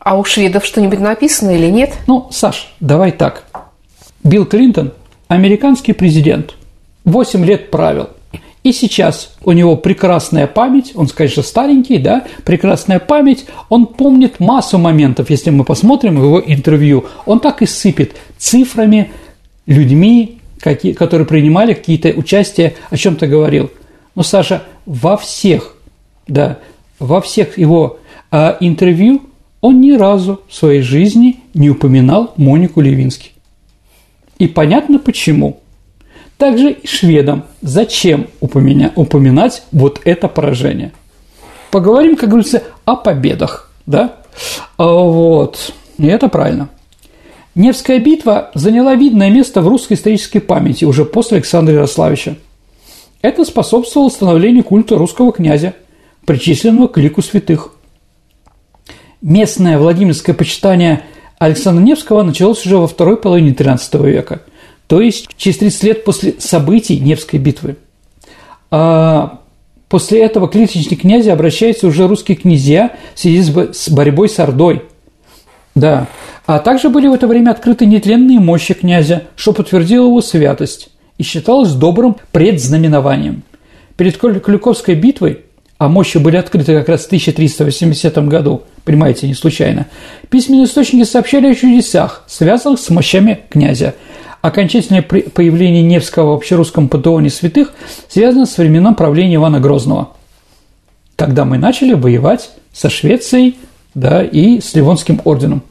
А 0.00 0.18
у 0.18 0.24
шведов 0.24 0.64
что-нибудь 0.64 1.00
написано 1.00 1.50
или 1.50 1.70
нет? 1.70 1.94
Ну, 2.06 2.28
Саш, 2.30 2.72
давай 2.80 3.12
так. 3.12 3.44
Билл 4.22 4.44
Клинтон– 4.44 4.92
американский 5.28 5.92
президент, 5.92 6.54
8 7.04 7.44
лет 7.44 7.70
правил. 7.70 8.10
И 8.64 8.72
сейчас 8.72 9.36
у 9.44 9.52
него 9.52 9.76
прекрасная 9.76 10.48
память, 10.48 10.90
он, 10.96 11.06
конечно, 11.06 11.44
старенький, 11.44 11.98
да, 11.98 12.24
прекрасная 12.44 12.98
память, 12.98 13.46
он 13.68 13.86
помнит 13.86 14.40
массу 14.40 14.78
моментов, 14.78 15.30
если 15.30 15.50
мы 15.50 15.62
посмотрим 15.62 16.16
его 16.16 16.42
интервью, 16.44 17.06
он 17.26 17.38
так 17.38 17.62
и 17.62 17.66
сыпет 17.66 18.16
цифрами, 18.38 19.12
людьми, 19.66 20.35
какие, 20.60 20.92
которые 20.92 21.26
принимали 21.26 21.74
какие-то 21.74 22.08
участия, 22.10 22.74
о 22.90 22.96
чем-то 22.96 23.26
говорил. 23.26 23.70
Но, 24.14 24.22
Саша, 24.22 24.64
во 24.84 25.16
всех, 25.16 25.76
да, 26.26 26.58
во 26.98 27.20
всех 27.20 27.58
его 27.58 27.98
э, 28.30 28.56
интервью 28.60 29.22
он 29.60 29.80
ни 29.80 29.92
разу 29.92 30.40
в 30.48 30.54
своей 30.54 30.82
жизни 30.82 31.40
не 31.54 31.70
упоминал 31.70 32.32
Монику 32.36 32.80
Левински. 32.80 33.30
И 34.38 34.46
понятно 34.46 34.98
почему– 34.98 35.60
также 36.38 36.72
и 36.72 36.86
шведам 36.86 37.44
зачем 37.62 38.28
упомя... 38.40 38.92
упоминать 38.94 39.62
вот 39.72 40.00
это 40.04 40.28
поражение. 40.28 40.92
Поговорим, 41.70 42.16
как 42.16 42.28
говорится, 42.28 42.62
о 42.84 42.96
победах, 42.96 43.70
да? 43.86 44.16
А 44.76 44.86
вот, 44.86 45.72
и 45.98 46.06
это 46.06 46.28
правильно. 46.28 46.68
Невская 47.56 47.98
битва 47.98 48.52
заняла 48.54 48.94
видное 48.94 49.30
место 49.30 49.62
в 49.62 49.66
русской 49.66 49.94
исторической 49.94 50.38
памяти 50.38 50.84
уже 50.84 51.04
после 51.04 51.38
Александра 51.38 51.74
Ярославича. 51.74 52.36
Это 53.22 53.44
способствовало 53.44 54.08
становлению 54.08 54.62
культа 54.62 54.96
русского 54.96 55.32
князя, 55.32 55.74
причисленного 56.24 56.86
к 56.86 56.98
лику 56.98 57.20
святых. 57.20 57.72
Местное 59.20 59.78
Владимирское 59.78 60.36
почитание 60.36 61.02
Александра 61.38 61.82
Невского 61.82 62.22
началось 62.22 62.64
уже 62.64 62.76
во 62.76 62.86
второй 62.86 63.16
половине 63.16 63.50
XIII 63.50 64.08
века– 64.08 64.42
то 64.86 65.00
есть 65.00 65.28
через 65.36 65.58
30 65.58 65.82
лет 65.82 66.04
после 66.04 66.34
событий 66.38 66.98
Невской 66.98 67.38
битвы. 67.38 67.76
А 68.70 69.40
после 69.88 70.20
этого 70.20 70.46
к 70.46 70.54
личности 70.54 70.94
князя 70.94 71.32
обращаются 71.32 71.86
уже 71.86 72.06
русские 72.06 72.36
князья 72.36 72.96
в 73.14 73.18
связи 73.18 73.42
с 73.72 73.88
борьбой 73.88 74.28
с 74.28 74.38
Ордой. 74.38 74.82
Да. 75.76 76.08
А 76.46 76.58
также 76.58 76.88
были 76.88 77.06
в 77.06 77.12
это 77.12 77.28
время 77.28 77.50
открыты 77.50 77.86
нетленные 77.86 78.40
мощи 78.40 78.74
князя, 78.74 79.24
что 79.36 79.52
подтвердило 79.52 80.06
его 80.06 80.20
святость 80.20 80.88
и 81.18 81.22
считалось 81.22 81.72
добрым 81.72 82.16
предзнаменованием. 82.32 83.44
Перед 83.96 84.18
Клюковской 84.18 84.96
битвой, 84.96 85.42
а 85.78 85.88
мощи 85.88 86.18
были 86.18 86.36
открыты 86.36 86.74
как 86.74 86.88
раз 86.88 87.04
в 87.04 87.06
1380 87.06 88.16
году, 88.26 88.62
понимаете, 88.84 89.28
не 89.28 89.34
случайно, 89.34 89.86
письменные 90.30 90.64
источники 90.64 91.04
сообщали 91.04 91.46
о 91.46 91.54
чудесах, 91.54 92.24
связанных 92.26 92.80
с 92.80 92.90
мощами 92.90 93.42
князя– 93.50 93.94
окончательное 94.46 95.02
появление 95.02 95.82
Невского 95.82 96.32
в 96.32 96.34
общерусском 96.34 96.88
пантеоне 96.88 97.30
святых 97.30 97.72
связано 98.08 98.46
с 98.46 98.56
временем 98.58 98.94
правления 98.94 99.36
Ивана 99.36 99.60
Грозного, 99.60 100.10
когда 101.16 101.44
мы 101.44 101.58
начали 101.58 101.94
воевать 101.94 102.50
со 102.72 102.88
Швецией 102.88 103.56
да, 103.96 104.22
и 104.22 104.60
с 104.60 104.74
Ливонским 104.74 105.20
орденом. 105.24 105.62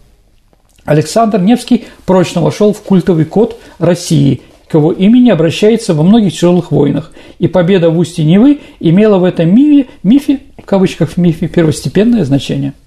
Александр 0.83 1.39
Невский 1.39 1.85
прочно 2.05 2.41
вошел 2.41 2.73
в 2.73 2.81
культовый 2.81 3.23
код 3.23 3.57
России, 3.79 4.41
к 4.67 4.73
его 4.73 4.91
имени 4.91 5.29
обращается 5.29 5.93
во 5.93 6.03
многих 6.03 6.33
тяжелых 6.33 6.71
войнах, 6.71 7.13
и 7.39 7.47
победа 7.47 7.89
в 7.89 7.97
устье 7.97 8.25
Невы 8.25 8.59
имела 8.79 9.19
в 9.19 9.23
этом 9.23 9.55
мифе, 9.55 9.87
мифе 10.03 10.41
в 10.57 10.65
кавычках 10.65 11.11
в 11.11 11.17
мифе, 11.17 11.47
первостепенное 11.47 12.25
значение– 12.25 12.73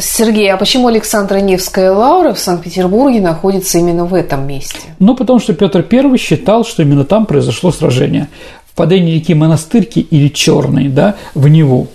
Сергей, 0.00 0.50
а 0.50 0.56
почему 0.56 0.88
Александра 0.88 1.36
Невская 1.36 1.92
лаура 1.92 2.32
в 2.32 2.38
Санкт-Петербурге 2.38 3.20
находится 3.20 3.78
именно 3.78 4.06
в 4.06 4.14
этом 4.14 4.46
месте? 4.46 4.78
Ну, 4.98 5.14
потому 5.14 5.38
что 5.38 5.52
Петр 5.52 5.86
I 5.90 6.16
считал, 6.16 6.64
что 6.64 6.82
именно 6.82 7.04
там 7.04 7.26
произошло 7.26 7.70
сражение. 7.70 8.28
Впадение 8.72 9.16
реки 9.16 9.34
Монастырки 9.34 9.98
или 9.98 10.28
Черной, 10.28 10.88
да, 10.88 11.16
в 11.34 11.46
Неву. 11.48 11.88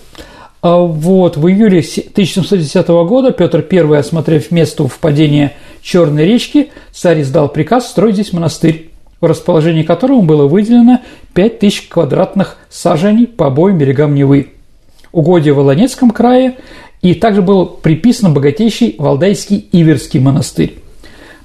А 0.68 0.78
вот 0.78 1.36
в 1.36 1.46
июле 1.46 1.78
1710 1.78 2.88
года 2.88 3.30
Петр 3.30 3.64
I, 3.70 3.98
осмотрев 4.00 4.50
место 4.50 4.88
впадения 4.88 5.52
Черной 5.80 6.24
речки, 6.24 6.72
царь 6.90 7.22
издал 7.22 7.48
приказ 7.48 7.88
строить 7.88 8.14
здесь 8.14 8.32
монастырь, 8.32 8.90
в 9.20 9.26
расположении 9.26 9.84
которого 9.84 10.22
было 10.22 10.48
выделено 10.48 11.02
5000 11.34 11.86
квадратных 11.86 12.56
сажений 12.68 13.28
по 13.28 13.46
обоим 13.46 13.78
берегам 13.78 14.16
Невы. 14.16 14.54
Угодья 15.12 15.52
в 15.52 15.58
Волонецком 15.58 16.10
крае, 16.10 16.56
и 17.00 17.14
также 17.14 17.42
был 17.42 17.66
приписан 17.66 18.34
богатейший 18.34 18.96
Валдайский 18.98 19.68
Иверский 19.70 20.18
монастырь. 20.18 20.80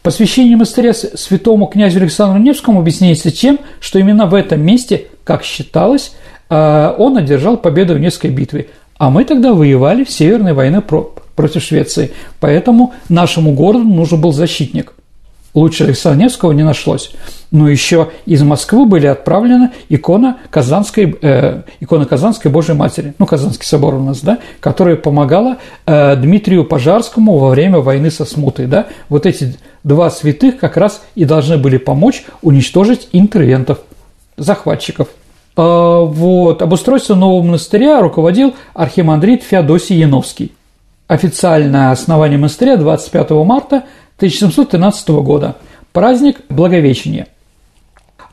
Посвящение 0.01 0.55
монастыря 0.55 0.95
святому 0.95 1.67
князю 1.67 1.99
Александру 1.99 2.41
Невскому 2.41 2.80
объясняется 2.80 3.30
тем, 3.30 3.59
что 3.82 3.99
именно 3.99 4.26
в 4.26 4.34
этом 4.34 4.61
месте, 4.61 5.05
как 5.24 5.43
считалось, 5.43 6.11
а, 6.53 6.93
он 6.97 7.17
одержал 7.17 7.55
победу 7.55 7.93
в 7.93 7.99
Невской 7.99 8.30
битве. 8.30 8.67
А 9.01 9.09
мы 9.09 9.25
тогда 9.25 9.55
воевали 9.55 10.03
в 10.03 10.11
Северной 10.11 10.53
войне 10.53 10.79
против 10.79 11.63
Швеции. 11.63 12.11
Поэтому 12.39 12.93
нашему 13.09 13.53
городу 13.53 13.83
нужен 13.83 14.21
был 14.21 14.31
защитник. 14.31 14.93
Лучше 15.55 15.85
Александра 15.85 16.23
Невского 16.23 16.51
не 16.51 16.61
нашлось. 16.61 17.11
Но 17.49 17.67
еще 17.67 18.11
из 18.27 18.43
Москвы 18.43 18.85
были 18.85 19.07
отправлены 19.07 19.71
икона 19.89 20.37
Казанской, 20.51 21.17
э, 21.19 21.63
икона 21.79 22.05
Казанской 22.05 22.51
Божьей 22.51 22.75
Матери, 22.75 23.15
ну, 23.17 23.25
Казанский 23.25 23.65
собор 23.65 23.95
у 23.95 24.03
нас, 24.03 24.21
да, 24.21 24.37
которая 24.59 24.97
помогала 24.97 25.57
э, 25.87 26.15
Дмитрию 26.17 26.63
Пожарскому 26.63 27.39
во 27.39 27.49
время 27.49 27.79
войны 27.79 28.11
со 28.11 28.23
Смутой, 28.23 28.67
да. 28.67 28.85
Вот 29.09 29.25
эти 29.25 29.55
два 29.83 30.11
святых 30.11 30.59
как 30.59 30.77
раз 30.77 31.01
и 31.15 31.25
должны 31.25 31.57
были 31.57 31.77
помочь 31.77 32.23
уничтожить 32.43 33.09
интервентов, 33.13 33.79
захватчиков. 34.37 35.07
А, 35.55 36.01
вот. 36.01 36.61
Обустройство 36.61 37.15
нового 37.15 37.43
монастыря 37.43 38.01
руководил 38.01 38.55
архимандрит 38.73 39.43
Феодосий 39.43 39.97
Яновский. 39.97 40.51
Официальное 41.07 41.91
основание 41.91 42.37
монастыря 42.37 42.77
25 42.77 43.31
марта 43.31 43.83
1713 44.17 45.09
года. 45.09 45.57
Праздник 45.91 46.41
Благовещения. 46.49 47.27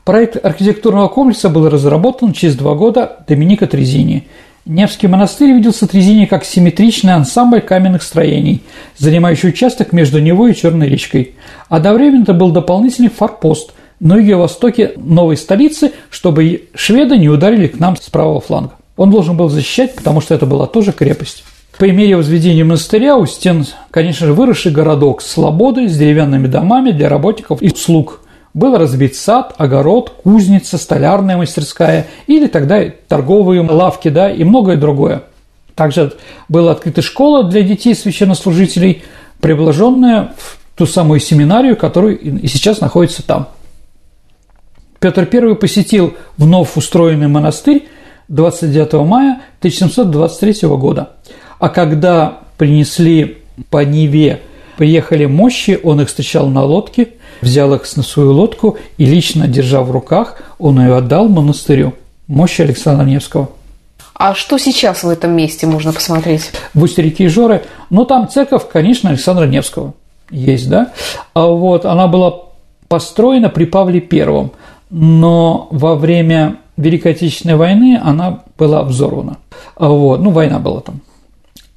Проект 0.05 0.43
архитектурного 0.43 1.07
комплекса 1.09 1.49
был 1.49 1.69
разработан 1.69 2.31
через 2.31 2.55
два 2.55 2.73
года 2.73 3.23
Доминика 3.27 3.67
Трезини. 3.67 4.27
Невский 4.65 5.07
монастырь 5.07 5.51
виделся 5.51 5.87
Трезини 5.87 6.25
как 6.25 6.45
симметричный 6.45 7.13
ансамбль 7.13 7.61
каменных 7.61 8.01
строений, 8.01 8.63
занимающий 8.97 9.49
участок 9.49 9.93
между 9.93 10.19
него 10.19 10.47
и 10.47 10.55
Черной 10.55 10.87
речкой. 10.87 11.35
Одновременно 11.69 12.23
это 12.23 12.33
был 12.33 12.51
дополнительный 12.51 13.09
форпост 13.09 13.73
на 13.99 14.17
юго-востоке 14.17 14.93
новой 14.97 15.37
столицы, 15.37 15.91
чтобы 16.09 16.69
шведы 16.73 17.17
не 17.17 17.29
ударили 17.29 17.67
к 17.67 17.79
нам 17.79 17.95
с 17.95 18.09
правого 18.09 18.39
фланга. 18.39 18.73
Он 18.95 19.11
должен 19.11 19.37
был 19.37 19.49
защищать, 19.49 19.95
потому 19.95 20.21
что 20.21 20.35
это 20.35 20.45
была 20.45 20.67
тоже 20.67 20.91
крепость. 20.91 21.43
По 21.77 21.85
мере 21.85 22.17
возведения 22.17 22.65
монастыря 22.65 23.15
у 23.15 23.25
стен, 23.25 23.65
конечно 23.91 24.27
же, 24.27 24.33
выросший 24.33 24.73
городок 24.73 25.21
с 25.21 25.31
слободой, 25.31 25.87
с 25.87 25.97
деревянными 25.97 26.47
домами 26.47 26.91
для 26.91 27.07
работников 27.07 27.61
и 27.61 27.69
слуг. 27.69 28.21
Был 28.53 28.75
разбит 28.77 29.15
сад, 29.15 29.53
огород, 29.57 30.09
кузница, 30.23 30.77
столярная 30.77 31.37
мастерская 31.37 32.07
или 32.27 32.47
тогда 32.47 32.83
торговые 33.07 33.61
лавки, 33.61 34.09
да, 34.09 34.29
и 34.29 34.43
многое 34.43 34.75
другое. 34.75 35.23
Также 35.75 36.11
была 36.49 36.73
открыта 36.73 37.01
школа 37.01 37.45
для 37.45 37.61
детей 37.61 37.95
священнослужителей, 37.95 39.03
приближенная 39.39 40.33
в 40.37 40.57
ту 40.75 40.85
самую 40.85 41.21
семинарию, 41.21 41.77
которая 41.77 42.15
и 42.15 42.47
сейчас 42.47 42.81
находится 42.81 43.25
там. 43.25 43.47
Петр 44.99 45.27
I 45.31 45.55
посетил 45.55 46.13
вновь 46.37 46.75
устроенный 46.75 47.27
монастырь 47.27 47.87
29 48.27 48.93
мая 49.05 49.41
1723 49.59 50.67
года. 50.69 51.11
А 51.57 51.69
когда 51.69 52.39
принесли 52.57 53.39
по 53.69 53.83
Неве, 53.83 54.41
приехали 54.77 55.25
мощи, 55.25 55.79
он 55.81 56.01
их 56.01 56.09
встречал 56.09 56.47
на 56.47 56.63
лодке, 56.63 57.09
взял 57.41 57.73
их 57.73 57.83
на 57.95 58.03
свою 58.03 58.33
лодку 58.33 58.77
и 58.97 59.05
лично, 59.05 59.47
держа 59.47 59.81
в 59.81 59.91
руках, 59.91 60.41
он 60.57 60.79
ее 60.79 60.95
отдал 60.95 61.27
монастырю. 61.29 61.93
Мощи 62.27 62.61
Александра 62.61 63.05
Невского. 63.05 63.49
А 64.13 64.35
что 64.35 64.57
сейчас 64.57 65.03
в 65.03 65.09
этом 65.09 65.31
месте 65.31 65.65
можно 65.65 65.93
посмотреть? 65.93 66.51
В 66.73 66.83
устье 66.83 67.03
реки 67.03 67.27
Жоры. 67.27 67.63
Ну, 67.89 68.05
там 68.05 68.29
церковь, 68.29 68.63
конечно, 68.71 69.09
Александра 69.09 69.45
Невского 69.45 69.93
есть, 70.29 70.69
да. 70.69 70.91
А 71.33 71.47
вот 71.47 71.85
она 71.85 72.07
была 72.07 72.41
построена 72.89 73.49
при 73.49 73.65
Павле 73.65 74.01
Первом, 74.01 74.51
но 74.89 75.67
во 75.71 75.95
время 75.95 76.57
Великой 76.77 77.13
Отечественной 77.13 77.55
войны 77.55 77.99
она 78.01 78.41
была 78.57 78.83
взорвана. 78.83 79.37
А 79.75 79.89
вот, 79.89 80.21
ну, 80.21 80.31
война 80.31 80.59
была 80.59 80.81
там 80.81 81.01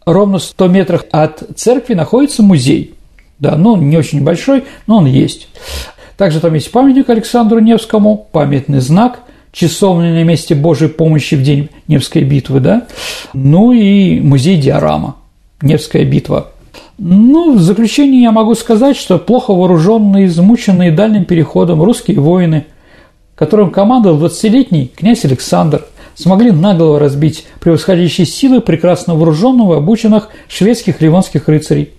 ровно 0.05 0.39
100 0.39 0.69
метрах 0.69 1.05
от 1.11 1.43
церкви 1.57 1.95
находится 1.95 2.43
музей. 2.43 2.95
Да, 3.39 3.57
ну, 3.57 3.77
не 3.77 3.97
очень 3.97 4.23
большой, 4.23 4.65
но 4.87 4.99
он 4.99 5.07
есть. 5.07 5.49
Также 6.17 6.41
там 6.41 6.55
есть 6.55 6.71
памятник 6.71 7.11
Александру 7.11 7.59
Невскому, 7.59 8.29
памятный 8.31 8.81
знак, 8.81 9.21
часовня 9.51 10.13
на 10.13 10.23
месте 10.23 10.55
Божьей 10.55 10.89
помощи 10.89 11.35
в 11.35 11.43
день 11.43 11.69
Невской 11.89 12.23
битвы, 12.23 12.61
да, 12.61 12.87
ну 13.33 13.73
и 13.73 14.21
музей 14.21 14.57
диорама, 14.57 15.17
Невская 15.61 16.05
битва. 16.05 16.53
Ну, 16.99 17.57
в 17.57 17.61
заключение 17.61 18.23
я 18.23 18.31
могу 18.31 18.55
сказать, 18.55 18.97
что 18.97 19.19
плохо 19.19 19.53
вооруженные, 19.53 20.27
измученные 20.27 20.93
дальним 20.93 21.25
переходом 21.25 21.83
русские 21.83 22.21
воины, 22.21 22.67
которым 23.43 23.73
командовал 23.73 24.25
20-летний 24.25 24.93
князь 24.95 25.25
Александр, 25.25 25.85
смогли 26.15 26.53
наголо 26.53 27.01
разбить 27.01 27.45
превосходящие 27.59 28.25
силы 28.25 28.61
прекрасно 28.61 29.17
вооруженного, 29.17 29.79
обученных 29.79 30.29
шведских 30.47 31.01
ливонских 31.01 31.49
рыцарей. 31.49 31.91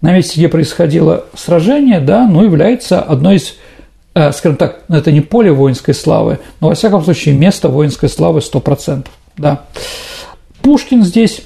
На 0.00 0.14
месте, 0.14 0.40
где 0.40 0.48
происходило 0.48 1.26
сражение, 1.34 2.00
да, 2.00 2.26
ну, 2.26 2.42
является 2.42 3.02
одной 3.02 3.36
из, 3.36 3.56
э, 4.14 4.32
скажем 4.32 4.56
так, 4.56 4.84
ну, 4.88 4.96
это 4.96 5.12
не 5.12 5.20
поле 5.20 5.52
воинской 5.52 5.92
славы, 5.92 6.38
но, 6.62 6.68
во 6.68 6.74
всяком 6.74 7.04
случае, 7.04 7.34
место 7.34 7.68
воинской 7.68 8.08
славы 8.08 8.40
100%. 8.40 9.04
Да. 9.36 9.66
Пушкин 10.62 11.04
здесь 11.04 11.42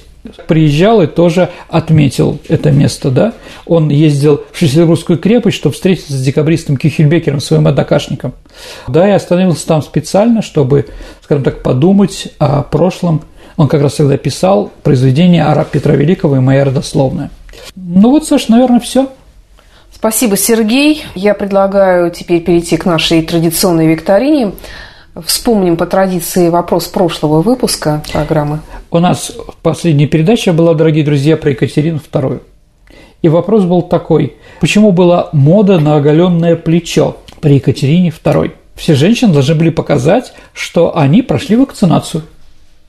приезжал 0.47 1.01
и 1.01 1.07
тоже 1.07 1.49
отметил 1.69 2.39
это 2.47 2.71
место, 2.71 3.09
да. 3.09 3.33
Он 3.65 3.89
ездил 3.89 4.43
в 4.51 4.57
Шлиссельбургскую 4.57 5.19
крепость, 5.19 5.57
чтобы 5.57 5.75
встретиться 5.75 6.13
с 6.13 6.21
декабристом 6.21 6.77
Кюхельбекером, 6.77 7.39
своим 7.39 7.67
однокашником. 7.67 8.33
Да, 8.87 9.07
и 9.07 9.11
остановился 9.11 9.67
там 9.67 9.81
специально, 9.81 10.41
чтобы, 10.41 10.87
скажем 11.23 11.43
так, 11.43 11.63
подумать 11.63 12.29
о 12.39 12.63
прошлом. 12.63 13.21
Он 13.57 13.67
как 13.67 13.81
раз 13.81 13.95
тогда 13.95 14.17
писал 14.17 14.71
произведение 14.83 15.43
«Араб 15.45 15.69
Петра 15.69 15.95
Великого» 15.95 16.37
и 16.37 16.39
«Моя 16.39 16.65
родословная». 16.65 17.31
Ну 17.75 18.11
вот, 18.11 18.25
Саш, 18.25 18.49
наверное, 18.49 18.79
все. 18.79 19.09
Спасибо, 19.93 20.37
Сергей. 20.37 21.03
Я 21.15 21.33
предлагаю 21.33 22.11
теперь 22.11 22.41
перейти 22.41 22.77
к 22.77 22.85
нашей 22.85 23.21
традиционной 23.21 23.87
викторине. 23.87 24.51
Вспомним 25.23 25.77
по 25.77 25.85
традиции 25.85 26.49
вопрос 26.49 26.87
прошлого 26.87 27.41
выпуска 27.41 28.03
программы. 28.11 28.59
У 28.91 28.99
нас 28.99 29.31
последняя 29.61 30.07
передача 30.07 30.51
была, 30.51 30.73
дорогие 30.73 31.05
друзья, 31.05 31.37
про 31.37 31.51
Екатерину 31.51 32.01
II. 32.11 32.41
И 33.21 33.29
вопрос 33.29 33.63
был 33.63 33.81
такой, 33.81 34.35
почему 34.59 34.91
была 34.91 35.29
мода 35.31 35.79
на 35.79 35.95
оголенное 35.95 36.57
плечо 36.57 37.15
при 37.39 37.55
Екатерине 37.55 38.09
II? 38.09 38.51
Все 38.75 38.93
женщины 38.93 39.31
должны 39.31 39.55
были 39.55 39.69
показать, 39.69 40.33
что 40.53 40.97
они 40.97 41.21
прошли 41.21 41.55
вакцинацию. 41.55 42.23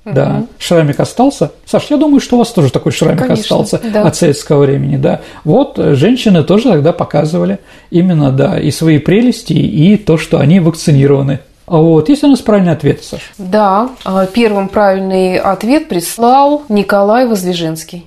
Угу. 0.04 0.14
Да, 0.14 0.46
шрамик 0.58 0.98
остался. 0.98 1.52
Саш, 1.64 1.84
я 1.90 1.96
думаю, 1.96 2.20
что 2.20 2.34
у 2.34 2.38
вас 2.40 2.50
тоже 2.50 2.72
такой 2.72 2.90
шрамик 2.90 3.20
Конечно, 3.20 3.40
остался 3.40 3.80
да. 3.92 4.02
от 4.02 4.16
советского 4.16 4.64
времени, 4.64 4.96
да. 4.96 5.20
Вот 5.44 5.78
женщины 5.78 6.42
тоже 6.42 6.64
тогда 6.64 6.92
показывали 6.92 7.60
именно, 7.90 8.32
да, 8.32 8.58
и 8.58 8.72
свои 8.72 8.98
прелести, 8.98 9.52
и 9.52 9.96
то, 9.96 10.18
что 10.18 10.38
они 10.38 10.58
вакцинированы. 10.58 11.38
А 11.66 11.78
вот, 11.78 12.08
есть 12.08 12.22
у 12.22 12.28
нас 12.28 12.40
правильный 12.40 12.72
ответ, 12.72 13.02
Саша? 13.02 13.24
Да, 13.38 13.90
а, 14.04 14.26
первым 14.26 14.68
правильный 14.68 15.36
ответ 15.36 15.88
прислал 15.88 16.62
Николай 16.68 17.26
Воздвиженский. 17.26 18.06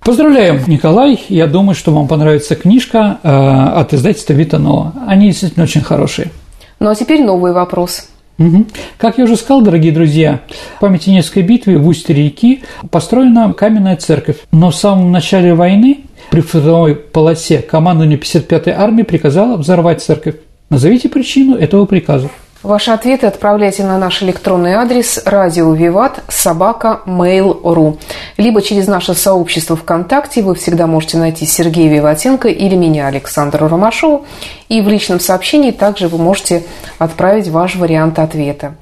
Поздравляем, 0.00 0.60
Николай. 0.66 1.22
Я 1.28 1.46
думаю, 1.46 1.74
что 1.74 1.92
вам 1.92 2.08
понравится 2.08 2.56
книжка 2.56 3.18
э, 3.22 3.28
от 3.28 3.94
издательства 3.94 4.32
Витанова. 4.32 4.92
Они 5.06 5.28
действительно 5.28 5.62
очень 5.62 5.80
хорошие. 5.80 6.32
Ну 6.80 6.90
а 6.90 6.94
теперь 6.96 7.22
новый 7.22 7.52
вопрос. 7.52 8.08
Угу. 8.38 8.66
Как 8.98 9.18
я 9.18 9.24
уже 9.24 9.36
сказал, 9.36 9.62
дорогие 9.62 9.92
друзья, 9.92 10.40
в 10.76 10.80
памяти 10.80 11.10
Невской 11.10 11.44
битвы 11.44 11.78
в 11.78 11.86
устье 11.86 12.14
реки 12.14 12.64
построена 12.90 13.52
каменная 13.52 13.96
церковь. 13.96 14.38
Но 14.50 14.70
в 14.70 14.74
самом 14.74 15.12
начале 15.12 15.54
войны 15.54 16.00
при 16.30 16.40
фронтовой 16.40 16.96
полосе 16.96 17.58
командование 17.58 18.18
55-й 18.18 18.72
армии 18.72 19.04
приказало 19.04 19.56
взорвать 19.56 20.02
церковь. 20.02 20.34
Назовите 20.68 21.08
причину 21.08 21.56
этого 21.56 21.86
приказа. 21.86 22.28
Ваши 22.62 22.92
ответы 22.92 23.26
отправляйте 23.26 23.82
на 23.82 23.98
наш 23.98 24.22
электронный 24.22 24.74
адрес 24.74 25.20
радио 25.24 25.72
Виват 25.74 26.22
собака 26.28 27.00
mail.ru 27.06 27.98
либо 28.36 28.62
через 28.62 28.86
наше 28.86 29.14
сообщество 29.14 29.76
ВКонтакте 29.76 30.42
вы 30.42 30.54
всегда 30.54 30.86
можете 30.86 31.18
найти 31.18 31.44
Сергея 31.44 31.92
Виватенко 31.92 32.48
или 32.48 32.76
меня, 32.76 33.08
Александра 33.08 33.68
Ромашова, 33.68 34.22
и 34.68 34.80
в 34.80 34.88
личном 34.88 35.18
сообщении 35.18 35.72
также 35.72 36.06
вы 36.06 36.18
можете 36.18 36.62
отправить 36.98 37.48
ваш 37.48 37.74
вариант 37.76 38.18
ответа. 38.18 38.76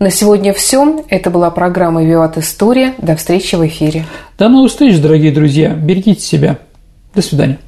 На 0.00 0.10
сегодня 0.10 0.52
все. 0.52 1.04
Это 1.08 1.30
была 1.30 1.50
программа 1.50 2.02
«Виват 2.02 2.36
История». 2.38 2.94
До 2.98 3.14
встречи 3.14 3.54
в 3.54 3.66
эфире. 3.66 4.06
До 4.38 4.48
новых 4.48 4.70
встреч, 4.70 4.98
дорогие 4.98 5.30
друзья. 5.30 5.70
Берегите 5.70 6.20
себя. 6.20 6.58
До 7.14 7.22
свидания. 7.22 7.58